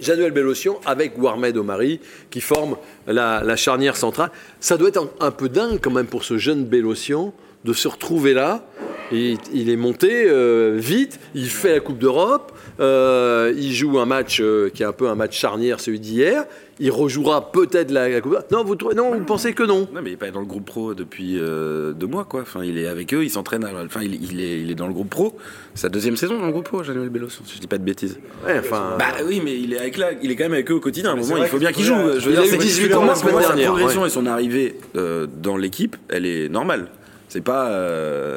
Januel 0.00 0.32
Bellocian 0.32 0.80
avec 0.86 1.16
Warmed 1.18 1.56
Omari 1.56 2.00
qui 2.30 2.40
forment 2.40 2.76
la, 3.06 3.56
charnière 3.56 3.96
centrale. 3.96 4.30
Ça 4.58 4.76
doit 4.76 4.88
être 4.88 5.08
un, 5.20 5.30
peu 5.30 5.48
dingue 5.48 5.78
quand 5.80 5.92
même 5.92 6.06
pour 6.06 6.24
ce 6.24 6.36
jeune 6.36 6.64
Bellocian 6.64 7.32
de 7.64 7.72
se 7.72 7.86
retrouver 7.86 8.34
là. 8.34 8.66
Il, 9.12 9.38
il 9.52 9.70
est 9.70 9.76
monté 9.76 10.24
euh, 10.26 10.76
vite, 10.78 11.20
il 11.34 11.48
fait 11.48 11.74
la 11.74 11.80
Coupe 11.80 11.98
d'Europe, 11.98 12.57
euh, 12.80 13.52
il 13.56 13.72
joue 13.72 13.98
un 13.98 14.06
match 14.06 14.40
euh, 14.40 14.70
qui 14.72 14.82
est 14.82 14.86
un 14.86 14.92
peu 14.92 15.08
un 15.08 15.14
match 15.14 15.36
charnière, 15.38 15.80
celui 15.80 16.00
d'hier. 16.00 16.44
Il 16.80 16.92
rejouera 16.92 17.50
peut-être 17.50 17.90
la, 17.90 18.08
la 18.08 18.20
Coupe. 18.20 18.36
Non, 18.52 18.62
vous, 18.62 18.76
trouvez- 18.76 18.94
non, 18.94 19.12
vous 19.12 19.24
pensez 19.24 19.52
que 19.52 19.64
non? 19.64 19.88
Non, 19.92 20.00
mais 20.00 20.10
il 20.10 20.12
n'est 20.12 20.16
pas 20.16 20.30
dans 20.30 20.38
le 20.40 20.46
groupe 20.46 20.64
pro 20.64 20.94
depuis 20.94 21.36
euh, 21.40 21.92
deux 21.92 22.06
mois, 22.06 22.24
quoi. 22.24 22.42
Enfin, 22.42 22.62
il 22.62 22.78
est 22.78 22.86
avec 22.86 23.12
eux, 23.12 23.24
il 23.24 23.30
s'entraîne. 23.30 23.64
à- 23.64 23.72
Enfin, 23.84 24.00
il, 24.02 24.14
il 24.32 24.40
est, 24.40 24.60
il 24.60 24.70
est 24.70 24.76
dans 24.76 24.86
le 24.86 24.92
groupe 24.92 25.10
pro. 25.10 25.36
Sa 25.74 25.88
deuxième 25.88 26.16
saison 26.16 26.38
dans 26.38 26.46
le 26.46 26.52
groupe 26.52 26.66
pro, 26.68 26.84
Januel 26.84 27.08
Bellos, 27.08 27.30
si 27.30 27.42
je 27.54 27.58
dis 27.60 27.66
pas 27.66 27.78
de 27.78 27.82
bêtises. 27.84 28.18
Ouais, 28.46 28.60
enfin, 28.60 28.94
Bah 28.96 29.06
oui, 29.26 29.40
mais 29.44 29.58
il 29.58 29.72
est, 29.74 29.78
avec 29.80 29.96
là, 29.96 30.10
il 30.22 30.30
est 30.30 30.36
quand 30.36 30.44
même 30.44 30.52
avec 30.52 30.70
eux 30.70 30.74
au 30.74 30.80
quotidien. 30.80 31.10
À 31.10 31.12
un 31.14 31.16
moment, 31.16 31.36
il 31.36 31.46
faut 31.46 31.58
bien 31.58 31.72
qu'il 31.72 31.84
joue. 31.84 31.94
Je 32.18 32.28
veux 32.28 32.34
Il 32.34 32.40
dire, 32.42 32.46
c'est- 32.46 32.58
18 32.58 32.88
pour 32.90 33.02
ans 33.02 33.06
la 33.06 33.14
sa 33.16 33.26
progression 33.26 34.02
ouais. 34.02 34.06
et 34.06 34.10
son 34.10 34.26
arrivée 34.26 34.76
dans 34.94 35.56
l'équipe, 35.56 35.96
elle 36.08 36.26
est 36.26 36.48
normale. 36.48 36.86
C'est 37.28 37.42
pas, 37.42 37.72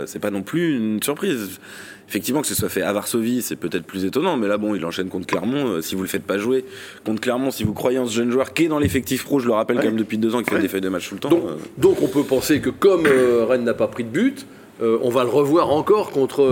c'est 0.08 0.20
pas 0.20 0.32
non 0.32 0.42
plus 0.42 0.76
une 0.78 1.02
surprise. 1.04 1.60
Effectivement, 2.12 2.42
que 2.42 2.48
ce 2.48 2.56
soit 2.56 2.68
fait 2.68 2.82
à 2.82 2.92
Varsovie, 2.92 3.42
c'est 3.42 3.56
peut-être 3.56 3.86
plus 3.86 4.04
étonnant, 4.04 4.36
mais 4.36 4.50
là, 4.50 4.58
bon, 4.58 4.76
il 4.76 4.86
enchaîne 4.86 5.08
contre 5.08 5.28
Clermont. 5.28 5.68
euh, 5.68 5.82
si 5.82 5.96
vous 5.96 6.02
le 6.02 6.10
faites 6.10 6.24
pas 6.26 6.38
jouer 6.38 6.66
contre 7.06 7.22
Clermont, 7.22 7.52
si 7.52 7.64
vous 7.64 7.72
croyez 7.72 8.00
en 8.00 8.06
ce 8.06 8.14
jeune 8.14 8.32
joueur 8.32 8.54
qui 8.54 8.66
est 8.66 8.68
dans 8.68 8.80
l'effectif 8.80 9.24
pro, 9.24 9.40
je 9.40 9.48
le 9.48 9.54
rappelle 9.54 9.78
quand 9.78 9.86
même 9.86 9.96
depuis 9.96 10.18
deux 10.18 10.36
ans, 10.36 10.40
qui 10.44 10.50
fait 10.50 10.58
Ouais. 10.58 10.62
des 10.62 10.68
feuilles 10.68 10.82
de 10.82 10.90
match 10.90 11.08
tout 11.08 11.16
le 11.16 11.22
temps. 11.22 11.30
donc, 11.30 11.44
euh, 11.46 11.56
donc 11.78 12.02
on 12.02 12.08
peut 12.10 12.24
penser 12.26 12.60
que 12.60 12.70
comme 12.70 13.06
euh, 13.08 13.46
Rennes 13.46 13.64
n'a 13.64 13.74
pas 13.74 13.88
pris 13.88 14.04
de 14.04 14.10
but, 14.10 14.46
on 14.82 15.10
va 15.10 15.24
le 15.24 15.30
revoir 15.30 15.70
encore 15.72 16.10
contre, 16.12 16.44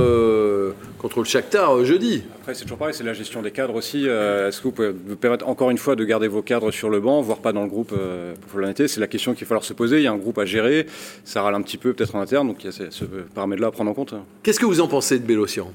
contre 1.00 1.20
le 1.20 1.26
Shakhtar 1.26 1.76
euh, 1.78 1.86
jeudi. 1.86 2.24
Après, 2.42 2.54
c'est 2.54 2.64
toujours 2.64 2.78
pareil, 2.78 2.94
c'est 2.94 3.04
la 3.04 3.14
gestion 3.14 3.42
des 3.42 3.52
cadres 3.52 3.76
aussi. 3.76 4.08
Euh, 4.08 4.50
Est-ce 4.50 4.60
que 4.60 4.64
vous 4.66 4.72
pouvez 4.72 4.92
vous 4.92 5.16
permettre 5.16 5.48
encore 5.48 5.72
une 5.72 5.78
fois 5.78 5.96
de 5.96 6.04
garder 6.04 6.28
vos 6.28 6.42
cadres 6.42 6.70
sur 6.72 6.90
le 6.90 7.00
banc, 7.00 7.22
voire 7.22 7.40
pas 7.40 7.54
dans 7.54 7.64
le 7.64 7.70
groupe 7.70 7.94
euh, 7.98 8.34
pour 8.50 8.60
l'année 8.60 8.74
C'est 8.88 9.00
la 9.00 9.08
question 9.08 9.34
qu'il 9.34 9.46
va 9.46 9.48
falloir 9.50 9.64
se 9.64 9.74
poser. 9.74 9.98
Il 9.98 10.04
y 10.04 10.08
a 10.08 10.12
un 10.12 10.18
groupe 10.18 10.38
à 10.38 10.46
gérer, 10.46 10.86
ça 11.26 11.42
râle 11.42 11.56
un 11.56 11.62
petit 11.62 11.78
peu 11.78 11.94
peut-être 11.94 12.16
en 12.16 12.22
interne, 12.22 12.48
donc 12.48 12.58
il 12.64 12.66
y 12.68 12.70
a 12.70 12.72
ce, 12.72 12.90
ce 12.92 13.06
paramètre-là 13.06 13.68
à 13.68 13.72
prendre 13.72 13.90
en 13.90 13.94
compte. 13.94 14.14
Qu'est-ce 14.44 14.60
que 14.60 14.66
vous 14.66 14.82
en 14.82 14.88
pensez 14.88 15.18
de 15.20 15.26
Bélocian? 15.26 15.72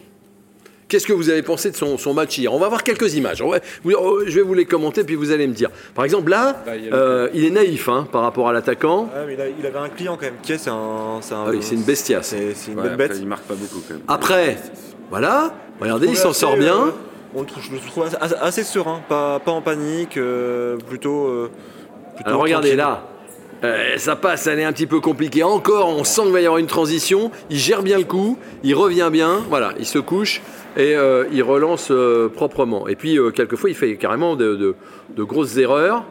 Qu'est-ce 0.87 1.07
que 1.07 1.15
vous 1.15 1.31
avez 1.31 1.43
pensé 1.43 1.71
de 1.71 1.77
son, 1.77 1.97
son 1.97 2.13
match 2.13 2.37
hier? 2.37 2.53
On 2.53 2.59
va 2.59 2.69
voir 2.69 2.85
quelques 2.85 3.15
images. 3.15 3.41
On 3.41 3.49
va- 3.49 3.59
vous- 3.83 3.93
oh, 3.99 4.21
je 4.27 4.33
vais 4.37 4.43
vous 4.43 4.53
les 4.53 4.67
commenter, 4.67 5.03
puis 5.03 5.15
vous 5.15 5.31
allez 5.33 5.47
me 5.47 5.55
dire. 5.55 5.71
Par 5.95 6.05
exemple, 6.05 6.31
là, 6.31 6.63
Bah, 6.67 6.77
il 6.77 6.91
euh, 6.93 7.29
est 7.33 7.49
naïf 7.51 7.89
hein, 7.89 8.07
par 8.13 8.21
rapport 8.21 8.51
à 8.51 8.53
l'attaquant. 8.53 9.09
Il, 9.59 9.67
avait 9.67 9.79
un 9.79 9.89
client 9.89 10.17
quand 10.17 10.27
même. 10.27 10.35
Qui 10.43 10.53
est 10.53 10.59
C'est 10.59 10.69
un, 10.69 11.21
Ah 11.33 11.47
oui, 11.49 11.59
c'est 11.63 11.75
une 11.75 11.83
bestiace. 11.83 12.29
C'est 12.29 12.55
c'est 12.55 12.73
une 12.73 12.77
ouais, 12.77 12.83
belle 12.85 12.93
après, 12.93 13.09
bête. 13.09 13.17
il 13.19 13.27
marque 13.27 13.45
pas 13.45 13.55
beaucoup 13.55 13.83
quand 13.89 13.95
même. 13.95 14.03
Après, 14.07 14.59
voilà, 15.11 15.53
regardez, 15.81 16.09
il 16.09 16.17
s'en 16.17 16.33
sort 16.33 16.57
bien. 16.57 16.75
euh, 16.87 16.91
on 17.37 17.45
je 17.61 17.73
le 17.73 17.79
trouve 17.79 18.05
assez, 18.41 18.63
serein, 18.63 19.01
pas, 19.09 19.39
pas 19.41 19.51
en 19.53 19.61
panique, 19.61 20.17
euh, 20.17 20.77
plutôt, 20.89 21.27
euh, 21.27 21.51
plutôt 22.15 22.29
Alors 22.31 22.43
regardez 22.43 22.77
tranquille. 22.77 22.79
là. 22.79 23.03
Euh, 23.65 23.97
ça 23.97 24.15
passe, 24.15 24.47
elle 24.47 24.59
est 24.59 24.65
un 24.65 24.73
petit 24.73 24.87
peu 24.87 25.01
compliquée. 25.01 25.43
Encore, 25.43 25.89
on 25.89 26.05
sent 26.05 26.23
qu'il 26.25 26.33
va 26.33 26.41
y 26.41 26.45
avoir 26.47 26.59
une 26.59 26.67
transition. 26.67 27.31
Il 27.51 27.57
gère 27.57 27.83
bien 27.83 27.97
le 27.99 28.05
coup, 28.05 28.39
il 28.63 28.75
revient 28.75 29.09
bien. 29.11 29.41
Voilà, 29.49 29.73
il 29.79 29.87
se 29.87 29.99
couche 29.99 30.43
et 30.77 30.95
euh, 30.95 31.25
il 31.33 31.43
relance 31.43 31.89
euh, 31.91 32.29
proprement. 32.29 32.89
Et 32.89 32.95
puis, 32.95 33.19
quelquefois, 33.35 33.71
il 33.71 33.77
fait 33.77 33.97
carrément 33.97 34.37
de, 34.37 34.55
de- 34.55 34.75
de 35.17 35.23
grosses 35.23 35.57
erreurs, 35.57 36.05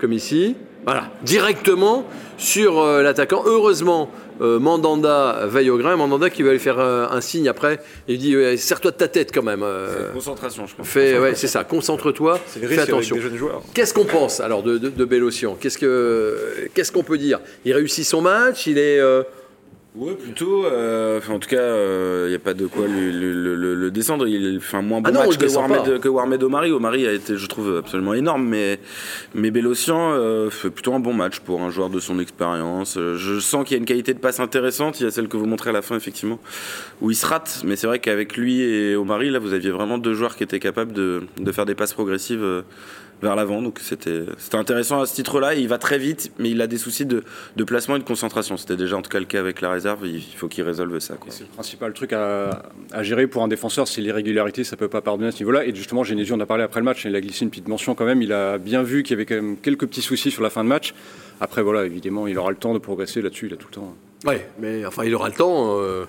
comme 0.00 0.12
ici. 0.12 0.56
Voilà, 0.84 1.04
directement 1.22 2.04
sur 2.38 2.82
l'attaquant. 2.84 3.42
Heureusement, 3.46 4.08
euh, 4.40 4.58
Mandanda 4.58 5.46
veille 5.46 5.70
au 5.70 5.78
grain. 5.78 5.96
Mandanda 5.96 6.30
qui 6.30 6.42
va 6.42 6.52
lui 6.52 6.58
faire 6.58 6.78
euh, 6.78 7.06
un 7.10 7.20
signe 7.20 7.48
après. 7.48 7.80
Il 8.08 8.12
lui 8.12 8.18
dit 8.18 8.34
euh, 8.34 8.56
Serre-toi 8.56 8.90
de 8.90 8.96
ta 8.96 9.08
tête 9.08 9.30
quand 9.32 9.42
même. 9.42 9.62
euh, 9.62 10.12
Concentration, 10.12 10.66
je 10.66 10.82
fais, 10.84 11.18
ouais, 11.18 11.34
c'est 11.34 11.48
ça, 11.48 11.64
concentre-toi, 11.64 12.38
fais 12.46 12.78
attention. 12.78 13.16
des 13.16 13.22
jeunes 13.22 13.36
joueurs. 13.36 13.62
Qu'est-ce 13.74 13.94
qu'on 13.94 14.04
pense 14.04 14.40
alors 14.40 14.62
de, 14.62 14.78
de, 14.78 14.88
de 14.88 15.04
Bélocian? 15.04 15.56
Qu'est-ce 15.60 15.78
que 15.78 16.68
qu'est-ce 16.74 16.92
qu'on 16.92 17.02
peut 17.04 17.18
dire? 17.18 17.40
Il 17.64 17.72
réussit 17.74 18.04
son 18.04 18.20
match, 18.22 18.66
il 18.66 18.78
est 18.78 18.98
euh, 18.98 19.22
Ouais, 19.94 20.14
plutôt. 20.14 20.64
euh, 20.64 21.20
en 21.28 21.38
tout 21.38 21.50
cas, 21.50 21.76
il 22.24 22.30
n'y 22.30 22.34
a 22.34 22.38
pas 22.38 22.54
de 22.54 22.64
quoi 22.66 22.86
le, 22.88 23.10
le- 23.10 23.54
le- 23.54 23.74
le 23.74 23.90
descendre. 23.90 24.26
Il 24.26 24.58
fait 24.62 24.78
un 24.78 24.82
moins 24.82 25.02
bon 25.02 25.10
Ah 25.10 25.12
non, 25.12 25.20
on 25.20 25.26
match 25.28 25.36
que. 25.36 25.46
Warmed, 25.54 26.00
que 26.00 26.08
Warmed 26.08 26.42
Omari. 26.42 26.72
Omari 26.72 27.06
a 27.06 27.12
été, 27.12 27.36
je 27.36 27.46
trouve, 27.46 27.76
absolument 27.76 28.14
énorme, 28.14 28.46
mais, 28.48 28.78
mais 29.34 29.50
Bélocian 29.50 30.12
euh, 30.12 30.48
fait 30.48 30.70
plutôt 30.70 30.94
un 30.94 30.98
bon 31.00 31.12
match 31.12 31.40
pour 31.40 31.60
un 31.60 31.68
joueur 31.68 31.90
de 31.90 32.00
son 32.00 32.18
expérience. 32.20 32.96
Euh, 32.96 33.16
Je 33.18 33.38
sens 33.38 33.64
qu'il 33.66 33.74
y 33.74 33.76
a 33.76 33.80
une 33.80 33.84
qualité 33.84 34.14
de 34.14 34.18
passe 34.18 34.40
intéressante. 34.40 34.98
Il 35.00 35.04
y 35.04 35.06
a 35.06 35.10
celle 35.10 35.28
que 35.28 35.36
vous 35.36 35.44
montrez 35.46 35.68
à 35.68 35.74
la 35.74 35.82
fin, 35.82 35.94
effectivement, 35.94 36.38
où 37.02 37.10
il 37.10 37.14
se 37.14 37.26
rate. 37.26 37.60
Mais 37.66 37.76
c'est 37.76 37.86
vrai 37.86 37.98
qu'avec 37.98 38.38
lui 38.38 38.62
et 38.62 38.96
Omari, 38.96 39.28
là, 39.28 39.40
vous 39.40 39.52
aviez 39.52 39.70
vraiment 39.70 39.98
deux 39.98 40.14
joueurs 40.14 40.36
qui 40.36 40.42
étaient 40.42 40.58
capables 40.60 40.94
de, 40.94 41.24
de 41.38 41.52
faire 41.52 41.66
des 41.66 41.74
passes 41.74 41.92
progressives. 41.92 42.62
Vers 43.22 43.36
l'avant, 43.36 43.62
donc 43.62 43.78
c'était 43.80 44.24
c'était 44.38 44.56
intéressant 44.56 45.00
à 45.00 45.06
ce 45.06 45.14
titre-là. 45.14 45.54
Il 45.54 45.68
va 45.68 45.78
très 45.78 45.98
vite, 45.98 46.32
mais 46.38 46.50
il 46.50 46.60
a 46.60 46.66
des 46.66 46.76
soucis 46.78 47.06
de, 47.06 47.22
de 47.56 47.64
placement 47.64 47.96
et 47.96 47.98
de 48.00 48.04
concentration. 48.04 48.56
C'était 48.56 48.76
déjà 48.76 48.96
en 48.96 49.02
tout 49.02 49.10
cas 49.10 49.20
le 49.20 49.24
cas 49.26 49.38
avec 49.40 49.60
la 49.60 49.70
réserve. 49.70 50.06
Il 50.06 50.20
faut 50.36 50.48
qu'il 50.48 50.64
résolve 50.64 50.98
ça. 50.98 51.14
C'est 51.28 51.44
le 51.44 51.48
principal 51.48 51.92
truc 51.92 52.12
à, 52.12 52.62
à 52.92 53.02
gérer 53.02 53.26
pour 53.26 53.42
un 53.42 53.48
défenseur, 53.48 53.86
c'est 53.88 54.00
l'irrégularité, 54.00 54.64
ça 54.64 54.76
peut 54.76 54.88
pas 54.88 55.00
pardonner 55.00 55.28
à 55.28 55.32
ce 55.32 55.38
niveau-là. 55.38 55.64
Et 55.66 55.74
justement, 55.74 56.04
Genesio, 56.04 56.34
on 56.36 56.40
a 56.40 56.46
parlé 56.46 56.64
après 56.64 56.80
le 56.80 56.84
match, 56.84 57.04
il 57.04 57.14
a 57.14 57.20
glissé 57.20 57.44
une 57.44 57.50
petite 57.50 57.68
mention 57.68 57.94
quand 57.94 58.04
même. 58.04 58.22
Il 58.22 58.32
a 58.32 58.58
bien 58.58 58.82
vu 58.82 59.02
qu'il 59.02 59.12
y 59.12 59.14
avait 59.14 59.26
quand 59.26 59.36
même 59.36 59.56
quelques 59.56 59.86
petits 59.86 60.02
soucis 60.02 60.30
sur 60.30 60.42
la 60.42 60.50
fin 60.50 60.64
de 60.64 60.68
match. 60.68 60.92
Après, 61.40 61.62
voilà, 61.62 61.84
évidemment, 61.84 62.26
il 62.26 62.38
aura 62.38 62.50
le 62.50 62.56
temps 62.56 62.74
de 62.74 62.78
progresser 62.78 63.22
là-dessus, 63.22 63.46
il 63.46 63.54
a 63.54 63.56
tout 63.56 63.68
le 63.70 63.74
temps. 63.74 63.94
ouais, 64.26 64.48
mais 64.60 64.84
enfin 64.86 65.04
il 65.04 65.14
aura 65.14 65.28
le 65.28 65.34
temps. 65.34 65.78
euh, 65.80 66.04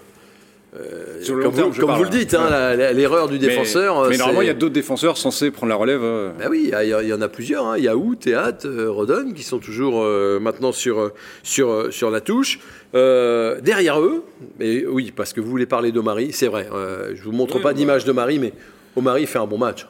euh, 0.79 1.21
Sur 1.21 1.35
le 1.35 1.43
comme 1.43 1.51
long 1.51 1.55
terme, 1.57 1.67
vous, 1.69 1.73
je 1.75 1.79
comme 1.81 1.87
parle, 1.89 1.99
vous 1.99 2.03
le 2.05 2.09
dites, 2.17 2.33
hein, 2.33 2.43
ouais. 2.45 2.77
la- 2.77 2.93
l'erreur 2.93 3.27
du 3.29 3.37
défenseur. 3.39 4.03
Mais, 4.03 4.09
mais 4.09 4.17
normalement, 4.17 4.41
il 4.41 4.47
y 4.47 4.49
a 4.49 4.53
d'autres 4.55 4.73
défenseurs 4.73 5.17
censés 5.17 5.51
prendre 5.51 5.69
la 5.69 5.75
relève. 5.75 6.01
euh. 6.03 6.31
Ben 6.39 6.47
oui, 6.49 6.71
il 6.71 6.87
y, 7.07 7.13
en 7.13 7.21
a 7.21 7.29
plusieurs. 7.29 7.65
Hein. 7.67 7.75
Il 7.77 7.83
y 7.83 7.87
a 7.87 7.95
Ou, 7.95 8.15
Théâtre, 8.15 8.67
euh, 8.67 8.89
Rodon, 8.89 9.31
qui 9.33 9.43
sont 9.43 9.59
toujours 9.59 10.01
euh, 10.03 10.39
maintenant 10.39 10.71
sur, 10.71 11.11
sur, 11.43 11.93
sur 11.93 12.09
la 12.09 12.21
touche. 12.21 12.59
Derrière 12.93 13.99
eux, 14.01 14.23
et 14.59 14.85
oui, 14.87 15.11
parce 15.15 15.33
que 15.33 15.41
vous 15.41 15.49
voulez 15.49 15.65
parler 15.65 15.91
d'Omari, 15.91 16.31
c'est 16.31 16.47
vrai. 16.47 16.67
je 17.15 17.23
vous 17.23 17.31
montre 17.31 17.55
Oui, 17.55 17.61
pas 17.61 17.69
bah. 17.69 17.73
d'image 17.73 18.05
d'Omari, 18.05 18.39
mais 18.39 18.53
Omari 18.95 19.25
fait 19.25 19.39
un 19.39 19.45
bon 19.47 19.57
match. 19.57 19.87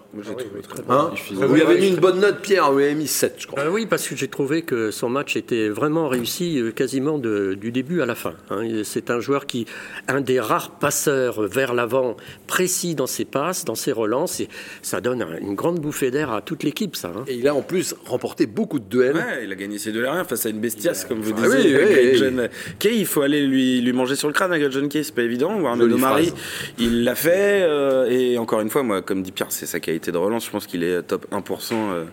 Très 0.69 0.81
Hein 0.89 1.11
vous 1.31 1.53
lui 1.55 1.61
avez 1.61 1.79
mis 1.79 1.89
une 1.89 1.97
bonne 1.97 2.19
note, 2.19 2.39
Pierre, 2.41 2.71
vous 2.71 2.77
lui 2.77 2.85
avez 2.85 2.93
mis 2.95 3.07
7, 3.07 3.35
je 3.39 3.47
crois. 3.47 3.63
Euh, 3.63 3.69
oui, 3.69 3.85
parce 3.87 4.07
que 4.07 4.15
j'ai 4.15 4.27
trouvé 4.27 4.61
que 4.61 4.91
son 4.91 5.09
match 5.09 5.35
était 5.35 5.69
vraiment 5.69 6.07
réussi 6.07 6.59
euh, 6.59 6.71
quasiment 6.71 7.17
de- 7.17 7.55
du 7.59 7.71
début 7.71 8.01
à 8.01 8.05
la 8.05 8.13
fin. 8.15 8.33
hein. 8.51 8.61
C'est 8.83 9.09
un 9.09 9.19
joueur 9.19 9.45
qui, 9.47 9.65
un 10.07 10.21
des 10.21 10.39
rares 10.39 10.71
passeurs 10.71 11.41
vers 11.41 11.73
l'avant, 11.73 12.15
précis 12.47 12.93
dans 12.95 13.07
ses 13.07 13.25
passes, 13.25 13.65
dans 13.65 13.75
ses 13.75 13.91
relances, 13.91 14.39
et 14.39 14.47
ça 14.83 15.01
donne 15.01 15.21
un- 15.23 15.37
une 15.41 15.55
grande 15.55 15.79
bouffée 15.79 16.11
d'air 16.11 16.31
à 16.31 16.41
toute 16.41 16.63
l'équipe, 16.63 16.95
ça. 16.95 17.11
hein. 17.15 17.23
Et 17.27 17.33
il 17.35 17.47
a 17.47 17.55
en 17.55 17.61
plus 17.63 17.95
remporté 18.05 18.45
beaucoup 18.45 18.79
de 18.79 18.85
duels. 18.87 19.15
Ouais, 19.15 19.43
il 19.45 19.51
a 19.51 19.55
gagné 19.55 19.79
ses 19.79 19.91
deux 19.91 20.07
rien 20.07 20.23
face 20.23 20.45
à 20.45 20.49
une 20.49 20.59
bestiasse, 20.59 21.05
comme 21.05 21.19
vous 21.21 21.33
Ah 21.37 21.47
oui, 21.49 21.55
disiez. 21.57 21.77
oui. 21.77 22.17
John 22.17 22.49
Kay, 22.79 22.97
il 22.99 23.05
faut 23.07 23.21
aller 23.23 23.45
lui, 23.45 23.81
lui 23.81 23.93
manger 23.93 24.15
sur 24.15 24.27
le 24.27 24.33
crâne 24.33 24.53
avec 24.53 24.71
John 24.71 24.87
Kay, 24.87 25.03
c'est 25.03 25.15
pas 25.15 25.23
évident. 25.23 25.59
Phrase. 25.97 26.33
il 26.79 27.03
l'a 27.03 27.15
fait. 27.15 27.63
euh, 27.63 28.05
et 28.09 28.37
encore 28.37 28.61
une 28.61 28.69
fois, 28.69 28.83
moi, 28.83 28.92
comme 29.01 29.23
dit 29.23 29.31
Pierre, 29.31 29.47
c'est 29.49 29.65
sa 29.65 29.79
qualité 29.79 30.11
de 30.11 30.17
relance. 30.17 30.45
Je 30.45 30.51
pense 30.51 30.67
qu'il 30.67 30.83
est 30.83 31.01
top 31.03 31.25
1% 31.31 31.73
euh, 31.73 32.03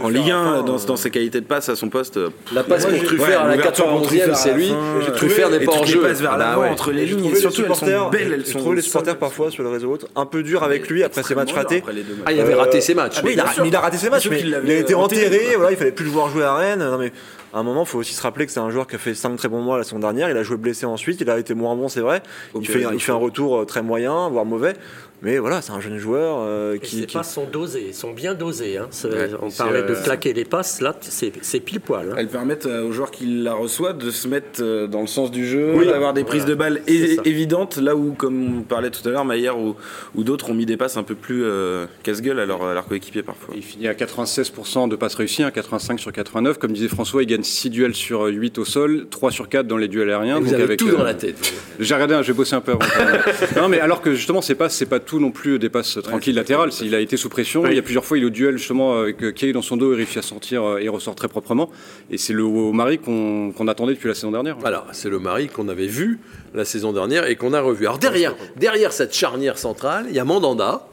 en 0.00 0.08
Ligue 0.08 0.30
1 0.30 0.62
dans, 0.62 0.76
dans 0.76 0.96
ses 0.96 1.10
qualités 1.10 1.40
de 1.40 1.46
passe 1.46 1.68
à 1.68 1.76
son 1.76 1.88
poste. 1.88 2.16
euh, 2.16 2.30
La 2.54 2.62
passe 2.62 2.86
pour 2.86 2.94
j'ai- 2.94 3.04
Truffert 3.04 3.26
ouais, 3.28 3.34
à 3.34 3.48
la 3.48 3.56
l'ouverture 3.56 3.86
pour 3.86 4.00
91e, 4.02 4.06
Truffert 4.06 4.30
à 4.30 4.34
c'est 4.34 4.54
lui. 4.54 4.72
Truffert 5.16 5.50
n'est 5.50 5.60
pas 5.60 5.72
en 5.72 5.84
jeu. 5.84 6.00
passes 6.00 6.20
vers 6.20 6.32
Ah 6.34 6.38
bah 6.38 6.44
l'avant 6.50 6.62
ouais. 6.62 6.68
entre 6.68 6.92
les 6.92 7.06
lignes, 7.06 7.34
surtout 7.34 7.62
elles 7.66 7.74
sont 7.74 8.08
belles, 8.10 8.32
elles 8.32 8.74
les 8.74 8.82
supporters 8.82 9.16
parfois 9.18 9.50
sur 9.50 9.62
les 9.64 9.70
réseaux 9.70 9.90
autres 9.92 10.06
un 10.16 10.26
peu 10.26 10.42
dur 10.42 10.62
avec 10.62 10.88
lui 10.88 11.02
après 11.04 11.22
ses 11.22 11.34
matchs 11.34 11.52
ratés. 11.52 11.82
Ah, 12.26 12.32
il 12.32 12.40
avait 12.40 12.54
Euh, 12.54 12.58
raté 12.58 12.80
ses 12.80 12.94
matchs. 12.94 13.16
Ah, 13.18 13.22
mais 13.24 13.32
il, 13.32 13.40
a, 13.40 13.80
raté 13.80 13.96
ses 13.98 14.10
matchs, 14.10 14.28
mais 14.30 14.40
il 14.40 14.54
a 14.54 14.74
été 14.78 14.94
enterré. 14.94 15.54
Voilà, 15.56 15.72
il 15.72 15.76
fallait 15.76 15.92
plus 15.92 16.04
le 16.04 16.10
voir 16.10 16.28
jouer 16.28 16.44
à 16.44 16.54
Rennes. 16.54 16.78
Non, 16.80 16.98
mais 16.98 17.12
à 17.54 17.58
un 17.58 17.62
moment, 17.62 17.82
il 17.82 17.88
faut 17.88 17.98
aussi 17.98 18.14
se 18.14 18.20
rappeler 18.22 18.44
que 18.46 18.52
c'est 18.52 18.60
un 18.60 18.70
joueur 18.70 18.86
qui 18.86 18.96
a 18.96 18.98
fait 18.98 19.14
5 19.14 19.36
très 19.36 19.48
bons 19.48 19.60
mois 19.62 19.78
la 19.78 19.84
saison 19.84 19.98
dernière. 19.98 20.28
Il 20.30 20.36
a 20.36 20.42
joué 20.42 20.56
blessé 20.58 20.84
ensuite. 20.86 21.20
Il 21.20 21.30
a 21.30 21.38
été 21.38 21.54
moins 21.54 21.74
bon, 21.76 21.88
c'est 21.88 22.00
vrai. 22.00 22.22
Il 22.60 22.66
fait, 22.68 22.84
il 22.92 23.00
fait 23.00 23.12
un 23.12 23.16
retour 23.16 23.60
euh, 23.60 23.64
très 23.64 23.82
moyen, 23.82 24.28
voire 24.28 24.44
mauvais. 24.44 24.74
Mais 25.20 25.38
voilà, 25.38 25.60
c'est 25.62 25.72
un 25.72 25.80
jeune 25.80 25.98
joueur 25.98 26.38
euh, 26.40 26.74
Et 26.74 26.78
qui. 26.78 27.00
ces 27.00 27.06
qui- 27.06 27.16
passes 27.16 27.32
sont 27.34 27.46
dosées, 27.52 27.92
sont 27.92 28.12
bien 28.12 28.34
dosées. 28.34 28.76
hein. 28.78 28.88
Ouais, 29.04 29.30
on 29.42 29.50
parlait 29.50 29.82
de 29.82 29.92
euh, 29.94 30.02
claquer 30.02 30.32
les 30.32 30.44
passes, 30.44 30.80
là, 30.80 30.94
c'est 31.00 31.60
pile 31.60 31.80
poil. 31.80 32.10
hein. 32.12 32.14
Elles 32.16 32.28
permettent 32.28 32.66
euh, 32.66 32.84
aux 32.86 32.92
joueurs 32.92 33.10
qui 33.10 33.26
la 33.26 33.54
reçoivent 33.54 33.98
de 33.98 34.10
se 34.12 34.28
mettre 34.28 34.62
dans 34.86 35.00
le 35.00 35.06
sens 35.08 35.30
du 35.32 35.44
jeu, 35.46 35.72
Oui, 35.74 35.86
d'avoir 35.86 36.12
des 36.14 36.22
prises 36.22 36.42
voilà. 36.44 36.70
de 36.70 36.76
balles 36.76 36.82
évidentes, 37.24 37.78
là 37.78 37.96
où, 37.96 38.12
comme 38.12 38.58
on 38.58 38.62
parlait 38.62 38.90
tout 38.90 39.06
à 39.08 39.10
l'heure, 39.10 39.24
Maillard 39.24 39.58
ou, 39.58 39.74
ou 40.14 40.22
d'autres 40.22 40.50
ont 40.50 40.54
mis 40.54 40.66
des 40.66 40.76
passes 40.76 40.96
un 40.96 41.02
peu 41.02 41.14
plus 41.16 41.42
euh, 41.44 41.86
casse-gueule 42.04 42.38
à 42.38 42.46
leur, 42.46 42.62
à 42.62 42.74
leur 42.74 42.86
coéquipier 42.86 43.22
parfois. 43.24 43.54
Il 43.56 43.62
finit 43.62 43.88
à 43.88 43.94
96% 43.94 44.88
de 44.88 44.94
passes 44.96 45.16
réussies, 45.16 45.42
un 45.42 45.50
85 45.50 45.98
sur 45.98 46.12
89. 46.12 46.58
Comme 46.58 46.72
disait 46.72 46.86
François, 46.88 47.22
il 47.22 47.26
gagne 47.26 47.42
6 47.42 47.70
duels 47.70 47.94
sur 47.96 48.24
8 48.26 48.58
au 48.58 48.64
sol, 48.64 49.06
3 49.10 49.30
sur 49.32 49.48
4 49.48 49.66
dans 49.66 49.76
les 49.78 49.88
duels 49.88 50.10
aériens. 50.10 50.38
Vous 50.38 50.44
donc 50.46 50.54
avez 50.54 50.62
avec, 50.62 50.78
tout 50.78 50.88
euh, 50.88 50.96
dans 50.96 51.02
la 51.04 51.14
tête. 51.14 51.36
J'ai 51.80 51.94
regardé, 51.94 52.14
hein, 52.14 52.22
j'ai 52.22 52.32
bossé 52.34 52.54
un 52.54 52.60
peu 52.60 52.72
avant. 52.72 52.80
non, 53.56 53.68
mais 53.68 53.80
alors 53.80 54.00
que 54.00 54.14
justement, 54.14 54.42
c'est 54.42 54.54
pas, 54.54 54.68
c'est 54.68 54.86
pas 54.86 55.00
tout 55.08 55.18
non 55.18 55.30
plus 55.30 55.58
des 55.58 55.70
passes 55.70 55.98
tranquilles 56.02 56.34
latérales. 56.34 56.70
Il 56.82 56.94
a 56.94 57.00
été 57.00 57.16
sous 57.16 57.30
pression. 57.30 57.66
Il 57.66 57.74
y 57.74 57.78
a 57.78 57.82
plusieurs 57.82 58.04
fois, 58.04 58.18
il 58.18 58.22
est 58.22 58.26
au 58.26 58.30
duel 58.30 58.58
justement 58.58 59.00
avec 59.00 59.22
euh, 59.22 59.32
Kay 59.32 59.52
dans 59.52 59.62
son 59.62 59.78
dos, 59.78 59.92
il 59.92 59.96
réussit 59.96 60.18
à 60.18 60.22
sortir 60.22 60.62
euh, 60.62 60.78
et 60.78 60.88
ressort 60.88 61.14
très 61.14 61.28
proprement. 61.28 61.70
Et 62.10 62.18
c'est 62.18 62.34
le 62.34 62.44
Mari 62.72 62.98
qu'on 62.98 63.52
qu'on 63.56 63.68
attendait 63.68 63.94
depuis 63.94 64.08
la 64.08 64.14
saison 64.14 64.30
dernière. 64.30 64.58
Voilà, 64.58 64.86
c'est 64.92 65.08
le 65.08 65.18
mari 65.18 65.48
qu'on 65.48 65.68
avait 65.68 65.86
vu 65.86 66.20
la 66.54 66.66
saison 66.66 66.92
dernière 66.92 67.26
et 67.26 67.36
qu'on 67.36 67.54
a 67.54 67.60
revu. 67.60 67.86
Alors 67.86 67.98
derrière, 67.98 68.34
derrière 68.56 68.92
cette 68.92 69.14
charnière 69.14 69.58
centrale, 69.58 70.06
il 70.10 70.14
y 70.14 70.18
a 70.18 70.24
Mandanda. 70.24 70.86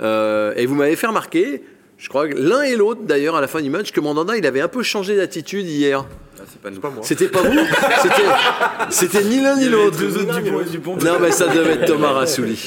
Euh, 0.00 0.52
et 0.56 0.66
vous 0.66 0.74
m'avez 0.74 0.96
fait 0.96 1.06
remarquer, 1.06 1.62
je 2.02 2.08
crois 2.08 2.26
que 2.28 2.34
l'un 2.36 2.62
et 2.62 2.74
l'autre 2.74 3.02
d'ailleurs 3.04 3.36
à 3.36 3.40
la 3.40 3.46
fin 3.46 3.60
du 3.62 3.70
match, 3.70 3.92
que 3.92 4.00
Mandanda 4.00 4.36
il 4.36 4.44
avait 4.44 4.60
un 4.60 4.66
peu 4.68 4.82
changé 4.82 5.16
d'attitude 5.16 5.66
hier. 5.66 6.04
Ah, 6.36 6.42
c'est 6.50 6.60
pas 6.60 6.70
nous. 6.70 7.02
C'était 7.02 7.28
pas 7.28 7.42
vous 7.42 7.52
C'était- 8.90 9.22
ni 9.22 9.40
l'un 9.40 9.56
ni 9.56 9.68
l'autre. 9.68 9.96
Non 11.04 11.18
mais 11.20 11.30
ça 11.30 11.46
devait 11.46 11.74
être 11.74 11.84
Thomas 11.86 12.10
Rassouli. 12.12 12.58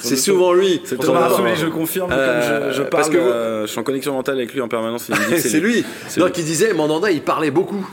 C'est 0.00 0.16
souvent 0.16 0.52
lui. 0.52 0.80
C'est 0.84 0.96
Thomas 0.96 1.28
Rassouli, 1.28 1.56
je 1.56 1.66
confirme. 1.66 2.10
Euh, 2.12 2.62
comme 2.62 2.70
je, 2.72 2.76
je 2.76 2.82
parce 2.84 3.08
parle, 3.08 3.16
que 3.16 3.20
vous- 3.20 3.28
euh, 3.28 3.62
je 3.62 3.66
suis 3.72 3.80
en 3.80 3.82
connexion 3.82 4.12
mentale 4.12 4.36
avec 4.36 4.54
lui 4.54 4.60
en 4.60 4.68
permanence. 4.68 5.10
C'est 5.36 5.58
lui. 5.60 5.84
C'est 6.06 6.20
Donc 6.20 6.38
il 6.38 6.44
disait, 6.44 6.72
Mandanda 6.72 7.10
il 7.10 7.22
parlait 7.22 7.50
beaucoup. 7.50 7.84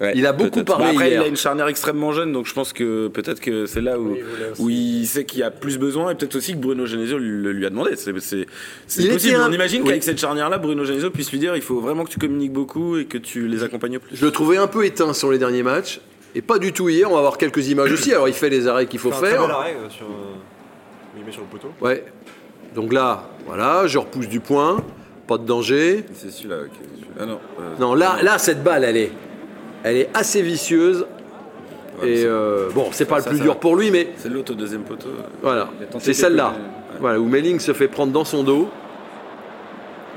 Ouais, 0.00 0.12
Il 0.14 0.26
a 0.26 0.32
beaucoup 0.32 0.62
parlé 0.62 0.84
Bah, 0.84 0.90
après, 0.92 1.08
hier. 1.10 1.20
il 1.22 1.24
a 1.24 1.28
une 1.28 1.36
charnière 1.36 1.66
extrêmement 1.66 2.12
jeune, 2.12 2.32
donc 2.32 2.46
je 2.46 2.54
pense 2.54 2.72
que 2.72 3.08
peut-être 3.08 3.40
que 3.40 3.66
c'est 3.66 3.80
là 3.80 3.98
où, 3.98 4.16
Oui, 4.60 4.74
il 5.00 5.02
où 5.02 5.06
sait 5.06 5.24
qu'il 5.24 5.40
y 5.40 5.42
a 5.42 5.50
plus 5.50 5.76
besoin, 5.76 6.10
et 6.12 6.14
peut-être 6.14 6.36
aussi 6.36 6.52
que 6.52 6.58
Bruno 6.58 6.86
Genesio 6.86 7.18
lui, 7.18 7.30
le 7.42 7.50
lui 7.52 7.66
a 7.66 7.70
demandé. 7.70 7.96
C'est 7.96 8.12
possible. 8.12 8.46
un- 9.34 9.48
On 9.48 9.52
imagine 9.52 9.82
oui. 9.82 9.88
qu'avec 9.88 10.04
cette 10.04 10.20
charnière-là, 10.20 10.58
Bruno 10.58 10.84
Genesio 10.84 11.10
puisse 11.10 11.32
lui 11.32 11.38
dire 11.40 11.56
il 11.56 11.62
faut 11.62 11.80
vraiment 11.80 12.04
que 12.04 12.10
tu 12.10 12.18
communiques 12.20 12.52
beaucoup 12.52 12.96
et 12.96 13.06
que 13.06 13.18
tu 13.18 13.48
les 13.48 13.64
accompagnes 13.64 13.98
plus. 13.98 14.14
Je 14.16 14.24
le 14.24 14.30
trouvais 14.30 14.56
un 14.56 14.68
peu 14.68 14.84
éteint 14.84 15.12
sur 15.12 15.32
les 15.32 15.38
derniers 15.38 15.64
matchs. 15.64 16.00
Et 16.34 16.42
pas 16.42 16.58
du 16.58 16.72
tout 16.72 16.88
hier, 16.88 17.10
on 17.10 17.14
va 17.16 17.22
voir 17.22 17.36
quelques 17.38 17.68
images 17.68 17.90
aussi. 17.90 18.12
Alors 18.12 18.28
il 18.28 18.34
fait 18.34 18.50
les 18.50 18.68
arrêts 18.68 18.86
qu'il 18.86 19.00
faut 19.00 19.08
un 19.08 19.16
très 19.16 19.30
faire. 19.30 19.42
bel 19.42 19.50
arrêt, 19.50 19.76
euh, 19.84 19.88
sur, 19.90 20.06
euh, 20.06 21.18
il 21.18 21.24
met 21.24 21.32
sur 21.32 21.40
le 21.40 21.48
poteau. 21.48 21.68
Ouais. 21.80 22.04
Donc 22.74 22.92
là, 22.92 23.30
voilà, 23.46 23.86
je 23.88 23.98
repousse 23.98 24.28
du 24.28 24.38
point, 24.40 24.84
pas 25.26 25.38
de 25.38 25.44
danger. 25.46 26.04
C'est 26.14 26.30
celui-là. 26.30 26.56
ok. 26.66 26.70
Ah 27.18 27.26
non. 27.26 27.40
euh, 27.60 27.74
Non, 27.80 27.94
là, 27.94 28.18
là, 28.22 28.38
cette 28.38 28.62
balle, 28.62 28.84
elle 28.84 28.96
est, 28.98 29.10
elle 29.84 29.96
est 29.96 30.08
assez 30.14 30.42
vicieuse. 30.42 31.06
ouais, 32.02 32.08
Et 32.10 32.24
euh, 32.24 32.68
bon, 32.74 32.88
c'est 32.92 33.04
pas 33.04 33.18
le 33.18 33.24
plus 33.24 33.38
ça 33.38 33.42
dur 33.42 33.56
pour 33.58 33.76
lui, 33.76 33.90
mais 33.90 34.08
C'est 34.16 34.28
l'autre 34.28 34.52
au 34.52 34.56
deuxième 34.56 34.82
poteau. 34.82 35.08
voilà, 35.42 35.68
c'est 35.98 36.12
celle-là. 36.14 36.54
Voilà, 37.00 37.20
où 37.20 37.26
Melling 37.26 37.60
se 37.60 37.72
fait 37.72 37.88
prendre 37.88 38.12
dans 38.12 38.24
son 38.24 38.42
dos 38.42 38.68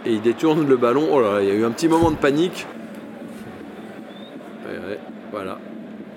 et 0.06 0.12
il 0.14 0.22
détourne 0.22 0.68
le 0.68 0.78
ballon. 0.78 1.08
Oh 1.12 1.22
là, 1.22 1.34
là, 1.36 1.42
il 1.44 1.48
y 1.48 1.52
a 1.52 1.54
eu 1.54 1.64
un 1.64 1.72
petit 1.72 1.88
moment 1.88 2.10
de 2.12 2.16
panique. 2.18 2.66
Voilà. 5.32 5.58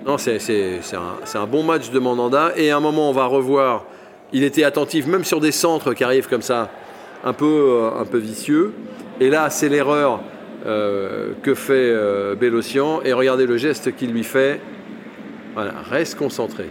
Non, 0.05 0.17
c'est 0.17 0.39
c'est- 0.39 0.79
c'est 0.81 0.97
un, 0.97 1.41
un 1.41 1.45
bon 1.47 1.63
match 1.63 1.89
de 1.89 1.99
Mandanda. 1.99 2.51
Et 2.57 2.69
à 2.71 2.77
un 2.77 2.79
moment, 2.79 3.09
on 3.09 3.13
va 3.13 3.25
revoir. 3.25 3.85
Il 4.33 4.43
était 4.43 4.63
attentif, 4.63 5.07
même 5.07 5.23
sur 5.23 5.39
des 5.39 5.51
centres 5.51 5.93
qui 5.93 6.03
arrivent 6.03 6.27
comme 6.27 6.41
ça, 6.41 6.69
un 7.23 7.33
peu, 7.33 7.45
euh, 7.45 7.89
un 7.99 8.05
peu 8.05 8.17
vicieux. 8.17 8.73
Et 9.19 9.29
là, 9.29 9.49
c'est 9.49 9.69
l'erreur 9.69 10.19
euh, 10.65 11.31
que 11.43 11.53
fait 11.53 11.73
euh, 11.73 12.35
Bélocian. 12.35 13.01
Et 13.03 13.13
regardez 13.13 13.45
le 13.45 13.57
geste 13.57 13.95
qu'il 13.95 14.11
lui 14.11 14.23
fait. 14.23 14.59
Voilà, 15.53 15.73
reste 15.89 16.15
concentré. 16.15 16.65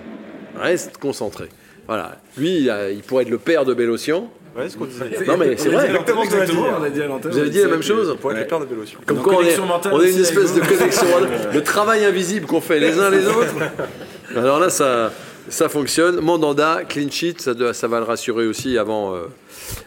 Reste 0.57 0.99
concentré. 0.99 1.49
Voilà. 1.87 2.19
Lui, 2.39 2.59
il, 2.61 2.71
a- 2.71 2.91
il 2.91 3.03
pourrait 3.03 3.25
être 3.25 3.31
le 3.31 3.39
père 3.39 3.65
de 3.65 3.75
Bélocian. 3.75 4.31
Ouais, 4.57 4.69
ce 4.69 4.77
qu'on 4.77 4.85
disait. 4.85 5.11
Non, 5.27 5.37
mais 5.37 5.57
c'est 5.57 5.69
vrai. 5.69 5.87
Exactement 5.87 6.23
dit. 6.25 6.31
on 6.79 6.83
a 6.83 6.91
dit 6.91 7.03
à 7.03 7.07
l'antenne. 7.07 7.33
Vous 7.33 7.39
avez 7.39 7.51
dit 7.51 7.61
la 7.61 7.69
même 7.69 7.83
chose 7.83 8.17
Pour 8.21 8.31
être 8.33 8.39
le 8.39 8.47
père 8.47 8.61
de 8.61 8.67
Bélocian. 8.67 9.01
Comme 9.05 9.21
quoi 9.21 9.37
on 9.39 9.43
est, 9.43 9.59
on 9.91 10.01
est 10.01 10.13
une 10.13 10.21
espèce 10.21 10.55
de 10.55 10.61
connexion. 10.61 11.07
le 11.53 11.63
travail 11.63 12.05
invisible 12.05 12.47
qu'on 12.47 12.61
fait 12.61 12.79
les 12.79 12.99
uns 12.99 13.11
les 13.11 13.27
autres. 13.27 13.55
Alors 14.37 14.61
là, 14.61 14.71
ça, 14.71 15.13
ça 15.49 15.69
fonctionne. 15.69 16.21
Mandanda, 16.21 16.83
clean 16.89 17.11
sheet, 17.11 17.41
ça, 17.41 17.53
va 17.89 17.99
le 17.99 18.05
rassurer 18.05 18.47
aussi 18.47 18.79
avant, 18.79 19.15
euh, 19.15 19.27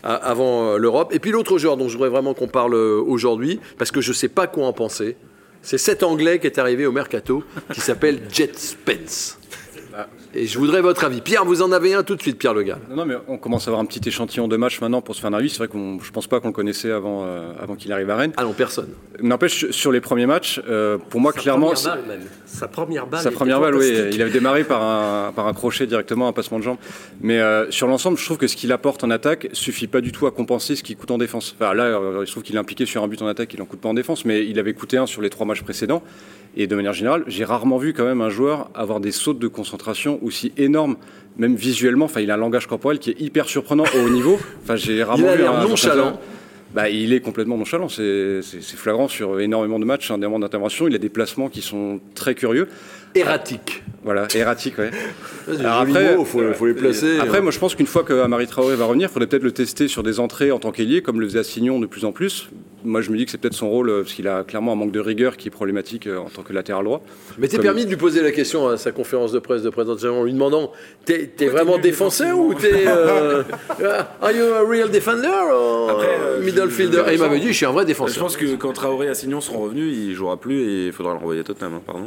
avant 0.03 0.73
euh, 0.73 0.77
l'Europe. 0.77 1.13
Et 1.13 1.19
puis 1.19 1.31
l'autre 1.31 1.57
joueur 1.57 1.77
dont 1.77 1.87
je 1.87 1.93
voudrais 1.93 2.09
vraiment 2.09 2.33
qu'on 2.33 2.47
parle 2.47 2.75
euh, 2.75 3.01
aujourd'hui, 3.05 3.59
parce 3.77 3.91
que 3.91 4.01
je 4.01 4.09
ne 4.09 4.15
sais 4.15 4.29
pas 4.29 4.47
quoi 4.47 4.67
en 4.67 4.73
penser, 4.73 5.17
c'est 5.61 5.77
cet 5.77 6.03
Anglais 6.03 6.39
qui 6.39 6.47
est 6.47 6.59
arrivé 6.59 6.85
au 6.85 6.91
Mercato, 6.91 7.43
qui 7.73 7.81
s'appelle 7.81 8.21
Jet 8.31 8.57
Spence. 8.57 9.37
Et 10.33 10.45
je 10.45 10.57
voudrais 10.59 10.81
votre 10.81 11.03
avis. 11.03 11.21
Pierre, 11.21 11.45
vous 11.45 11.61
en 11.61 11.71
avez 11.71 11.93
un 11.93 12.03
tout 12.03 12.15
de 12.15 12.21
suite, 12.21 12.37
Pierre 12.37 12.53
Le 12.53 12.63
Gall. 12.63 12.79
Non, 12.89 12.97
non, 12.97 13.05
mais 13.05 13.15
on 13.27 13.37
commence 13.37 13.67
à 13.67 13.71
avoir 13.71 13.81
un 13.81 13.85
petit 13.85 14.07
échantillon 14.07 14.47
de 14.47 14.57
matchs 14.57 14.81
maintenant 14.81 15.01
pour 15.01 15.15
se 15.15 15.21
faire 15.21 15.29
un 15.29 15.33
avis. 15.33 15.49
C'est 15.49 15.57
vrai 15.59 15.67
qu'on, 15.67 15.99
je 16.01 16.11
pense 16.11 16.27
pas 16.27 16.39
qu'on 16.39 16.49
le 16.49 16.53
connaissait 16.53 16.91
avant, 16.91 17.23
euh, 17.25 17.51
avant 17.59 17.75
qu'il 17.75 17.91
arrive 17.91 18.09
à 18.09 18.15
Rennes. 18.17 18.33
Ah 18.37 18.43
non, 18.43 18.53
personne. 18.53 18.89
N'empêche, 19.21 19.71
sur 19.71 19.91
les 19.91 20.01
premiers 20.01 20.25
matchs, 20.25 20.61
euh, 20.67 20.97
pour 21.09 21.19
moi, 21.21 21.31
Sa 21.31 21.39
clairement, 21.39 21.71
première 21.71 21.95
balle, 21.95 22.05
même. 22.07 22.27
Sa 22.45 22.67
première 22.67 23.07
balle. 23.07 23.21
Sa 23.21 23.31
première 23.31 23.59
balle, 23.59 23.75
oui. 23.75 23.91
Il 24.11 24.21
avait 24.21 24.31
démarré 24.31 24.63
par 24.63 24.83
un, 24.83 25.31
par 25.31 25.47
un 25.47 25.53
crochet 25.53 25.87
directement, 25.87 26.27
un 26.27 26.33
passement 26.33 26.59
de 26.59 26.63
jambe. 26.63 26.77
Mais 27.21 27.39
euh, 27.39 27.71
sur 27.71 27.87
l'ensemble, 27.87 28.17
je 28.17 28.25
trouve 28.25 28.37
que 28.37 28.47
ce 28.47 28.55
qu'il 28.55 28.71
apporte 28.71 29.03
en 29.03 29.09
attaque 29.09 29.49
suffit 29.53 29.87
pas 29.87 30.01
du 30.01 30.11
tout 30.11 30.27
à 30.27 30.31
compenser 30.31 30.75
ce 30.75 30.83
qu'il 30.83 30.97
coûte 30.97 31.11
en 31.11 31.17
défense. 31.17 31.55
Enfin, 31.59 31.73
là, 31.73 31.85
euh, 31.85 32.25
je 32.25 32.31
trouve 32.31 32.43
qu'il 32.43 32.55
est 32.55 32.59
impliqué 32.59 32.85
sur 32.85 33.03
un 33.03 33.07
but 33.07 33.21
en 33.21 33.27
attaque, 33.27 33.53
il 33.53 33.61
en 33.61 33.65
coûte 33.65 33.79
pas 33.79 33.89
en 33.89 33.93
défense, 33.93 34.25
mais 34.25 34.45
il 34.45 34.59
avait 34.59 34.73
coûté 34.73 34.97
un 34.97 35.05
sur 35.05 35.21
les 35.21 35.29
trois 35.29 35.45
matchs 35.45 35.63
précédents. 35.63 36.03
Et 36.59 36.65
de 36.65 36.75
manière 36.75 36.93
générale, 36.93 37.23
j'ai 37.27 37.45
rarement 37.45 37.77
vu 37.77 37.93
quand 37.93 38.05
même 38.05 38.21
un 38.21 38.29
joueur 38.29 38.71
avoir 38.73 38.99
des 38.99 39.11
sautes 39.11 39.37
de 39.37 39.47
concentration 39.47 40.16
aussi 40.21 40.51
énormes, 40.57 40.97
même 41.37 41.55
visuellement. 41.55 42.05
Enfin, 42.05 42.21
il 42.21 42.31
a 42.31 42.35
un 42.35 42.37
langage 42.37 42.67
corporel 42.67 42.99
qui 42.99 43.11
est 43.11 43.21
hyper 43.21 43.47
surprenant 43.47 43.85
au 43.95 44.05
haut 44.05 44.09
niveau. 44.09 44.39
Enfin, 44.63 44.75
j'ai 44.75 45.03
rarement 45.03 45.29
a 45.29 45.35
vu 45.35 45.43
un 45.43 45.67
nonchalant. 45.67 46.19
bah, 46.73 46.89
il 46.89 47.13
est 47.13 47.21
complètement 47.21 47.57
nonchalant, 47.57 47.89
c'est 47.89 48.41
flagrant 48.61 49.07
sur 49.07 49.39
énormément 49.39 49.79
de 49.79 49.85
matchs, 49.85 50.11
un 50.11 50.17
des 50.17 50.25
moments 50.25 50.39
d'intervention. 50.39 50.87
Il 50.87 50.95
a 50.95 50.99
des 50.99 51.09
placements 51.09 51.49
qui 51.49 51.61
sont 51.61 51.99
très 52.13 52.35
curieux. 52.35 52.67
Erratique. 53.17 53.83
Voilà, 54.03 54.25
erratique, 54.35 54.77
ouais. 54.77 54.91
Alors 55.59 55.81
après- 55.81 56.15
mot, 56.15 56.23
faut, 56.23 56.39
faut 56.53 56.65
les 56.65 56.73
placer. 56.73 57.19
Après, 57.19 57.41
moi, 57.41 57.51
je 57.51 57.59
pense 57.59 57.75
qu'une 57.75 57.87
fois 57.87 58.03
que 58.03 58.13
Amari 58.13 58.47
Traoré 58.47 58.75
va 58.75 58.85
revenir, 58.85 59.09
il 59.09 59.11
faudrait 59.13 59.27
peut-être 59.27 59.43
le 59.43 59.51
tester 59.51 59.89
sur 59.89 60.01
des 60.01 60.21
entrées 60.21 60.51
en 60.51 60.59
tant 60.59 60.71
qu'ailier, 60.71 61.01
comme 61.01 61.19
le 61.19 61.27
faisait 61.27 61.39
Assignon 61.39 61.79
de 61.79 61.87
plus 61.87 62.05
en 62.05 62.13
plus. 62.13 62.49
Moi, 62.85 63.01
je 63.01 63.11
me 63.11 63.17
dis 63.17 63.25
que 63.25 63.31
c'est 63.31 63.37
peut-être 63.39 63.53
son 63.55 63.69
rôle, 63.69 63.89
euh, 63.89 64.01
parce 64.03 64.13
qu'il 64.13 64.27
a 64.29 64.43
clairement 64.45 64.71
un 64.71 64.75
manque 64.75 64.91
de 64.93 64.99
rigueur 65.01 65.35
qui 65.35 65.49
est 65.49 65.51
problématique 65.51 66.07
euh, 66.07 66.19
en 66.19 66.29
tant 66.29 66.41
que 66.43 66.53
latéral 66.53 66.85
droit. 66.85 67.01
Mais 67.37 67.47
t'es 67.49 67.57
Comme- 67.57 67.63
permis 67.65 67.83
de 67.83 67.89
lui 67.89 67.97
poser 67.97 68.21
la 68.21 68.31
question 68.31 68.69
à 68.69 68.77
sa 68.77 68.91
conférence 68.91 69.33
de 69.33 69.39
presse 69.39 69.61
de 69.63 69.69
présentation 69.69 70.21
en 70.21 70.23
lui 70.23 70.31
demandant 70.31 70.71
T'es 71.03 71.29
vraiment 71.47 71.77
défenseur 71.77 72.37
ou 72.39 72.53
t'es. 72.53 72.85
euh, 72.87 73.43
are 74.21 74.31
you 74.31 74.43
a 74.53 74.61
real 74.69 74.89
defender 74.89 75.27
or 75.27 75.89
Après, 75.89 76.07
euh, 76.19 76.41
middle 76.43 76.65
je- 76.69 76.75
fielder? 76.75 77.01
je- 77.07 77.11
Et 77.11 77.15
il 77.15 77.19
m'avait 77.19 77.39
dit 77.39 77.47
Je 77.47 77.53
suis 77.53 77.65
un 77.65 77.71
vrai 77.71 77.83
Je 77.83 77.87
défenseur. 77.87 78.23
pense 78.23 78.37
que 78.37 78.55
quand 78.55 78.71
Traoré 78.73 79.07
et 79.07 79.09
Assignon 79.09 79.41
seront 79.41 79.59
revenus, 79.63 79.93
il 79.97 80.13
jouera 80.13 80.37
plus 80.37 80.61
et 80.61 80.85
il 80.87 80.91
faudra 80.93 81.11
le 81.13 81.19
renvoyer 81.19 81.41
à 81.41 81.43
Tottenham. 81.43 81.73
hein, 81.75 81.81
pardon. 81.85 82.03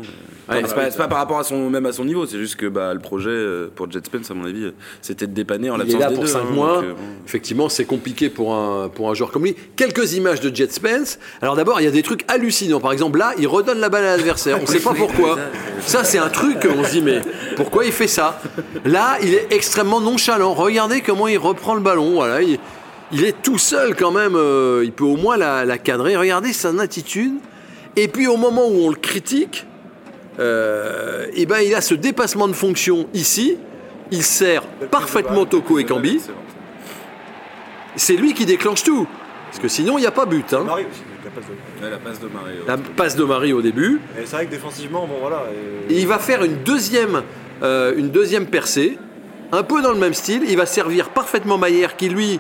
Ouais, 0.49 0.62
c'est 0.66 0.75
pas, 0.75 0.90
c'est 0.90 0.96
pas 1.01 1.09
par 1.09 1.19
rapport 1.19 1.39
à 1.39 1.45
son 1.45 1.71
même 1.71 1.87
à 1.87 1.93
son 1.93 2.05
niveau, 2.05 2.27
c'est 2.27 2.39
juste 2.39 2.57
que 2.57 2.67
bah, 2.67 2.93
le 2.95 3.01
projet 3.01 3.31
euh, 3.31 3.69
pour 3.75 3.91
Jet 3.91 4.05
Spence, 4.05 4.31
à 4.31 4.35
mon 4.35 4.45
avis, 4.45 4.73
c'était 5.03 5.27
de 5.27 5.33
dépanner 5.33 5.71
en 5.71 5.79
Il 5.81 5.95
est 5.95 5.99
l'absence 5.99 6.01
là 6.01 6.09
des 6.09 6.15
pour 6.15 6.25
deux, 6.25 6.31
5 6.31 6.39
hein, 6.39 6.45
mois. 6.53 6.75
donc, 6.77 6.85
euh, 6.85 6.93
effectivement, 7.27 7.69
c'est 7.69 7.85
compliqué 7.85 8.29
pour 8.29 8.55
un, 8.55 8.89
pour 8.89 9.11
un 9.11 9.15
joueur 9.15 9.31
comme 9.31 9.45
lui. 9.45 9.55
Quelques 9.77 10.13
images 10.15 10.41
de 10.41 10.55
Jet 10.55 10.73
Spence. 10.73 11.19
Alors 11.41 11.57
d'abord, 11.57 11.81
il 11.81 11.85
y 11.85 11.89
a 11.89 11.91
des 11.91 12.03
trucs 12.03 12.25
hallucinants. 12.29 12.81
Par 12.81 12.93
exemple, 12.93 13.19
là, 13.19 13.33
il 13.39 13.47
redonne 13.47 13.79
la 13.81 13.89
balle 13.89 14.05
à 14.05 14.17
l'adversaire. 14.17 14.59
On 14.59 14.63
ne 14.63 14.67
sait 14.67 14.81
pas 14.81 14.95
pourquoi. 14.97 15.39
Ça, 15.81 16.05
c'est 16.05 16.19
un 16.19 16.29
truc, 16.29 16.59
on 16.69 16.85
se 16.85 16.91
dit, 16.91 17.03
mais 17.03 17.21
pourquoi 17.57 17.85
il 17.87 17.93
fait 17.93 18.07
ça? 18.07 18.41
Là, 18.85 19.17
il 19.23 19.33
est 19.35 19.49
extrêmement 19.53 20.01
nonchalant. 20.01 20.53
Regardez 20.55 21.01
comment 21.01 21.29
il 21.29 21.39
reprend 21.39 21.75
le 21.75 21.81
ballon. 21.81 22.13
Voilà, 22.15 22.43
il, 22.43 22.59
il 23.13 23.25
est 23.25 23.41
tout 23.43 23.59
seul 23.59 23.97
quand 23.97 24.11
même. 24.13 24.35
euh, 24.37 24.83
il 24.85 24.93
peut 24.93 25.05
au 25.05 25.17
moins 25.17 25.37
la, 25.37 25.65
la 25.65 25.79
cadrer. 25.79 26.17
Regardez 26.17 26.53
son 26.53 26.79
attitude. 26.79 27.33
Et 27.97 28.07
puis 28.09 28.27
au 28.29 28.37
moment 28.37 28.69
où 28.69 28.85
on 28.85 28.89
le 28.89 28.95
critique, 28.97 29.67
euh, 30.41 31.27
eh 31.35 31.47
ben, 31.47 31.59
il 31.61 31.75
a 31.75 31.81
ce 31.81 31.95
dépassement 31.95 32.49
de 32.49 32.53
fonction 32.55 33.07
ici. 33.15 33.59
Il 34.11 34.23
sert 34.25 34.63
parfaitement 34.91 35.47
Toko 35.47 35.79
et 35.79 35.85
Cambi. 35.85 36.21
C'est 37.97 38.17
lui 38.17 38.35
qui 38.35 38.47
déclenche 38.47 38.83
tout. 38.83 39.07
Parce 39.47 39.59
que 39.61 39.69
sinon, 39.69 39.99
il 39.99 40.03
n'y 40.03 40.07
a 40.07 40.11
pas 40.13 40.27
but. 40.27 40.53
hein. 40.55 40.63
Marie 40.65 40.85
aussi, 40.91 41.01
donc 41.01 41.25
la 41.25 41.31
passe 41.31 41.45
de- 41.49 41.85
Ouais, 41.85 41.91
la 41.91 41.99
passe 41.99 42.21
de 42.21 42.29
Marie. 42.29 42.53
ouais. 42.59 42.65
La 42.67 42.77
passe 42.97 43.17
de 43.17 43.25
Marie 43.25 43.53
au 43.53 43.63
début. 43.63 44.01
Et 44.17 44.25
c'est 44.25 44.37
vrai 44.37 44.47
que 44.47 44.51
défensivement, 44.53 45.07
bon 45.07 45.17
voilà. 45.21 45.45
et- 45.88 45.95
Et 45.95 45.99
il 46.01 46.07
va 46.07 46.19
faire 46.21 46.45
une 46.45 46.63
deuxième, 46.63 47.23
euh, 47.63 47.93
une 47.97 48.11
deuxième 48.11 48.47
percée, 48.47 48.97
un 49.53 49.65
peu 49.65 49.83
dans 49.83 49.91
le 49.93 49.99
même 49.99 50.15
style. 50.15 50.43
Il 50.49 50.57
va 50.57 50.67
servir 50.67 51.09
parfaitement 51.09 51.59
Maillère 51.59 51.97
qui, 51.97 52.09
lui, 52.09 52.38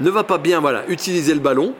ne 0.00 0.10
va 0.10 0.24
pas 0.24 0.38
bien 0.38 0.60
voilà, 0.60 0.82
utiliser 0.88 1.34
le 1.34 1.40
ballon. 1.40 1.72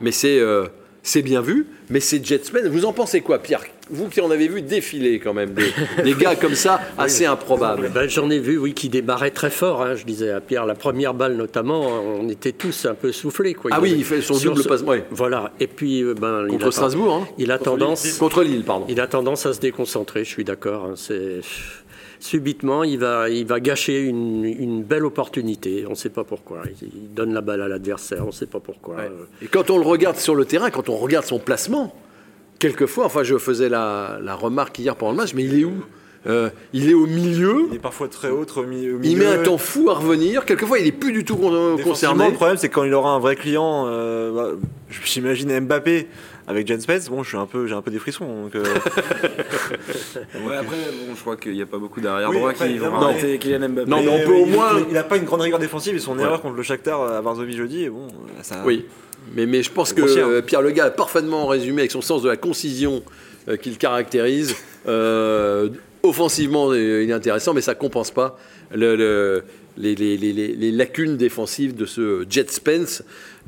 Mais 0.00 0.12
c'est 0.12 0.38
euh, 0.38 0.66
c'est 1.04 1.22
bien 1.22 1.40
vu. 1.42 1.66
Mais 1.90 2.00
c'est 2.00 2.24
Jetsman. 2.24 2.66
Vous 2.66 2.86
en 2.86 2.92
pensez 2.94 3.20
quoi, 3.20 3.38
Pierre? 3.38 3.60
Vous 3.90 4.08
qui 4.08 4.22
en 4.22 4.30
avez 4.30 4.48
vu 4.48 4.62
défiler 4.62 5.18
quand 5.20 5.34
même 5.34 5.52
des, 5.52 5.70
des 6.02 6.14
gars 6.14 6.34
comme 6.34 6.54
ça, 6.54 6.80
assez 6.98 7.26
improbables. 7.26 7.90
Ben, 7.94 8.08
J'en 8.08 8.30
ai 8.30 8.38
vu, 8.40 8.56
oui, 8.56 8.72
qui 8.72 8.88
démarrait 8.88 9.30
très 9.30 9.50
fort. 9.50 9.82
hein, 9.82 9.94
je 9.94 10.04
disais 10.06 10.30
à 10.30 10.40
Pierre, 10.40 10.64
la 10.64 10.74
première 10.74 11.12
balle 11.12 11.36
notamment, 11.36 11.82
on 12.02 12.26
était 12.30 12.52
tous 12.52 12.86
un 12.86 12.94
peu 12.94 13.12
soufflés. 13.12 13.52
Quoi. 13.52 13.70
Ah 13.74 13.80
oui, 13.82 13.92
il 13.94 14.04
fait 14.04 14.22
son 14.22 14.32
sur 14.32 14.52
double 14.52 14.62
ce- 14.64 14.68
passe- 14.68 14.80
ouais. 14.82 15.04
Voilà. 15.10 15.52
Et 15.60 15.66
puis, 15.66 16.02
euh, 16.02 16.14
ben, 16.14 16.44
il 16.46 16.52
Contre 16.52 16.68
a- 16.68 16.72
Strasbourg, 16.72 17.14
hein 17.14 17.28
Il 17.36 17.52
a 17.52 17.58
tendance. 17.58 18.14
Contre 18.16 18.42
Lille, 18.42 18.64
pardon. 18.64 18.86
Il 18.88 18.98
a 18.98 19.06
tendance 19.06 19.44
à 19.44 19.52
se 19.52 19.60
déconcentrer, 19.60 20.24
je 20.24 20.30
suis 20.30 20.44
d'accord. 20.44 20.86
hein, 20.86 20.94
c'est 20.96 21.40
subitement, 22.24 22.84
il 22.84 22.98
va, 22.98 23.28
il 23.28 23.44
va 23.46 23.60
gâcher 23.60 24.00
une, 24.02 24.44
une 24.44 24.82
belle 24.82 25.04
opportunité. 25.04 25.84
On 25.86 25.90
ne 25.90 25.94
sait 25.94 26.08
pas 26.08 26.24
pourquoi. 26.24 26.62
Il, 26.82 26.88
il 26.88 27.14
donne 27.14 27.32
la 27.34 27.40
balle 27.42 27.60
à 27.62 27.68
l'adversaire. 27.68 28.22
On 28.22 28.28
ne 28.28 28.32
sait 28.32 28.46
pas 28.46 28.60
pourquoi. 28.60 28.96
Et 29.42 29.46
quand 29.46 29.68
on 29.70 29.78
le 29.78 29.84
regarde 29.84 30.16
sur 30.16 30.34
le 30.34 30.44
terrain, 30.44 30.70
quand 30.70 30.88
on 30.88 30.96
regarde 30.96 31.26
son 31.26 31.38
placement, 31.38 31.94
quelquefois, 32.58 33.04
enfin, 33.06 33.22
je 33.24 33.36
faisais 33.36 33.68
la, 33.68 34.18
la 34.22 34.34
remarque 34.34 34.78
hier 34.78 34.96
pendant 34.96 35.12
le 35.12 35.18
match, 35.18 35.34
mais 35.34 35.44
il 35.44 35.60
est 35.60 35.64
où? 35.64 35.74
Euh, 36.26 36.48
Il 36.72 36.88
est 36.88 36.94
au 36.94 37.06
milieu. 37.06 37.66
Il 37.70 37.76
est 37.76 37.78
parfois 37.78 38.08
très 38.08 38.30
haut, 38.30 38.46
au 38.56 38.62
mi- 38.62 38.90
au 38.90 38.96
milieu. 38.98 39.10
Il 39.12 39.18
met 39.18 39.26
un 39.26 39.42
temps 39.42 39.58
fou 39.58 39.90
à 39.90 39.94
revenir. 39.94 40.46
Quelquefois, 40.46 40.78
il 40.78 40.86
est 40.86 40.92
plus 40.92 41.12
du 41.12 41.22
tout 41.22 41.36
concerné. 41.36 42.28
Le 42.28 42.32
problème, 42.34 42.56
c'est 42.56 42.70
quand 42.70 42.84
il 42.84 42.94
aura 42.94 43.10
un 43.10 43.18
vrai 43.18 43.36
client, 43.36 43.84
euh, 43.88 44.32
bah, 44.34 44.48
j'imagine 45.04 45.60
Mbappé 45.60 46.06
avec 46.46 46.66
Jen 46.68 46.80
Spence, 46.80 47.08
bon, 47.08 47.22
je 47.22 47.28
suis 47.28 47.38
un 47.38 47.46
peu, 47.46 47.66
j'ai 47.66 47.74
un 47.74 47.82
peu 47.82 47.90
des 47.90 47.98
frissons. 47.98 48.26
Donc, 48.44 48.54
euh, 48.54 48.62
Ouais, 50.46 50.56
après, 50.56 50.76
bon, 50.76 51.14
je 51.14 51.20
crois 51.20 51.36
qu'il 51.36 51.52
n'y 51.52 51.62
a 51.62 51.66
pas 51.66 51.78
beaucoup 51.78 52.00
d'arrière 52.00 52.30
Oui, 52.30 52.36
droit 52.36 52.52
qui 52.52 52.76
vont 52.78 53.14
Kylian 53.38 53.68
Mbappé. 53.70 53.90
Non, 53.90 54.02
mais 54.02 54.08
on 54.08 54.26
peut 54.26 54.32
euh, 54.34 54.42
au 54.42 54.46
moins- 54.46 54.84
Il 54.88 54.94
n'a 54.94 55.04
pas 55.04 55.16
une 55.16 55.24
grande 55.24 55.40
rigueur 55.42 55.58
défensive 55.58 55.94
et 55.94 55.98
son 55.98 56.16
Ouais. 56.18 56.22
erreur 56.24 56.40
contre 56.42 56.56
le 56.56 56.62
Shakhtar 56.62 57.02
à 57.02 57.20
Varsovie 57.20 57.56
jeudi, 57.56 57.84
et 57.84 57.90
bon, 57.90 58.08
ça. 58.42 58.62
Oui. 58.64 58.84
Mais, 59.34 59.46
mais 59.46 59.62
je 59.62 59.70
pense 59.70 59.92
que 59.92 60.02
euh, 60.02 60.42
Pierre 60.42 60.60
Lega 60.62 60.84
a 60.86 60.90
parfaitement 60.90 61.46
résumé 61.46 61.82
avec 61.82 61.90
son 61.90 62.02
sens 62.02 62.22
de 62.22 62.28
la 62.28 62.36
concision 62.36 63.02
euh, 63.48 63.56
qu'il 63.56 63.78
caractérise. 63.78 64.54
Euh, 64.86 65.70
offensivement, 66.02 66.70
euh, 66.72 67.02
il 67.02 67.08
est 67.10 67.12
intéressant, 67.14 67.54
mais 67.54 67.62
ça 67.62 67.74
compense 67.74 68.10
pas 68.10 68.38
le- 68.74 68.96
le- 68.96 69.44
les, 69.78 69.94
les- 69.94 70.16
les- 70.18 70.32
les- 70.32 70.54
les 70.54 70.70
lacunes 70.70 71.16
défensives 71.16 71.74
de 71.74 71.86
ce 71.86 72.24
Jet 72.28 72.50
Spence. 72.50 73.02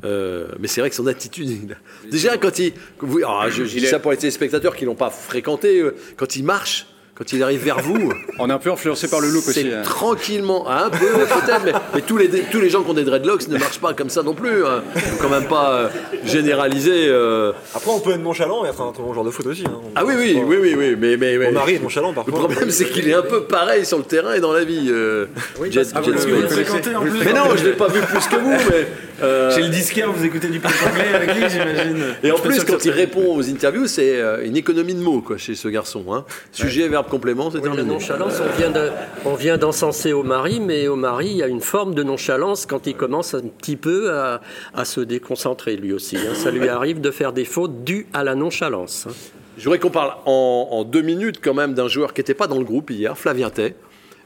Euh, 0.05 0.47
mais 0.59 0.67
c'est 0.67 0.81
vrai 0.81 0.89
que 0.89 0.95
son 0.95 1.07
attitude. 1.07 1.49
il 1.49 1.77
Déjà, 2.11 2.37
quand 2.37 2.59
il. 2.59 2.73
vous- 2.99 3.17
alors, 3.17 3.49
je, 3.49 3.65
je 3.65 3.79
dis 3.79 3.87
ça 3.87 3.99
pour 3.99 4.11
les 4.11 4.17
téléspectateurs 4.17 4.75
qui 4.75 4.85
l'ont 4.85 4.95
pas 4.95 5.09
fréquenté. 5.09 5.79
euh, 5.81 5.95
Quand 6.17 6.35
il 6.35 6.43
marche, 6.43 6.85
quand 7.17 7.31
il 7.33 7.41
arrive 7.43 7.63
vers 7.63 7.79
vous. 7.79 8.11
On 8.39 8.49
est 8.49 8.53
un 8.53 8.59
peu 8.59 8.71
influencé 8.71 9.07
par 9.07 9.19
le 9.21 9.29
look 9.29 9.43
C'est 9.43 9.49
aussi. 9.61 9.71
hein. 9.73 9.81
tranquillement, 9.83 10.69
un 10.69 10.89
peu 10.89 10.97
peut-être, 11.07 11.61
mais, 11.65 11.73
mais 11.95 12.01
tous, 12.01 12.17
les, 12.17 12.29
tous 12.29 12.59
les 12.61 12.69
gens 12.69 12.83
qui 12.83 12.91
ont 12.91 12.93
des 12.93 13.03
dreadlocks 13.03 13.47
ne 13.47 13.57
marchent 13.57 13.79
pas 13.79 13.93
comme 13.93 14.09
ça 14.09 14.21
non 14.23 14.33
plus. 14.35 14.63
Hein. 14.65 14.83
Faut 14.95 15.23
quand 15.23 15.29
même 15.29 15.47
pas 15.47 15.71
euh, 15.73 15.87
généraliser. 16.25 17.07
euh. 17.07 17.51
Après, 17.73 17.89
on 17.91 17.99
peut 17.99 18.11
être 18.11 18.21
nonchalant 18.21 18.65
et 18.65 18.69
être 18.69 18.81
un 18.81 18.91
très 18.91 19.01
bon 19.03 19.13
joueur 19.13 19.25
de 19.25 19.31
foot 19.31 19.45
aussi. 19.47 19.63
hein. 19.65 19.79
Ah 19.95 20.03
oui, 20.05 20.13
oui, 20.17 20.39
oui, 20.45 20.57
oui, 20.61 20.75
oui, 20.77 20.95
mais, 20.97 21.17
mais, 21.17 21.37
mais- 21.37 21.45
Mon 21.47 21.53
mari 21.53 21.75
est 21.75 21.79
nonchalant 21.81 22.09
le 22.09 22.15
parfois. 22.15 22.33
problème 22.39 22.69
c'est 22.71 22.85
qu'il 22.89 23.07
est 23.09 23.13
un 23.13 23.21
peu 23.23 23.43
pareil 23.43 23.85
sur 23.85 23.97
le 23.97 24.03
terrain 24.03 24.33
et 24.33 24.39
dans 24.39 24.53
la 24.53 24.63
vie. 24.63 24.87
euh, 24.89 25.25
Jet- 25.71 25.87
Ah, 25.95 26.01
Jet 26.03 26.11
vous 26.11 26.27
le 26.27 26.35
Vous 26.35 26.41
le 26.41 26.47
fréquentez 26.47 26.95
en 26.95 27.01
plus 27.01 27.11
Mais 27.25 27.33
non, 27.33 27.55
je 27.55 27.65
l'ai 27.65 27.73
pas 27.73 27.87
vu 27.87 28.01
plus 28.01 28.27
que 28.27 28.35
vous, 28.35 28.51
mais. 28.71 28.87
euh, 29.23 29.55
Chez 29.55 29.61
le 29.61 29.69
disquaire, 29.69 30.11
vous 30.11 30.23
écoutez 30.25 30.47
du 30.49 30.59
pop 30.59 30.71
anglais 30.87 31.13
avec 31.15 31.33
lui, 31.35 31.43
j'imagine. 31.49 32.03
et 32.23 32.31
en 32.31 32.37
plus, 32.37 32.63
quand 32.63 32.83
il 32.85 32.91
répond 32.91 33.35
aux 33.35 33.49
interviews, 33.49 33.87
c'est 33.87 34.19
euh, 34.19 34.45
une 34.45 34.57
économie 34.57 34.93
de 34.93 35.01
mots 35.01 35.21
quoi, 35.21 35.37
chez 35.37 35.55
ce 35.55 35.67
garçon. 35.67 36.05
Hein. 36.13 36.25
Sujet, 36.51 36.87
complément, 37.07 37.49
c'est 37.49 37.57
Oui, 37.57 37.63
la 37.69 37.75
terminé. 37.75 37.93
nonchalance, 37.93 38.39
on 38.41 38.57
vient, 38.57 38.69
de- 38.71 38.89
on 39.25 39.33
vient 39.35 39.57
d'encenser 39.57 40.13
au 40.13 40.23
mari, 40.23 40.59
mais 40.59 40.87
au 40.87 40.95
mari, 40.95 41.27
il 41.31 41.37
y 41.37 41.43
a 41.43 41.47
une 41.47 41.61
forme 41.61 41.95
de 41.95 42.03
nonchalance 42.03 42.65
quand 42.65 42.85
il 42.87 42.95
commence 42.95 43.33
un 43.33 43.41
petit 43.41 43.75
peu 43.75 44.11
à, 44.11 44.41
à 44.73 44.85
se 44.85 45.01
déconcentrer 45.01 45.75
lui 45.75 45.93
aussi. 45.93 46.17
hein. 46.17 46.33
Ça 46.35 46.51
lui 46.51 46.67
arrive 46.69 47.01
de 47.01 47.11
faire 47.11 47.33
des 47.33 47.45
fautes 47.45 47.83
dues 47.83 48.07
à 48.13 48.23
la 48.23 48.35
nonchalance. 48.35 49.07
hein. 49.09 49.13
Je 49.57 49.63
voudrais 49.63 49.79
qu'on 49.79 49.89
parle 49.89 50.13
en, 50.25 50.67
en 50.71 50.83
deux 50.83 51.01
minutes 51.01 51.39
quand 51.43 51.55
même 51.55 51.73
d'un 51.73 51.87
joueur 51.87 52.13
qui 52.13 52.19
n'était 52.21 52.35
pas 52.35 52.45
dans 52.47 52.59
le 52.59 52.63
groupe 52.63 52.91
hier, 52.91 53.17
Flavien 53.17 53.49
Tay. 53.49 53.73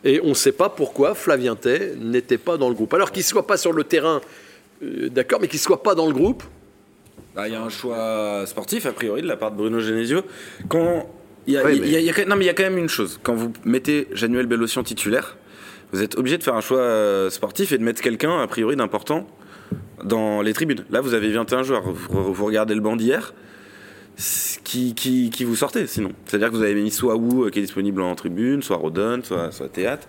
Et 0.04 0.20
on 0.24 0.30
ne 0.30 0.34
sait 0.34 0.52
pas 0.52 0.68
pourquoi 0.68 1.14
Flavien 1.16 1.56
Tay 1.56 1.94
n'était 2.00 2.38
pas 2.40 2.58
dans 2.58 2.68
le 2.68 2.76
groupe. 2.76 2.94
Alors 2.94 3.12
qu'il 3.12 3.22
ne 3.22 3.26
soit 3.28 3.48
pas 3.48 3.56
sur 3.56 3.72
le 3.72 3.84
terrain, 3.86 4.20
euh, 4.84 5.10
d'accord, 5.10 5.40
mais 5.40 5.48
qu'il 5.48 5.60
ne 5.60 5.64
soit 5.64 5.84
pas 5.84 5.96
dans 5.96 6.08
le 6.08 6.12
groupe. 6.14 6.44
Bah, 7.34 7.48
Il 7.48 7.54
y 7.54 7.56
a 7.56 7.62
un 7.62 7.70
choix 7.70 8.44
sportif, 8.46 8.86
a 8.88 8.92
priori, 8.92 9.22
de 9.22 9.28
la 9.28 9.38
part 9.38 9.52
de 9.52 9.56
Bruno 9.58 9.80
Genesio. 9.80 10.24
Quand 10.68 11.08
il 11.48 11.54
y 11.54 11.58
a, 11.58 11.70
il 11.72 11.76
y 11.76 11.80
a- 11.80 11.82
mais- 11.82 11.88
il 12.00 12.06
y 12.06 12.10
a 12.10 12.14
quand- 12.14 12.28
non, 12.28 12.36
mais 12.36 12.44
il 12.46 12.48
y 12.48 12.50
a 12.50 12.54
quand 12.54 12.64
même 12.64 12.78
une 12.78 12.90
chose. 12.90 13.20
Quand 13.24 13.34
vous 13.36 13.52
mettez 13.66 14.08
Januel 14.14 14.46
Bellossian 14.48 14.84
titulaire, 14.84 15.38
vous 15.92 16.02
êtes 16.02 16.18
obligé 16.18 16.38
de 16.38 16.44
faire 16.44 16.56
un 16.56 16.62
choix 16.62 16.80
euh, 16.80 17.30
sportif 17.30 17.72
et 17.72 17.78
de 17.78 17.84
mettre 17.84 18.02
quelqu'un, 18.02 18.40
a 18.40 18.48
priori, 18.48 18.76
d'important 18.76 19.28
dans 20.04 20.42
les 20.42 20.54
tribunes. 20.54 20.84
Là, 20.90 21.02
vous 21.02 21.14
avez 21.14 21.32
21 21.32 21.64
joueurs. 21.64 21.84
Vous, 21.84 22.34
vous 22.34 22.46
regardez 22.46 22.74
le 22.76 22.82
banc 22.82 22.96
d'hier. 22.96 23.34
Qui, 24.64 24.94
qui, 24.94 25.30
qui 25.32 25.44
vous 25.46 25.56
sortez 25.56 25.88
sinon 25.88 26.12
C'est-à-dire 26.26 26.50
que 26.52 26.56
vous 26.56 26.62
avez 26.64 26.76
mis 26.76 26.92
soit 26.92 27.16
Wu 27.16 27.46
euh, 27.46 27.50
qui 27.50 27.60
est 27.60 27.64
disponible 27.64 28.02
en 28.02 28.14
tribune, 28.16 28.62
soit 28.62 28.78
Rodon, 28.78 29.22
soit, 29.24 29.52
soit 29.52 29.68
Théâtre. 29.70 30.08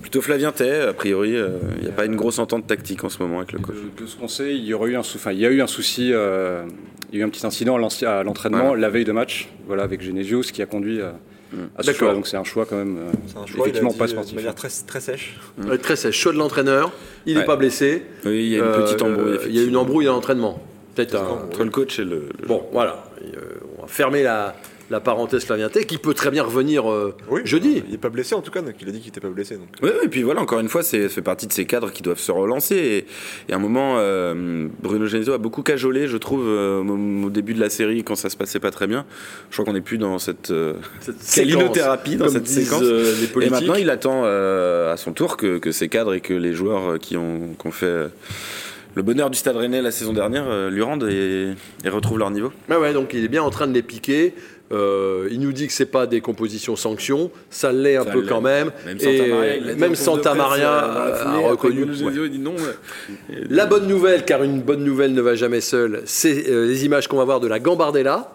Plutôt 0.00 0.20
Flavien 0.22 0.50
Tay, 0.52 0.80
a 0.80 0.92
priori, 0.94 1.36
euh, 1.36 1.58
il 1.76 1.82
n'y 1.82 1.88
a 1.88 1.92
pas 1.92 2.06
une 2.06 2.16
grosse 2.16 2.38
entente 2.38 2.66
tactique 2.66 3.04
en 3.04 3.08
ce 3.08 3.18
moment 3.22 3.38
avec 3.38 3.52
le 3.52 3.58
coach. 3.58 3.76
De, 3.76 4.02
de 4.02 4.06
ce 4.08 4.16
qu'on 4.16 4.28
sait, 4.28 4.54
il 4.54 4.64
y 4.64 4.72
aurait 4.74 4.90
eu 4.90 4.96
un, 4.96 5.02
sou- 5.02 5.18
enfin, 5.18 5.32
il 5.32 5.38
y 5.40 5.46
a 5.46 5.50
eu 5.50 5.60
un 5.60 5.66
souci, 5.66 6.10
euh, 6.12 6.64
il 7.12 7.18
y 7.18 7.22
a 7.22 7.24
eu 7.24 7.26
un 7.26 7.30
petit 7.30 7.46
incident 7.46 7.76
à 7.76 8.22
l'entraînement 8.24 8.66
Voilà. 8.68 8.80
la 8.80 8.88
veille 8.88 9.04
de 9.04 9.12
match, 9.12 9.48
voilà, 9.66 9.82
avec 9.82 10.00
Genesio, 10.02 10.42
ce 10.42 10.52
qui 10.52 10.62
a 10.62 10.66
conduit 10.66 11.00
à, 11.02 11.14
à 11.76 11.82
ce 11.82 11.86
D'accord. 11.88 12.08
choix. 12.08 12.14
Donc 12.14 12.26
c'est 12.26 12.36
un 12.38 12.44
choix 12.44 12.64
quand 12.66 12.76
même 12.76 12.96
euh, 12.98 13.12
C'est 13.26 13.36
un 13.38 13.46
choix, 13.46 13.56
il 13.56 13.58
a 13.58 13.62
effectivement 13.66 13.90
dit, 13.90 13.98
pas 13.98 14.04
euh, 14.04 14.06
De 14.08 14.12
sportif. 14.12 14.34
manière 14.36 14.54
très, 14.54 14.68
très 14.86 15.00
sèche. 15.00 15.38
Euh, 15.64 15.76
Très 15.76 15.96
sèche, 15.96 16.16
chaud 16.18 16.32
de 16.32 16.38
l'entraîneur. 16.38 16.92
Il 17.26 17.34
n'est 17.34 17.40
Ouais. 17.40 17.46
pas 17.46 17.56
blessé. 17.56 18.02
Oui, 18.24 18.44
il 18.46 18.48
y 18.48 18.54
a 18.54 18.58
une 18.58 18.64
Euh, 18.64 18.82
petite 18.82 19.02
embrouille. 19.02 19.38
Il 19.48 19.54
y 19.54 19.60
a 19.60 19.64
une 19.64 19.76
embrouille 19.76 20.06
à 20.08 20.10
l'entraînement. 20.12 20.60
Peut-être 20.94 21.16
un. 21.16 21.44
Entre 21.46 21.64
le 21.64 21.70
coach 21.70 21.98
et 21.98 22.04
le. 22.04 22.28
le- 22.40 22.46
Bon, 22.46 22.64
voilà. 22.72 23.04
Et, 23.20 23.36
euh, 23.36 23.40
on 23.78 23.82
va 23.82 23.83
fermer 23.94 24.24
la, 24.24 24.56
la 24.90 24.98
parenthèse 25.00 25.44
Flavien 25.44 25.68
Tay, 25.68 25.84
qui 25.86 25.98
peut 25.98 26.14
très 26.14 26.30
bien 26.32 26.42
revenir 26.42 26.90
euh, 26.90 27.14
Oui, 27.30 27.42
jeudi. 27.44 27.82
Il 27.86 27.92
n'est 27.92 27.98
pas 27.98 28.08
blessé 28.10 28.34
en 28.34 28.40
tout 28.42 28.50
cas, 28.50 28.60
donc 28.60 28.74
il 28.80 28.88
a 28.88 28.90
dit 28.90 28.98
qu'il 28.98 29.06
n'était 29.08 29.20
pas 29.20 29.28
blessé. 29.30 29.54
Donc. 29.56 29.68
Oui, 29.82 29.90
et 30.02 30.08
puis 30.08 30.22
voilà, 30.22 30.40
encore 30.42 30.58
une 30.58 30.68
fois, 30.68 30.82
c'est 30.82 31.04
ça 31.04 31.08
fait 31.08 31.22
partie 31.22 31.46
de 31.46 31.52
ces 31.52 31.64
cadres 31.64 31.92
qui 31.92 32.02
doivent 32.02 32.18
se 32.18 32.32
relancer. 32.32 32.74
Et, 32.76 33.06
et 33.48 33.52
à 33.52 33.56
un 33.56 33.60
moment, 33.60 33.94
euh, 33.98 34.66
Bruno 34.82 35.06
Genesio 35.06 35.32
a 35.32 35.38
beaucoup 35.38 35.62
cajolé, 35.62 36.08
je 36.08 36.16
trouve, 36.16 36.44
euh, 36.44 36.82
au, 36.82 37.26
au 37.26 37.30
début 37.30 37.54
de 37.54 37.60
la 37.60 37.70
série, 37.70 38.02
quand 38.02 38.16
ça 38.16 38.28
se 38.30 38.36
passait 38.36 38.60
pas 38.60 38.72
très 38.72 38.88
bien. 38.88 39.06
Je 39.50 39.54
crois 39.54 39.64
qu'on 39.64 39.72
n'est 39.74 39.80
plus 39.80 39.98
dans 39.98 40.18
cette 40.18 40.50
euh, 40.50 40.74
Cette 41.00 41.20
séquence, 41.22 41.54
câlinothérapie, 41.54 42.16
dans 42.16 42.28
cette 42.28 42.48
séquence. 42.48 42.82
euh, 42.82 43.14
les 43.38 43.46
Et 43.46 43.50
maintenant, 43.50 43.74
il 43.76 43.88
attend 43.90 44.22
euh, 44.24 44.92
à 44.92 44.96
son 44.96 45.12
tour 45.12 45.36
que, 45.36 45.58
que 45.58 45.70
ces 45.70 45.88
cadres 45.88 46.14
et 46.14 46.20
que 46.20 46.34
les 46.34 46.52
joueurs 46.52 46.90
euh, 46.94 46.98
qui 46.98 47.16
ont, 47.16 47.54
qui 47.58 47.66
ont 47.66 47.72
fait 47.72 47.86
euh, 47.86 48.08
le 48.94 49.02
bonheur 49.02 49.30
du 49.30 49.38
Stade 49.38 49.56
Rennais 49.56 49.82
la 49.82 49.90
saison 49.90 50.12
dernière 50.12 50.44
euh, 50.48 50.70
lui 50.70 50.82
rendent 50.82 51.08
et, 51.10 51.52
et 51.84 51.88
retrouvent 51.88 52.18
leur 52.18 52.30
niveau. 52.30 52.52
Ouais, 52.68 52.76
ouais, 52.76 52.92
donc 52.92 53.12
il 53.14 53.24
est 53.24 53.28
bien 53.28 53.42
en 53.42 53.50
train 53.50 53.66
de 53.66 53.72
les 53.74 53.82
piquer. 53.82 54.34
Euh, 54.72 55.28
il 55.30 55.40
nous 55.40 55.52
dit 55.52 55.66
que 55.66 55.72
c'est 55.74 55.84
pas 55.84 56.06
des 56.06 56.20
compositions 56.22 56.74
sanctions, 56.74 57.30
ça 57.50 57.70
l'est 57.70 57.96
un 57.96 58.04
Ça 58.04 58.10
peu 58.12 58.22
l'est. 58.22 58.28
quand 58.28 58.40
même. 58.40 58.70
Même 58.86 58.96
Et, 58.98 59.04
Santa 59.04 59.24
Maria, 59.26 59.56
il 59.58 59.66
l'a 59.66 59.74
dit 59.74 59.78
en 59.78 59.80
même 59.80 59.90
conf 59.90 59.90
de 59.90 59.94
Santa 60.04 60.30
presse, 60.30 60.36
Maria 60.42 60.84
euh, 60.84 61.24
a, 61.24 61.50
reconnu. 61.50 61.84
Ouais. 61.84 62.28
non. 62.38 62.54
euh, 62.58 63.44
La 63.50 63.66
bonne 63.66 63.86
nouvelle, 63.86 64.24
car 64.24 64.42
une 64.42 64.62
bonne 64.62 64.82
nouvelle 64.82 65.12
ne 65.12 65.20
va 65.20 65.34
jamais 65.34 65.60
seule, 65.60 66.02
c'est 66.06 66.48
euh, 66.48 66.66
les 66.66 66.86
images 66.86 67.08
qu'on 67.08 67.18
va 67.18 67.24
voir 67.24 67.40
de 67.40 67.46
la 67.46 67.58
Gambardella. 67.60 68.32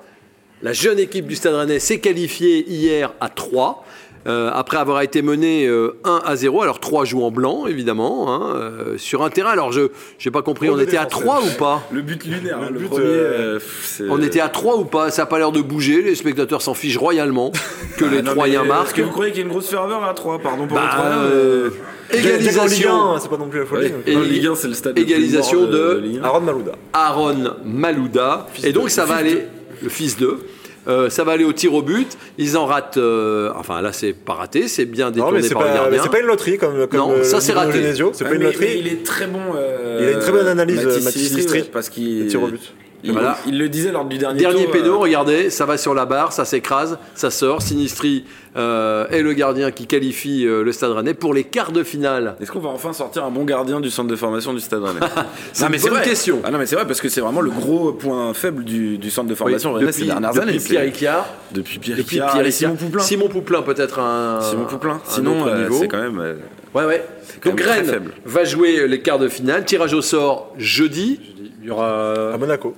La 0.61 0.71
jeune 0.73 0.99
équipe 0.99 1.25
du 1.25 1.35
Stade 1.35 1.55
Rennais 1.55 1.79
s'est 1.79 1.99
qualifiée 1.99 2.69
hier 2.69 3.13
à 3.21 3.29
3. 3.29 3.85
Euh, 4.29 4.49
après 4.53 4.77
avoir 4.77 5.01
été 5.01 5.21
mené 5.21 5.65
euh, 5.67 5.95
1 6.05 6.21
à 6.25 6.35
0. 6.35 6.61
Alors 6.61 6.79
3 6.79 7.03
jouent 7.05 7.23
en 7.23 7.31
blanc, 7.31 7.65
évidemment, 7.67 8.31
hein, 8.33 8.53
euh, 8.55 8.97
sur 8.97 9.23
un 9.23 9.29
terrain. 9.29 9.49
Alors 9.49 9.71
je 9.71 9.81
n'ai 10.23 10.31
pas 10.31 10.41
compris, 10.41 10.69
on 10.69 10.77
de 10.77 10.83
était 10.83 10.97
à 10.97 11.05
défense, 11.05 11.21
3 11.21 11.41
ou 11.41 11.57
pas? 11.57 11.81
Le 11.91 12.01
but 12.01 12.23
lunaire, 12.23 12.59
hein, 12.61 12.67
Le 12.67 12.73
le, 12.75 12.79
but, 12.79 12.87
premier. 12.87 13.03
euh, 13.05 13.59
euh, 14.01 14.07
On 14.09 14.21
était 14.21 14.39
à 14.39 14.49
3 14.49 14.77
ou 14.77 14.85
pas? 14.85 15.09
Ça 15.11 15.23
n'a 15.23 15.25
pas 15.25 15.39
l'air 15.39 15.51
de 15.51 15.61
bouger, 15.61 16.01
les 16.01 16.15
spectateurs 16.15 16.61
s'en 16.61 16.73
fichent 16.73 16.97
royalement 16.97 17.51
que 17.97 18.05
Ah, 18.05 18.11
les 18.11 18.21
non, 18.21 18.31
Troyens 18.31 18.61
Est-ce 18.61 18.69
marquent. 18.69 18.93
que 18.95 19.01
vous 19.01 19.11
croyez 19.11 19.31
qu'il 19.31 19.39
y 19.41 19.43
a 19.43 19.45
une 19.47 19.51
grosse 19.51 19.69
ferveur 19.69 20.03
à 20.03 20.13
3 20.13 20.39
Pardon 20.39 20.67
pour 20.67 20.77
Bah, 20.77 20.83
les 20.83 20.89
Troyens. 20.97 21.17
euh, 21.23 21.69
égalisation, 22.11 23.17
c'est 23.19 23.29
pas 23.29 23.37
non 23.37 23.47
plus 23.47 23.59
la 23.59 23.65
folie. 23.65 23.91
Ouais, 24.05 24.15
en 24.15 24.19
Ligue 24.21 24.47
1, 24.47 24.55
c'est 24.55 24.67
le 24.67 24.73
stade. 24.73 24.97
égalisation 24.97 25.65
de- 25.65 25.99
Ligue 26.03 26.19
1. 26.21 26.25
Aaron 26.25 26.41
Malouda. 26.41 26.71
Aaron 26.93 27.35
Malouda. 27.65 28.47
Et 28.63 28.71
donc 28.73 28.89
ça 28.89 29.05
va 29.05 29.15
aller, 29.15 29.45
le 29.81 29.89
fils 29.89 30.17
d'eux. 30.17 30.39
Euh, 30.87 31.09
ça 31.09 31.23
va 31.23 31.33
aller 31.33 31.43
au 31.43 31.53
tir 31.53 31.73
au 31.73 31.81
but. 31.81 32.17
Ils 32.37 32.57
en 32.57 32.65
ratent. 32.65 32.97
euh, 32.97 33.51
enfin 33.55 33.81
là, 33.81 33.91
c'est 33.93 34.13
pas 34.13 34.33
raté. 34.33 34.67
C'est 34.67 34.85
bien 34.85 35.05
Non, 35.07 35.11
détourné 35.11 35.37
mais 35.41 35.47
c'est 35.47 35.53
par 35.53 35.63
le 35.63 35.69
pas, 35.69 35.75
gardien. 35.75 35.99
c'est 36.03 36.09
pas 36.11 36.19
une 36.19 36.25
loterie 36.27 36.57
comme, 36.57 36.87
comme 36.87 36.99
Non, 36.99 37.11
euh, 37.11 37.23
ça, 37.23 37.41
c'est 37.41 37.53
Bruno 37.53 37.67
raté. 37.67 37.93
C'est 37.95 38.03
Ouais, 38.03 38.11
pas 38.29 38.31
une 38.35 38.39
mais- 38.39 38.45
loterie. 38.45 38.65
mais 38.65 38.79
il 38.79 38.87
est 38.87 39.03
très 39.05 39.27
bon. 39.27 39.39
euh, 39.55 39.99
Il 40.01 40.07
a 40.07 40.11
une 40.11 40.19
très 40.19 40.31
bonne 40.31 40.47
analyse, 40.47 40.79
Silvestri, 40.79 41.19
Silvestri, 41.25 41.63
parce 41.71 41.89
qu'il 41.89 42.23
Le 42.23 42.27
tir 42.27 42.41
au 42.43 42.47
but. 42.47 42.73
Il, 43.03 43.13
Voilà. 43.13 43.37
il 43.47 43.57
le 43.57 43.69
disait 43.69 43.91
lors 43.91 44.03
du 44.05 44.17
dernier 44.17 44.39
Dernier 44.39 44.63
tour, 44.65 44.71
péno, 44.73 44.93
euh, 44.95 44.97
regardez, 44.97 45.49
ça 45.49 45.65
va 45.65 45.77
sur 45.77 45.93
la 45.93 46.05
barre, 46.05 46.33
ça 46.33 46.43
s'écrase, 46.43 46.97
ça 47.15 47.31
sort. 47.31 47.61
Sinistri 47.61 48.25
euh, 48.57 49.07
est 49.09 49.21
le 49.21 49.31
gardien 49.33 49.71
qui 49.71 49.87
qualifie 49.87 50.45
euh, 50.45 50.63
le 50.63 50.71
Stade 50.73 50.91
Rennais 50.91 51.13
pour 51.13 51.33
les 51.33 51.45
quarts 51.45 51.71
de 51.71 51.83
finale. 51.83 52.35
Est-ce 52.41 52.51
qu'on 52.51 52.59
va 52.59 52.69
enfin 52.69 52.91
sortir 52.91 53.23
un 53.23 53.31
bon 53.31 53.45
gardien 53.45 53.79
du 53.79 53.89
centre 53.89 54.09
de 54.09 54.15
formation 54.17 54.53
du 54.53 54.59
Stade 54.59 54.83
Rennais 54.83 54.99
C'est 55.53 55.63
Non, 55.63 55.69
mais 55.71 55.77
une 55.77 55.83
bonne 55.83 55.91
vrai. 55.93 56.03
question. 56.03 56.41
Ah 56.43 56.51
non 56.51 56.57
mais 56.57 56.65
c'est 56.65 56.75
vrai 56.75 56.85
parce 56.85 56.99
que 56.99 57.07
c'est 57.07 57.21
vraiment 57.21 57.39
le 57.41 57.51
gros 57.51 57.93
point 57.93 58.33
faible 58.33 58.63
du, 58.65 58.97
du 58.97 59.09
centre 59.11 59.29
de 59.29 59.35
formation 59.35 59.71
Oui, 59.73 59.79
Rennais 59.79 59.91
ces 59.93 60.05
dernières 60.05 60.33
depuis 60.33 60.49
années. 60.49 60.59
Pierre 60.59 60.85
Icard, 60.85 61.25
Depuis 61.51 61.79
Pierre 61.79 61.97
depuis 61.97 62.17
Pierre 62.17 62.45
et. 62.45 62.51
Simon 62.51 62.75
Pouplin. 62.75 63.01
Simon 63.01 63.27
Pouplin 63.29 63.61
peut-être 63.61 63.99
un. 63.99 64.41
Simon 64.41 64.65
Pouplin. 64.65 64.95
un 64.95 65.01
Sinon, 65.05 65.47
euh, 65.47 65.69
c'est 65.71 65.87
quand 65.87 66.01
même. 66.01 66.19
euh, 66.19 66.35
Ouais, 66.75 66.85
ouais. 66.85 67.03
Donc 67.45 67.59
Rennes 67.61 68.01
va 68.25 68.43
jouer 68.43 68.87
les 68.87 69.01
quarts 69.01 69.17
de 69.19 69.27
finale. 69.29 69.63
Tirage 69.65 69.93
au 69.93 70.01
sort 70.01 70.53
jeudi. 70.57 71.19
Il 71.61 71.67
y 71.67 71.71
aura 71.71 72.33
À 72.33 72.37
Monaco. 72.37 72.75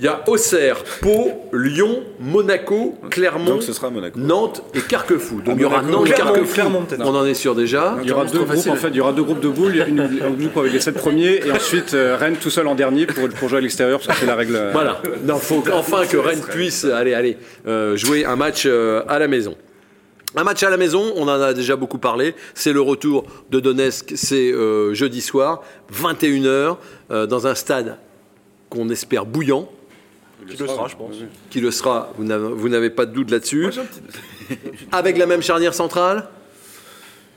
Il 0.00 0.04
y 0.04 0.08
a 0.08 0.22
Auxerre, 0.26 0.78
Pau, 1.02 1.30
Lyon, 1.52 2.02
Monaco, 2.18 2.94
Clermont, 3.10 3.44
Donc 3.44 3.62
ce 3.62 3.72
sera 3.74 3.90
Monaco. 3.90 4.18
Nantes 4.18 4.62
et 4.74 4.80
Carquefou. 4.80 5.42
Donc 5.42 5.48
Ah, 5.48 5.52
il 5.56 5.60
y 5.60 5.64
aura 5.66 5.82
Nantes, 5.82 6.06
Clermont, 6.06 6.32
Carquefou. 6.32 6.54
Clermont, 6.54 6.82
peut-être. 6.82 7.02
On 7.06 7.14
en 7.14 7.26
est 7.26 7.34
sûr 7.34 7.54
déjà. 7.54 7.96
Il 8.02 8.08
y 8.08 8.12
aura 8.12 8.24
deux 8.24 8.38
groupes 8.38 8.48
facile. 8.48 8.72
en 8.72 8.76
fait, 8.76 8.88
il 8.88 8.96
y 8.96 9.00
aura 9.00 9.12
deux 9.12 9.22
groupes 9.22 9.40
de 9.40 9.48
boules, 9.48 9.84
une, 9.86 10.00
un 10.24 10.30
groupe 10.30 10.56
avec 10.56 10.72
les 10.72 10.80
sept 10.80 10.94
premiers 10.96 11.46
et 11.46 11.52
ensuite 11.52 11.92
euh, 11.94 12.16
Rennes 12.18 12.36
tout 12.40 12.48
seul 12.50 12.66
en 12.66 12.74
dernier 12.74 13.04
pour, 13.06 13.28
pour 13.28 13.48
jouer 13.50 13.58
à 13.58 13.60
l'extérieur 13.60 14.00
parce 14.00 14.14
que 14.18 14.20
c'est 14.20 14.26
la 14.26 14.36
règle. 14.36 14.56
euh, 14.56 14.70
Voilà. 14.72 15.02
Non, 15.24 15.36
faut 15.36 15.62
enfin 15.74 16.06
que 16.06 16.16
Rennes 16.16 16.40
puisse 16.50 16.84
aller, 16.86 17.12
aller 17.12 17.36
euh, 17.66 17.94
jouer 17.96 18.24
un 18.24 18.36
match 18.36 18.64
euh, 18.66 19.02
à 19.06 19.18
la 19.18 19.28
maison. 19.28 19.54
Un 20.36 20.44
match 20.44 20.62
à 20.62 20.70
la 20.70 20.76
maison, 20.76 21.12
on 21.16 21.24
en 21.24 21.40
a 21.40 21.52
déjà 21.52 21.74
beaucoup 21.76 21.98
parlé. 21.98 22.34
C'est 22.54 22.72
le 22.72 22.80
retour 22.80 23.24
de 23.50 23.58
Donetsk, 23.60 24.12
c'est 24.14 24.52
euh, 24.52 24.94
jeudi 24.94 25.20
soir, 25.20 25.62
21h, 25.92 26.76
euh, 27.10 27.26
dans 27.26 27.46
un 27.48 27.54
stade 27.56 27.96
qu'on 28.68 28.88
espère 28.90 29.26
bouillant, 29.26 29.68
Qui 30.48 30.56
le 30.56 30.66
sera, 30.68 30.88
je 30.88 30.96
pense. 30.96 31.14
qui 31.50 31.60
le 31.60 31.70
sera, 31.70 32.12
vous 32.16 32.24
n'avez- 32.24 32.48
vous 32.54 32.68
n'avez 32.68 32.90
pas 32.90 33.06
de 33.06 33.12
doute 33.12 33.30
là-dessus. 33.30 33.68
Avec 34.92 35.16
la 35.18 35.26
même 35.26 35.42
charnière 35.42 35.74
centrale 35.74 36.28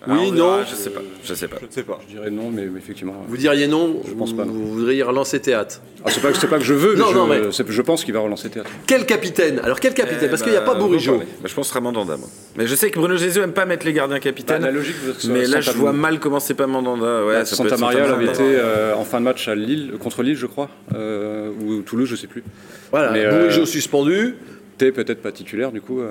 Oui, 0.08 0.18
on 0.20 0.32
verra, 0.34 0.58
non 0.60 0.64
Je 0.70 0.76
sais 0.76 0.90
pas. 0.90 1.02
Je 1.24 1.34
sais 1.34 1.48
pas. 1.48 1.58
Je 1.62 1.66
ne 1.66 1.72
sais 1.72 1.84
pas. 1.84 2.00
Je 2.08 2.14
dirais 2.16 2.30
non, 2.30 2.50
mais, 2.52 2.66
mais 2.66 2.80
effectivement. 2.80 3.14
Vous 3.28 3.38
diriez 3.38 3.68
non 3.68 4.02
Je 4.08 4.14
pense 4.14 4.34
pas, 4.34 4.44
non. 4.44 4.52
Vous 4.52 4.74
voudriez 4.74 5.02
relancer 5.04 5.40
théâtre 5.40 5.82
Ah, 6.04 6.10
c'est 6.12 6.22
pas, 6.22 6.34
c'est 6.34 6.48
pas 6.48 6.58
que 6.58 6.64
je 6.66 6.74
veux, 6.74 6.96
Non, 6.96 7.06
mais, 7.08 7.14
non, 7.14 7.28
je, 7.28 7.46
mais- 7.48 7.52
c'est- 7.52 7.72
je 7.72 7.82
pense 7.82 8.04
qu'il 8.04 8.14
va 8.14 8.20
relancer 8.20 8.50
théâtre. 8.50 8.70
Quel 8.86 9.06
capitaine? 9.06 9.60
Alors 9.64 9.80
quel 9.80 9.94
capitaine? 9.94 10.24
Eh 10.26 10.30
Parce 10.30 10.42
qu'il 10.42 10.52
n'y 10.52 10.58
a 10.58 10.62
bah, 10.62 10.74
pas 10.74 10.80
Bourigeau. 10.80 11.18
Bah, 11.20 11.24
je 11.46 11.54
pense 11.54 11.54
que 11.54 11.62
ce 11.64 11.70
sera 11.70 11.80
Mandanda, 11.80 12.18
moi. 12.18 12.28
Mais 12.58 12.68
je 12.68 12.76
sais 12.76 12.92
que 12.92 13.00
Bruno 13.00 13.16
Gesio 13.16 13.44
aime 13.44 13.54
pas 13.54 13.66
mettre 13.66 13.86
les 13.86 13.94
gardiens 13.94 14.20
capitaines. 14.20 14.60
Bah, 14.62 14.68
la 14.68 14.74
logique 14.74 14.96
mais 15.30 15.46
là, 15.48 15.62
je 15.62 15.68
Santa- 15.68 15.78
vois 15.78 15.94
mal 15.94 16.20
comment 16.20 16.40
c'est 16.42 16.54
pas 16.54 16.68
Mandanda. 16.68 17.26
Ouais, 17.26 17.46
ça 17.46 17.56
peut 17.64 17.70
Santa 17.70 17.78
Maria 17.78 18.00
Santa 18.04 18.12
l'avait 18.12 18.26
été 18.26 18.42
euh, 18.44 18.96
en 18.96 19.06
fin 19.06 19.20
de 19.20 19.26
match 19.26 19.48
à 19.48 19.56
Lille, 19.56 19.94
contre 20.00 20.22
Lille, 20.24 20.36
je 20.36 20.48
crois, 20.48 20.70
euh, 20.96 21.50
ou 21.66 21.82
Toulouse, 21.82 22.10
je 22.10 22.16
sais 22.18 22.28
plus. 22.28 22.44
Voilà, 22.92 23.12
Mais, 23.12 23.24
euh, 23.26 23.40
Bourigeau 23.40 23.66
suspendu. 23.66 24.36
T 24.78 24.92
peut-être 24.92 25.22
pas 25.22 25.32
titulaire 25.32 25.72
du 25.72 25.82
coup. 25.82 26.02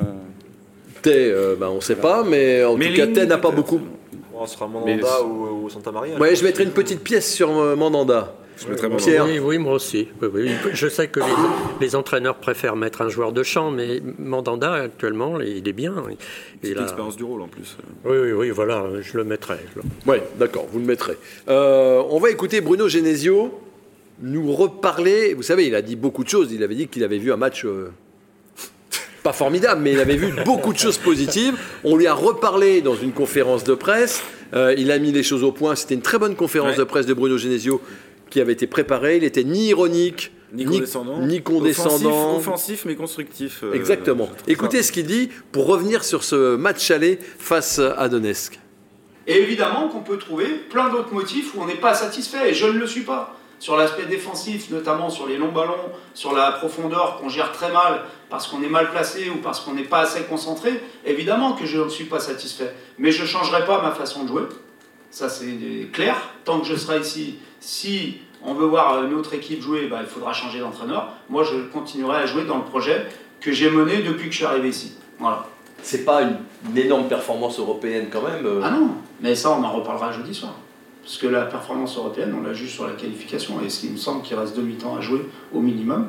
Euh, 1.07 1.11
T, 1.13 1.31
euh, 1.33 1.55
ben, 1.59 1.69
on 1.69 1.77
ne 1.77 1.81
sait 1.81 1.97
pas, 1.97 2.23
mais 2.25 2.65
en 2.65 2.77
Mais 2.77 2.89
tout 2.89 2.95
cas, 2.97 3.03
Ligny, 3.07 3.15
T 3.21 3.27
n'a 3.27 3.39
pas 3.39 3.51
beaucoup. 3.51 3.81
Bon, 4.33 4.47
ce 4.47 4.55
sera 4.55 4.67
Mais- 4.69 4.73
Mandanda 4.97 5.23
ou, 5.25 5.65
ou 5.65 5.71
Santa 5.71 5.93
Maria. 5.93 6.19
Ouais, 6.19 6.35
je 6.35 6.45
mettrai 6.45 6.65
une 6.65 6.71
petite 6.71 7.01
pièce 7.03 7.33
sur 7.33 7.51
euh, 7.59 7.77
Mandanda. 7.77 8.35
Je 8.59 8.67
Mandanda. 8.69 8.97
Pierre. 8.97 9.25
Oui, 9.25 9.39
oui, 9.39 9.59
moi 9.59 9.73
aussi. 9.75 10.09
Oui, 10.21 10.29
oui. 10.33 10.51
Je 10.73 10.87
sais 10.89 11.09
que 11.09 11.21
les, 11.21 11.27
les 11.81 11.97
entraîneurs 11.97 12.37
préfèrent 12.37 12.77
mettre 12.77 13.03
un 13.03 13.09
joueur 13.09 13.33
de 13.33 13.43
champ, 13.43 13.71
mais 13.71 14.01
Mandanda, 14.19 14.73
actuellement, 14.75 15.41
il 15.41 15.67
est 15.67 15.73
bien. 15.73 15.95
C'est 16.63 16.71
Il 16.71 16.79
a- 16.79 16.83
l'expérience 16.83 17.17
du 17.17 17.25
rôle 17.25 17.41
en 17.43 17.49
plus. 17.49 17.77
Oui, 18.05 18.17
oui, 18.19 18.33
oui, 18.33 18.51
voilà, 18.51 18.85
je 19.01 19.17
le 19.17 19.25
mettrai. 19.25 19.57
Oui, 20.07 20.17
d'accord, 20.39 20.67
vous 20.71 20.79
le 20.79 20.85
mettrez. 20.85 21.17
Euh, 21.49 22.03
on 22.11 22.19
va 22.19 22.31
écouter 22.31 22.61
Bruno 22.61 22.89
Genesio 22.89 23.59
nous 24.21 24.53
reparler. 24.53 25.35
Vous 25.35 25.43
savez, 25.43 25.67
il 25.67 25.75
a 25.75 25.83
dit 25.83 25.97
beaucoup 25.97 26.23
de 26.23 26.29
choses. 26.29 26.53
Il 26.53 26.63
avait 26.63 26.75
dit 26.77 26.87
qu'il 26.89 27.03
avait 27.05 27.19
vu 27.19 27.33
un 27.33 27.37
match. 27.37 27.65
euh, 27.65 27.91
pas 29.23 29.33
formidable, 29.33 29.81
mais 29.83 29.93
il 29.93 30.01
avait 30.01 30.17
vu 30.17 30.33
beaucoup 30.45 30.73
de 30.73 30.79
choses 30.79 30.99
positives. 30.99 31.57
On 31.85 31.97
lui 31.97 32.07
a 32.07 32.15
reparlé 32.15 32.81
dans 32.83 32.97
une 32.97 33.13
conférence 33.13 33.65
de 33.65 33.75
presse. 33.75 34.23
Euh, 34.55 34.75
il 34.77 34.91
a 34.91 34.99
mis 34.99 35.13
les 35.13 35.23
choses 35.23 35.43
au 35.45 35.53
point. 35.53 35.75
C'était 35.77 35.95
une 35.95 36.03
très 36.03 36.19
bonne 36.19 36.35
conférence 36.37 36.73
Ouais. 36.73 36.79
de 36.79 36.85
presse 36.85 37.07
de 37.07 37.15
Bruno 37.15 37.39
Genesio 37.39 37.81
qui 38.31 38.41
avait 38.41 38.53
été 38.53 38.67
préparée. 38.67 39.17
Il 39.19 39.25
était 39.25 39.45
ni 39.45 39.69
ironique, 39.69 40.33
Ni 40.53 40.65
condescendant. 40.65 41.19
ni 41.21 41.41
condescendant. 41.43 42.37
Offensif, 42.37 42.49
offensif, 42.49 42.85
mais 42.87 42.95
constructif. 42.97 43.61
euh, 43.65 43.73
Exactement. 43.75 44.29
Écoutez 44.49 44.79
ça. 44.79 44.89
ce 44.89 44.93
qu'il 44.93 45.07
dit 45.07 45.31
pour 45.53 45.67
revenir 45.67 46.05
sur 46.05 46.25
ce 46.25 46.57
match 46.57 46.91
aller 46.91 47.19
face 47.39 47.79
à 47.79 48.09
Donetsk. 48.09 48.59
Et 49.27 49.41
évidemment 49.41 49.89
qu'on 49.89 50.01
peut 50.01 50.19
trouver 50.19 50.47
plein 50.69 50.89
d'autres 50.91 51.15
motifs 51.15 51.55
où 51.55 51.63
on 51.63 51.67
n'est 51.67 51.75
pas 51.77 51.95
satisfait, 51.95 52.51
et 52.51 52.55
je 52.55 52.67
ne 52.67 52.79
le 52.79 52.87
suis 52.87 53.03
pas. 53.03 53.39
Sur 53.63 53.77
l'aspect 53.77 54.07
défensif, 54.07 54.71
notamment 54.71 55.09
sur 55.09 55.29
les 55.29 55.37
longs 55.37 55.53
ballons, 55.53 55.93
sur 56.15 56.35
la 56.35 56.51
profondeur 56.51 57.19
qu'on 57.21 57.29
gère 57.29 57.53
très 57.53 57.71
mal 57.71 58.03
parce 58.29 58.49
qu'on 58.49 58.61
est 58.61 58.69
mal 58.69 58.91
placé 58.91 59.31
ou 59.31 59.37
parce 59.37 59.61
qu'on 59.61 59.75
n'est 59.75 59.85
pas 59.85 60.01
assez 60.01 60.25
concentré, 60.25 60.83
évidemment 61.07 61.53
que 61.53 61.65
je 61.65 61.79
ne 61.79 61.89
suis 61.89 62.07
pas 62.07 62.19
satisfait. 62.19 62.75
Mais 62.99 63.13
je 63.13 63.23
ne 63.23 63.29
changerai 63.29 63.65
pas 63.65 63.81
ma 63.81 63.93
façon 63.93 64.25
de 64.25 64.29
jouer. 64.31 64.43
Ça, 65.13 65.29
c'est 65.29 65.47
clair. 65.93 66.17
Tant 66.45 66.59
que 66.59 66.67
je 66.67 66.75
serai 66.75 66.99
ici, 66.99 67.39
si 67.61 68.19
on 68.43 68.53
veut 68.53 68.67
voir 68.67 69.05
une 69.05 69.15
autre 69.15 69.33
équipe 69.33 69.63
jouer, 69.63 69.87
bah, 69.87 69.99
il 70.01 70.09
faudra 70.09 70.33
changer 70.33 70.59
d'entraîneur. 70.59 71.11
Moi, 71.31 71.45
je 71.45 71.61
continuerai 71.73 72.17
à 72.17 72.27
jouer 72.27 72.43
dans 72.45 72.59
le 72.59 72.65
projet 72.65 73.07
que 73.41 73.53
j'ai 73.53 73.71
mené 73.71 74.03
depuis 74.03 74.27
que 74.27 74.33
je 74.33 74.39
suis 74.39 74.45
arrivé 74.45 74.71
ici. 74.71 74.95
Voilà. 75.21 75.47
C'est 75.85 76.05
pas 76.05 76.23
une, 76.23 76.39
énorme 76.77 77.07
performance 77.07 77.61
européenne 77.61 78.09
quand 78.11 78.23
même. 78.23 78.45
euh. 78.45 78.61
Ah 78.65 78.71
non, 78.73 78.89
mais 79.21 79.37
ça, 79.37 79.53
on 79.53 79.63
en 79.63 79.71
reparlera 79.71 80.11
jeudi 80.11 80.35
soir. 80.35 80.53
Parce 81.03 81.19
que 81.19 81.27
la 81.27 81.47
performance 81.47 81.97
européenne, 81.97 82.35
on 82.39 82.43
la 82.43 82.55
juge 82.55 82.73
sur 82.73 82.87
la 82.87 82.95
qualification. 82.95 83.61
Et 83.61 83.69
il 83.85 83.93
me 83.93 83.97
semble 83.97 84.23
qu'il 84.23 84.37
reste 84.37 84.57
demi-temps 84.57 84.97
à 84.97 85.01
jouer 85.01 85.29
au 85.53 85.61
minimum. 85.61 86.09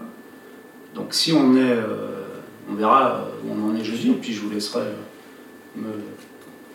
Donc 0.96 1.14
si 1.14 1.34
on 1.34 1.56
est. 1.56 1.62
euh, 1.62 2.24
on 2.70 2.76
verra 2.76 3.16
euh, 3.16 3.30
où 3.46 3.54
on 3.54 3.72
en 3.72 3.76
est 3.76 3.84
jeudi. 3.84 4.12
Et 4.12 4.16
puis 4.16 4.34
je 4.34 4.42
vous 4.42 4.50
laisserai 4.50 4.82
euh, 4.82 4.94
me, 5.76 5.90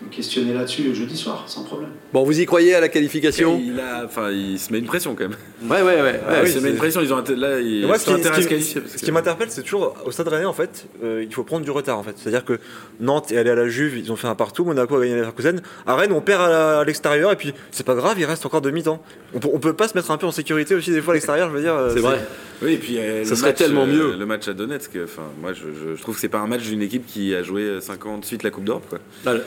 me 0.02 0.10
questionner 0.10 0.52
là-dessus 0.54 0.94
jeudi 0.94 1.16
soir, 1.16 1.44
sans 1.46 1.64
problème. 1.64 1.90
Bon, 2.12 2.22
vous 2.22 2.40
y 2.40 2.46
croyez 2.46 2.74
à 2.74 2.80
la 2.80 2.88
qualification 2.88 3.60
Il, 3.62 3.78
a, 3.80 4.04
enfin, 4.04 4.30
il 4.30 4.58
se 4.58 4.72
met 4.72 4.78
une 4.78 4.86
pression 4.86 5.14
quand 5.14 5.28
même. 5.28 5.36
Ouais, 5.68 5.82
ouais, 5.82 6.02
ouais. 6.02 6.20
Ah, 6.26 6.34
oui, 6.34 6.38
il 6.44 6.48
se 6.52 6.54
met 6.56 6.60
c'est- 6.62 6.70
une 6.70 6.76
pression. 6.76 7.00
Ils 7.02 7.12
ont 7.12 7.16
là, 7.16 7.60
ils 7.60 7.84
moi, 7.86 7.96
ils 7.96 8.00
ce 8.00 8.04
qui, 8.46 8.62
ce 8.62 8.96
qui- 8.96 9.06
que- 9.06 9.10
m'interpelle, 9.10 9.48
c'est 9.50 9.62
toujours 9.62 9.96
au 10.06 10.10
Stade 10.10 10.28
Rennais, 10.28 10.44
en 10.44 10.52
fait, 10.52 10.86
euh, 11.02 11.24
il 11.26 11.34
faut 11.34 11.42
prendre 11.42 11.64
du 11.64 11.70
retard, 11.70 11.98
en 11.98 12.02
fait. 12.02 12.14
C'est-à-dire 12.16 12.44
que 12.44 12.58
Nantes 13.00 13.32
est 13.32 13.36
allé 13.38 13.50
à 13.50 13.54
la 13.56 13.68
Juve, 13.68 13.98
ils 13.98 14.12
ont 14.12 14.16
fait 14.16 14.28
un 14.28 14.34
partout, 14.34 14.64
Monaco 14.64 14.96
a 14.96 15.00
gagné 15.00 15.12
la 15.12 15.18
Leverkusen. 15.20 15.60
À 15.86 15.96
Rennes, 15.96 16.12
on 16.12 16.20
perd 16.20 16.42
à 16.42 16.84
l'extérieur, 16.84 17.32
et 17.32 17.36
puis 17.36 17.52
c'est 17.70 17.84
pas 17.84 17.94
grave, 17.94 18.16
il 18.18 18.24
reste 18.24 18.46
encore 18.46 18.60
demi-temps. 18.60 19.02
On, 19.34 19.40
peut- 19.40 19.48
on 19.52 19.58
peut 19.58 19.72
pas 19.74 19.88
se 19.88 19.96
mettre 19.96 20.10
un 20.10 20.16
peu 20.16 20.26
en 20.26 20.32
sécurité 20.32 20.74
aussi, 20.74 20.90
des 20.92 21.02
fois, 21.02 21.12
à 21.12 21.16
l'extérieur, 21.16 21.48
je 21.50 21.54
veux 21.54 21.60
dire. 21.62 21.74
euh, 21.74 21.90
C'est 21.92 22.00
vrai. 22.00 22.18
Oui, 22.60 22.72
et 22.72 22.76
puis 22.78 22.98
euh, 22.98 23.24
Ça 23.24 23.36
serait 23.36 23.50
match, 23.50 23.58
tellement 23.58 23.84
euh, 23.84 23.86
mieux. 23.86 24.16
Le 24.18 24.26
match 24.26 24.48
à 24.48 24.52
Donetsk, 24.52 24.90
enfin, 25.04 25.22
moi 25.40 25.52
je, 25.52 25.60
je- 25.62 25.94
je 25.96 26.02
trouve 26.02 26.16
que 26.16 26.20
c'est 26.20 26.28
pas 26.28 26.38
un 26.40 26.48
match 26.48 26.62
d'une 26.62 26.82
équipe 26.82 27.06
qui 27.06 27.32
a 27.34 27.44
joué 27.44 27.80
5 27.80 28.04
ans 28.06 28.18
de 28.18 28.24
suite 28.24 28.42
la 28.42 28.50
Coupe 28.50 28.64
d'Europe. 28.64 28.84
quoi. 28.88 28.98
Voilà. 29.22 29.40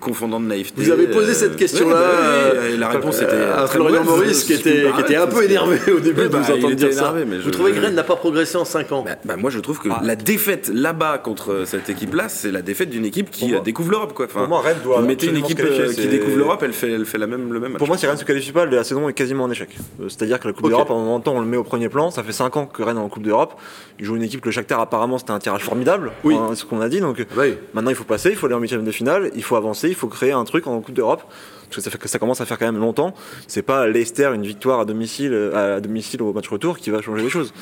Confondant 0.00 0.38
de 0.40 0.46
naïveté. 0.46 0.82
Vous 0.82 0.90
avez 0.90 1.06
posé 1.06 1.30
euh, 1.30 1.34
cette 1.34 1.56
question-là, 1.56 1.94
ouais, 1.94 2.00
bah, 2.00 2.06
euh, 2.54 2.74
et 2.74 2.76
la 2.76 2.88
réponse 2.88 3.16
était. 3.22 3.32
Euh, 3.32 3.64
à 3.64 3.66
Florian 3.66 4.04
mauvaise, 4.04 4.18
Maurice 4.18 4.44
qui 4.44 4.52
était, 4.52 4.84
me 4.84 4.92
qui 4.92 5.00
était 5.00 5.16
un 5.16 5.26
peu 5.26 5.42
énervé 5.44 5.78
au 5.90 6.00
début 6.00 6.22
de 6.22 6.28
bah, 6.28 6.38
vous 6.42 6.52
entendre 6.52 6.74
dire 6.74 6.92
ça. 6.92 7.00
énervé, 7.00 7.24
mais 7.24 7.38
Vous 7.38 7.50
trouvez 7.50 7.72
que 7.72 7.80
Rennes 7.80 7.94
n'a 7.94 8.02
pas 8.04 8.16
progressé 8.16 8.56
en 8.56 8.64
5 8.64 8.92
ans 8.92 9.02
Bah, 9.06 9.12
bah, 9.24 9.36
moi 9.36 9.50
je 9.50 9.58
trouve 9.58 9.78
que 9.80 9.88
Ah. 9.90 10.00
la 10.04 10.14
défaite 10.14 10.70
là-bas 10.72 11.18
contre 11.18 11.62
cette 11.64 11.88
équipe-là, 11.88 12.28
c'est 12.28 12.52
la 12.52 12.62
défaite 12.62 12.90
d'une 12.90 13.04
équipe 13.06 13.30
qui 13.30 13.52
découvre 13.64 13.90
l'Europe. 13.90 14.12
Quoi. 14.14 14.26
Enfin, 14.26 14.40
Pour 14.40 14.48
moi, 14.48 14.60
Rennes 14.60 14.76
doit 14.84 15.00
vous 15.00 15.06
mettez 15.06 15.26
une 15.28 15.38
équipe 15.38 15.58
qui 15.58 15.94
c'est- 15.94 16.06
découvre 16.08 16.36
l'Europe, 16.36 16.60
elle 16.62 16.72
fait, 16.72 16.90
elle 16.92 17.06
fait 17.06 17.18
la 17.18 17.26
même, 17.26 17.52
le 17.52 17.58
même 17.60 17.72
match. 17.72 17.78
Pour 17.78 17.88
moi, 17.88 17.96
si 17.96 18.06
Rennes 18.06 18.16
ne 18.16 18.20
se 18.20 18.24
qualifie 18.26 18.52
pas, 18.52 18.66
la 18.66 18.84
saison 18.84 19.08
est 19.08 19.14
quasiment 19.14 19.44
en 19.44 19.50
échec. 19.50 19.70
C'est-à-dire 20.08 20.38
que 20.38 20.48
la 20.48 20.52
Coupe 20.54 20.68
d'Europe, 20.68 20.90
à 20.90 20.94
un 20.94 20.96
moment 20.98 21.18
donné, 21.18 21.36
on 21.38 21.40
le 21.40 21.46
met 21.46 21.56
au 21.56 21.64
premier 21.64 21.88
plan. 21.88 22.10
Ça 22.10 22.22
fait 22.22 22.32
5 22.32 22.56
ans 22.56 22.66
que 22.66 22.82
Rennes 22.82 22.98
est 22.98 23.00
en 23.00 23.08
Coupe 23.08 23.22
d'Europe. 23.24 23.54
Il 23.98 24.04
joue 24.04 24.16
une 24.16 24.22
équipe 24.22 24.40
que 24.42 24.46
le 24.48 24.52
Shakhtar, 24.52 24.78
apparemment, 24.80 25.16
c'était 25.18 25.30
un 25.32 25.38
tirage 25.38 25.62
formidable. 25.62 26.12
Oui. 26.22 26.36
C'est 26.50 26.56
ce 26.56 26.64
qu'on 26.66 26.80
a 26.82 26.88
dit. 26.88 27.00
Donc 27.00 27.24
Oui. 27.36 27.54
maintenant, 27.72 27.90
il 27.90 27.96
faut 27.96 28.04
passer, 28.04 28.28
il 28.30 28.36
faut 28.36 28.46
aller 28.46 28.54
en 28.54 28.60
huitième 28.60 28.84
de 28.84 28.90
finale, 28.90 29.30
il 29.34 29.42
faut 29.42 29.56
avancer, 29.56 29.85
il 29.88 29.94
faut 29.94 30.08
créer 30.08 30.32
un 30.32 30.44
truc 30.44 30.66
en 30.66 30.80
Coupe 30.80 30.94
d'Europe. 30.94 31.22
Parce 31.68 31.76
que 31.76 31.82
ça, 31.82 31.90
fait, 31.90 31.98
que 31.98 32.08
ça 32.08 32.20
commence 32.20 32.40
à 32.40 32.46
faire 32.46 32.58
quand 32.58 32.66
même 32.66 32.78
longtemps. 32.80 33.12
C'est 33.48 33.62
pas 33.62 33.88
Leicester, 33.88 34.30
une 34.34 34.46
victoire 34.46 34.78
à 34.78 34.84
domicile, 34.84 35.32
euh, 35.32 35.76
à 35.76 35.80
domicile 35.80 36.22
au 36.22 36.32
match 36.32 36.46
retour 36.48 36.78
qui 36.78 36.90
va 36.90 37.02
changer 37.02 37.24
les 37.24 37.28
choses. 37.28 37.52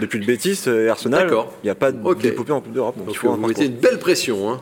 Depuis 0.00 0.20
le 0.20 0.26
Betis 0.26 0.60
et 0.68 0.88
Arsenal, 0.88 1.28
il 1.62 1.66
n'y 1.66 1.70
a 1.70 1.74
pas 1.74 1.90
d'épopée 1.90 2.52
en 2.52 2.60
Coupe 2.60 2.72
d'Europe. 2.72 2.96
Donc, 2.96 3.06
Donc 3.06 3.14
il 3.16 3.18
faut 3.18 3.30
un 3.30 3.36
vous 3.36 3.46
mettez 3.48 3.66
une 3.66 3.72
belle 3.72 3.98
pression. 3.98 4.48
hein. 4.50 4.60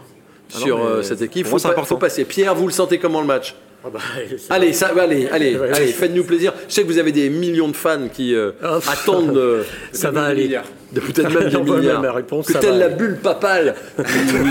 Ah 0.54 0.58
sur 0.58 0.78
euh, 0.82 1.02
cette 1.02 1.20
équipe. 1.22 1.46
Faut, 1.46 1.58
c'est 1.58 1.64
pas- 1.64 1.72
important. 1.72 1.88
faut 1.96 1.98
passer. 1.98 2.24
Pierre, 2.24 2.54
vous 2.54 2.66
le 2.66 2.72
sentez 2.72 2.98
comment 2.98 3.20
le 3.20 3.26
match? 3.26 3.54
Ah 3.86 3.90
bah, 3.92 4.00
Allez, 4.50 4.72
ça, 4.72 4.88
allez, 4.98 5.28
allez, 5.28 5.56
Ouais, 5.56 5.70
allez, 5.74 5.86
faites-nous 5.86 6.24
plaisir. 6.24 6.52
Je 6.68 6.74
sais 6.74 6.82
que 6.82 6.88
vous 6.88 6.98
avez 6.98 7.12
des 7.12 7.30
millions 7.30 7.68
de 7.68 7.76
fans 7.76 8.08
qui 8.12 8.34
euh, 8.34 8.50
Ah, 8.62 8.78
attendent 8.90 9.36
euh, 9.36 9.62
ça 9.92 10.10
va 10.10 10.24
aller. 10.24 10.48
de 10.92 11.00
peut-être 11.00 11.30
même 11.32 11.48
des 11.50 11.60
milliards. 11.72 12.00
même 12.02 12.10
répondre, 12.10 12.44
que 12.44 12.52
telle 12.54 12.72
va 12.72 12.78
la 12.78 12.84
aller. 12.86 12.94
bulle 12.96 13.16
papale, 13.22 13.74
vous, 13.96 14.04
vous, 14.04 14.46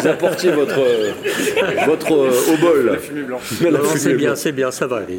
vous 0.00 0.06
apportiez 0.06 0.52
votre, 0.52 0.78
votre 1.86 2.12
euh, 2.12 2.52
au 2.52 2.56
bol. 2.58 2.98
La 3.70 3.78
c'est 3.96 4.14
bien, 4.14 4.34
c'est 4.36 4.52
bien, 4.52 4.70
ça 4.70 4.86
va 4.86 4.98
aller. 4.98 5.18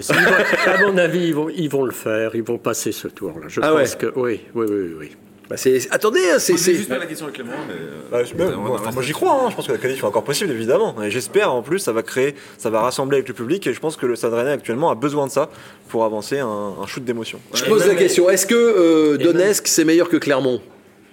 À 0.66 0.82
mon 0.86 0.98
avis, 0.98 1.28
ils 1.28 1.36
vont, 1.36 1.50
ils 1.50 1.70
vont 1.70 1.84
le 1.84 1.92
faire, 1.92 2.32
ils 2.36 2.44
vont 2.44 2.58
passer 2.58 2.92
ce 2.94 3.08
tour-là. 3.10 3.48
Je 3.50 3.60
Ah 3.62 3.72
pense 3.72 3.92
ouais. 3.92 3.98
que 3.98 4.14
oui, 4.16 4.40
oui, 4.56 4.66
oui, 4.70 4.96
oui. 5.00 5.12
Bah, 5.50 5.58
c'est- 5.58 5.88
attendez, 5.92 6.20
hein, 6.32 6.38
c'est. 6.38 6.56
Juste 6.58 6.88
pas 6.90 7.00
la 7.00 7.08
question 7.08 7.26
à 7.26 7.32
Clément, 7.32 7.52
mais. 7.68 7.74
euh, 7.74 8.02
Bah, 8.12 8.24
je- 8.24 8.36
moi, 8.36 9.02
j'y 9.02 9.14
crois, 9.14 9.42
hein. 9.44 9.50
je 9.50 9.56
pense 9.56 9.66
que 9.66 9.72
la 9.72 9.80
qualif 9.80 10.00
est 10.00 10.06
encore 10.06 10.24
possible 10.24 10.52
évidemment. 10.52 10.96
Et 11.02 11.10
j'espère 11.10 11.52
en 11.52 11.64
plus 11.64 11.80
ça 11.80 11.92
va 11.92 12.04
créer, 12.04 12.36
ça 12.60 12.70
va 12.70 12.82
rassembler 12.82 13.18
avec 13.18 13.28
le 13.28 13.34
public 13.34 13.66
et 13.66 13.74
je 13.74 13.80
pense 13.80 13.96
que 13.98 14.06
le 14.06 14.16
Stade 14.16 14.34
Rennais 14.34 14.52
actuellement 14.52 14.92
a 14.92 14.96
besoin 14.96 15.26
de 15.26 15.32
ça 15.32 15.50
pour 15.88 16.06
avancer 16.06 16.38
un, 16.38 16.48
un 16.82 16.86
shoot 16.86 17.04
d'émotion. 17.04 17.40
Je 17.56 17.66
pose 17.66 17.88
la 17.88 17.96
question 17.96 18.30
est-ce 18.30 18.46
que 18.46 18.54
euh, 18.56 19.18
Donetsk 19.18 19.68
c'est 19.68 19.86
meilleur 19.86 20.08
que 20.08 20.18
Clermont? 20.18 20.62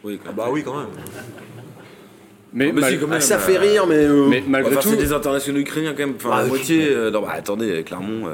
Oui, 0.05 0.19
quand 0.23 0.27
même. 0.29 0.37
Bah 0.37 0.49
oui 0.51 0.63
quand 0.63 0.77
même. 0.77 0.87
Mais, 2.53 2.73
mais 2.73 2.81
mal- 2.81 2.93
si, 2.93 2.99
quand 2.99 3.07
même. 3.09 3.17
Ah, 3.19 3.21
Ça 3.21 3.37
euh, 3.37 3.39
fait 3.39 3.59
rire, 3.59 3.87
mais. 3.87 3.97
euh, 3.97 4.27
mais 4.29 4.43
malgré 4.47 4.73
Enfin, 4.73 4.81
tout, 4.83 4.89
c'est 4.91 4.97
des 5.03 5.13
internationaux 5.13 5.59
ukrainiens 5.61 5.93
quand 5.93 6.07
même. 6.07 6.15
Enfin, 6.17 6.31
Ah, 6.33 6.43
la 6.43 6.49
moitié. 6.49 6.89
euh, 6.91 7.11
non, 7.11 7.21
bah, 7.23 7.33
attendez, 7.35 7.83
Clermont. 7.85 8.29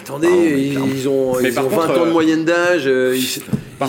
Euh, 0.00 0.02
Attendez, 0.02 0.74
Ah, 0.76 0.80
ils, 0.94 1.08
ont, 1.08 1.36
Mais 1.40 1.48
ils 1.50 1.54
par 1.54 1.66
ont 1.66 1.68
20 1.68 1.76
contre, 1.76 1.90
ans 2.00 2.04
de 2.04 2.08
euh, 2.08 2.12
moyenne 2.12 2.44
d'âge, 2.44 2.82
euh, 2.86 3.16
ils, 3.16 3.40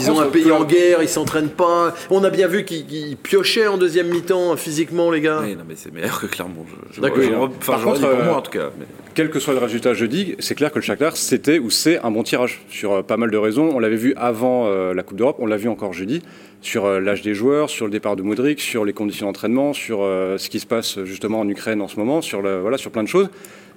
ont 0.09 0.13
contre, 0.13 0.21
un 0.21 0.25
pays 0.27 0.43
quand- 0.47 0.61
en 0.61 0.63
guerre, 0.65 1.01
ils 1.01 1.09
s'entraînent 1.09 1.49
pas. 1.49 1.93
On 2.09 2.23
a 2.23 2.29
bien 2.29 2.47
vu 2.47 2.63
qu'ils 2.65 3.17
piochaient 3.17 3.67
en 3.67 3.77
deuxième 3.77 4.07
mi-temps 4.09 4.55
physiquement, 4.57 5.11
les 5.11 5.21
gars. 5.21 5.39
Oui, 5.43 5.55
non, 5.55 5.63
mais 5.67 5.75
c'est 5.77 5.93
meilleur 5.93 6.19
que 6.19 6.27
Clermont. 6.27 6.65
Je, 6.89 6.95
je, 6.95 7.01
D'accord. 7.01 7.21
je- 7.23 7.65
Par 7.65 7.79
dit 7.79 7.83
contre, 7.85 7.99
pour 8.01 8.09
euh, 8.09 8.25
moi 8.25 8.37
en 8.37 8.41
tout 8.41 8.51
cas. 8.51 8.69
mais- 8.79 8.85
quel 9.13 9.29
que 9.29 9.39
soit 9.39 9.53
le 9.53 9.59
résultat 9.59 9.93
jeudi, 9.93 10.35
c'est 10.39 10.55
clair 10.55 10.71
que 10.71 10.79
le 10.79 10.83
Shakhtar, 10.83 11.17
c'était 11.17 11.59
ou 11.59 11.69
c'est 11.69 11.99
un 11.99 12.11
bon 12.11 12.23
tirage 12.23 12.61
sur 12.69 12.93
euh, 12.93 13.01
pas 13.01 13.17
mal 13.17 13.29
de 13.29 13.37
raisons. 13.37 13.69
On 13.75 13.79
l'avait 13.79 13.97
vu 13.97 14.13
avant 14.15 14.67
euh, 14.67 14.93
la 14.93 15.03
Coupe 15.03 15.17
d'Europe, 15.17 15.35
on 15.39 15.45
l'a 15.47 15.57
vu 15.57 15.67
encore 15.67 15.91
jeudi, 15.91 16.21
sur 16.61 16.85
euh, 16.85 17.01
l'âge 17.01 17.21
des 17.21 17.33
joueurs, 17.33 17.69
sur 17.69 17.85
le 17.85 17.91
départ 17.91 18.15
de 18.15 18.21
Modric, 18.21 18.61
sur 18.61 18.85
les 18.85 18.93
conditions 18.93 19.25
d'entraînement, 19.27 19.73
sur 19.73 19.99
euh, 20.01 20.37
ce 20.37 20.49
qui 20.49 20.61
se 20.61 20.65
passe 20.65 21.03
justement 21.03 21.41
en 21.41 21.49
Ukraine 21.49 21.81
en 21.81 21.89
ce 21.89 21.97
moment, 21.97 22.21
sur, 22.21 22.41
le, 22.41 22.61
voilà, 22.61 22.77
sur 22.77 22.89
plein 22.91 23.03
de 23.03 23.09
choses. 23.09 23.27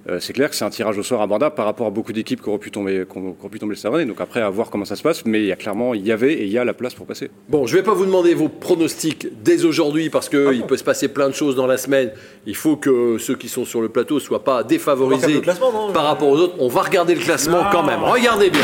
Euh, 0.07 0.19
c'est 0.21 0.35
clair 0.35 0.51
que 0.51 0.57
c'est 0.57 0.67
un 0.67 0.71
tirage 0.71 0.99
au 0.99 1.03
sort 1.03 1.23
abordable 1.23 1.55
par 1.55 1.65
rapport 1.65 1.87
à 1.87 1.91
beaucoup 1.91 2.13
d'équipes 2.13 2.43
qui 2.43 2.49
auraient 2.51 2.59
pu 2.59 2.71
tomber, 2.71 3.05
qui 3.11 3.19
ont- 3.19 3.33
qui 3.33 3.41
auraient 3.41 3.49
pu 3.49 3.59
tomber 3.59 3.75
le. 3.75 4.05
Donc 4.05 4.21
après, 4.21 4.43
à 4.43 4.51
voir 4.51 4.69
comment 4.71 4.85
ça 4.85 4.97
se 4.97 5.03
passe, 5.03 5.25
mais 5.25 5.41
il 5.41 5.47
y 5.47 5.53
a 5.53 5.57
clairement, 5.57 5.95
il 5.95 6.07
y 6.07 6.13
avait 6.13 6.35
et 6.35 6.45
il 6.45 6.51
y 6.51 6.59
a 6.59 6.65
la 6.65 6.75
place 6.75 6.93
pour 6.95 7.07
passer. 7.07 7.31
Bon, 7.49 7.67
je 7.67 7.75
vais 7.77 7.83
pas 7.83 7.95
vous 7.95 8.05
demander 8.05 8.35
vos 8.35 8.49
pronostics 8.49 9.29
dès 9.43 9.65
aujourd'hui 9.65 10.11
parce 10.11 10.29
que 10.29 10.53
il 10.55 10.65
peut 10.65 10.77
se 10.77 10.85
passer 10.85 11.09
plein 11.09 11.29
de 11.29 11.35
choses 11.35 11.57
dans 11.57 11.67
la 11.67 11.79
semaine. 11.79 12.13
Il 12.47 12.55
faut 12.57 12.77
que 12.77 13.17
ceux 13.19 13.37
qui 13.37 13.49
sont 13.49 13.65
sur 13.65 13.81
le 13.81 13.89
plateau 13.89 14.21
soient 14.21 14.45
pas 14.45 14.63
défavorisés 14.63 15.41
non 15.61 15.93
par 15.93 16.05
rapport 16.05 16.29
aux 16.29 16.39
autres. 16.39 16.55
On 16.59 16.69
va 16.69 16.83
regarder 16.83 17.15
le 17.15 17.21
classement 17.21 17.65
quand 17.73 17.83
même. 17.83 18.01
Regardez 18.03 18.51
bien. 18.51 18.61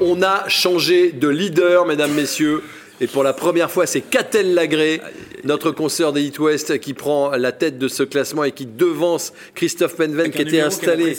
On 0.00 0.22
a 0.22 0.48
changé 0.48 1.12
de 1.12 1.28
leader, 1.28 1.84
mesdames, 1.84 2.12
messieurs. 2.14 2.62
Et 3.00 3.06
pour 3.06 3.22
la 3.22 3.32
première 3.32 3.70
fois, 3.70 3.86
c'est 3.86 4.00
Catel 4.00 4.54
Lagré, 4.54 5.00
notre 5.44 5.70
consoeur 5.70 6.12
des 6.12 6.22
Hit 6.22 6.38
West, 6.38 6.80
qui 6.80 6.94
prend 6.94 7.30
la 7.36 7.52
tête 7.52 7.78
de 7.78 7.86
ce 7.88 8.02
classement 8.02 8.44
et 8.44 8.52
qui 8.52 8.66
devance 8.66 9.32
Christophe 9.54 9.96
Penven, 9.96 10.30
qui 10.30 10.42
était 10.42 10.60
installé. 10.60 11.16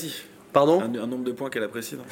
Pardon 0.51 0.81
Un, 0.81 0.93
un 1.03 1.07
nombre 1.07 1.23
de 1.23 1.31
points 1.31 1.49
qu'elle 1.49 1.63
apprécie. 1.63 1.95
non? 1.95 2.03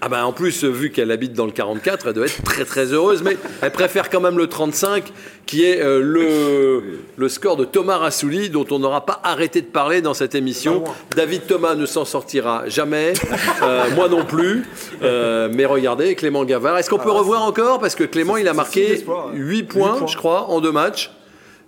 Ah 0.00 0.08
bah 0.08 0.26
en 0.26 0.32
plus, 0.32 0.64
vu 0.64 0.90
qu'elle 0.90 1.10
habite 1.10 1.32
dans 1.32 1.46
le 1.46 1.52
44, 1.52 2.08
elle 2.08 2.12
doit 2.12 2.26
être 2.26 2.42
très 2.42 2.64
très 2.66 2.92
heureuse, 2.92 3.22
mais 3.22 3.36
elle 3.62 3.70
préfère 3.70 4.10
quand 4.10 4.20
même 4.20 4.36
le 4.36 4.48
35, 4.48 5.04
qui 5.46 5.64
est 5.64 5.80
euh, 5.80 6.00
le, 6.02 6.82
le 7.16 7.28
score 7.30 7.56
de 7.56 7.64
Thomas 7.64 7.96
Rassouli, 7.96 8.50
dont 8.50 8.66
on 8.70 8.78
n'aura 8.80 9.06
pas 9.06 9.20
arrêté 9.24 9.62
de 9.62 9.66
parler 9.66 10.02
dans 10.02 10.12
cette 10.12 10.34
émission. 10.34 10.84
David 11.16 11.46
Thomas 11.46 11.74
ne 11.74 11.86
s'en 11.86 12.04
sortira 12.04 12.64
jamais, 12.68 13.14
euh, 13.62 13.84
moi 13.94 14.08
non 14.08 14.24
plus, 14.24 14.64
Euh, 15.02 15.48
mais 15.52 15.64
regardez, 15.64 16.14
Clément 16.16 16.44
Gavard, 16.44 16.76
est-ce 16.78 16.90
qu'on 16.90 16.98
peut 16.98 17.10
revoir 17.10 17.42
encore? 17.44 17.78
Parce 17.78 17.94
que 17.94 18.04
Clément, 18.04 18.36
il 18.36 18.48
a 18.48 18.52
marqué 18.52 18.84
signe 18.84 18.94
d'espoir, 18.94 19.26
ouais. 19.28 19.38
8 19.38 19.62
points, 19.64 19.96
points. 19.98 20.06
je 20.06 20.16
crois, 20.16 20.50
en 20.50 20.60
deux 20.60 20.72
matchs. 20.72 21.10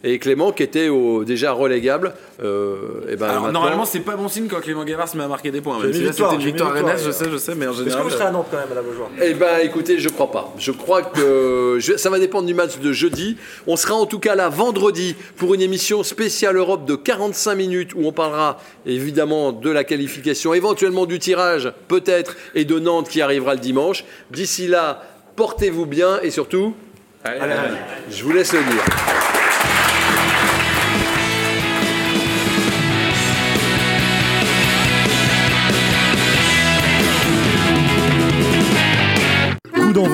Et 0.05 0.19
Clément, 0.19 0.53
qui 0.53 0.63
était 0.63 0.89
au, 0.89 1.25
déjà 1.25 1.53
relégable, 1.53 2.13
euh, 2.45 2.77
et 3.09 3.17
ben 3.17 3.29
Alors 3.29 3.43
maintenant- 3.45 3.61
normalement, 3.61 3.85
c'est 3.87 4.01
pas 4.01 4.15
bon 4.15 4.29
signe 4.29 4.47
quand 4.47 4.61
Clément 4.61 4.85
Gavard 4.85 5.09
se 5.09 5.17
met 5.17 5.25
à 5.25 5.29
marquer 5.29 5.51
des 5.51 5.61
points. 5.61 5.81
Même 5.81 5.93
si 5.93 6.03
victoire, 6.05 6.35
une 6.35 6.41
victoire 6.41 6.73
victoire, 6.75 6.93
rennaise, 6.95 7.03
je 7.05 7.09
euh, 7.09 7.13
sais, 7.13 7.31
je 7.33 7.37
sais, 7.39 7.55
mais 7.57 7.67
en 7.67 7.71
Est-ce 7.73 7.79
que 7.81 7.85
général. 7.87 8.05
vous 8.05 8.11
serez 8.11 8.25
à 8.25 8.31
Nantes 8.31 8.47
quand 8.51 8.59
même, 8.59 8.69
Madame 8.69 8.85
Beaujoire 8.85 9.09
Eh 9.23 9.35
ben, 9.35 9.59
écoutez, 9.65 9.99
je 9.99 10.09
crois 10.11 10.31
pas. 10.31 10.55
Je 10.59 10.71
crois 10.71 11.03
que 11.03 11.79
je- 11.81 11.97
ça 11.97 12.11
va 12.11 12.19
dépendre 12.19 12.47
du 12.47 12.55
match 12.55 12.79
de 12.79 12.93
jeudi. 12.93 13.37
On 13.67 13.75
sera 13.77 13.95
en 13.95 14.07
tout 14.07 14.19
cas 14.21 14.35
là 14.35 14.49
vendredi 14.51 15.17
pour 15.37 15.55
une 15.55 15.63
émission 15.63 16.03
spéciale 16.05 16.57
Europe 16.57 16.85
de 16.87 16.95
45 16.95 17.55
minutes 17.55 17.93
où 17.95 18.07
on 18.07 18.13
parlera 18.13 18.59
évidemment 18.85 19.51
de 19.51 19.71
la 19.71 19.83
qualification, 19.83 20.53
éventuellement 20.55 21.07
du 21.07 21.19
tirage, 21.19 21.73
peut-être, 21.89 22.37
et 22.55 22.65
de 22.65 22.79
Nantes 22.79 23.09
qui 23.09 23.23
arrivera 23.23 23.55
le 23.55 23.61
dimanche. 23.61 24.05
D'ici 24.31 24.69
là, 24.69 25.03
portez-vous 25.37 25.87
bien 25.87 26.21
et 26.23 26.31
surtout, 26.31 26.75
je 27.25 28.23
vous 28.23 28.33
laisse 28.33 28.53
le 28.53 28.61
dire. 28.61 28.85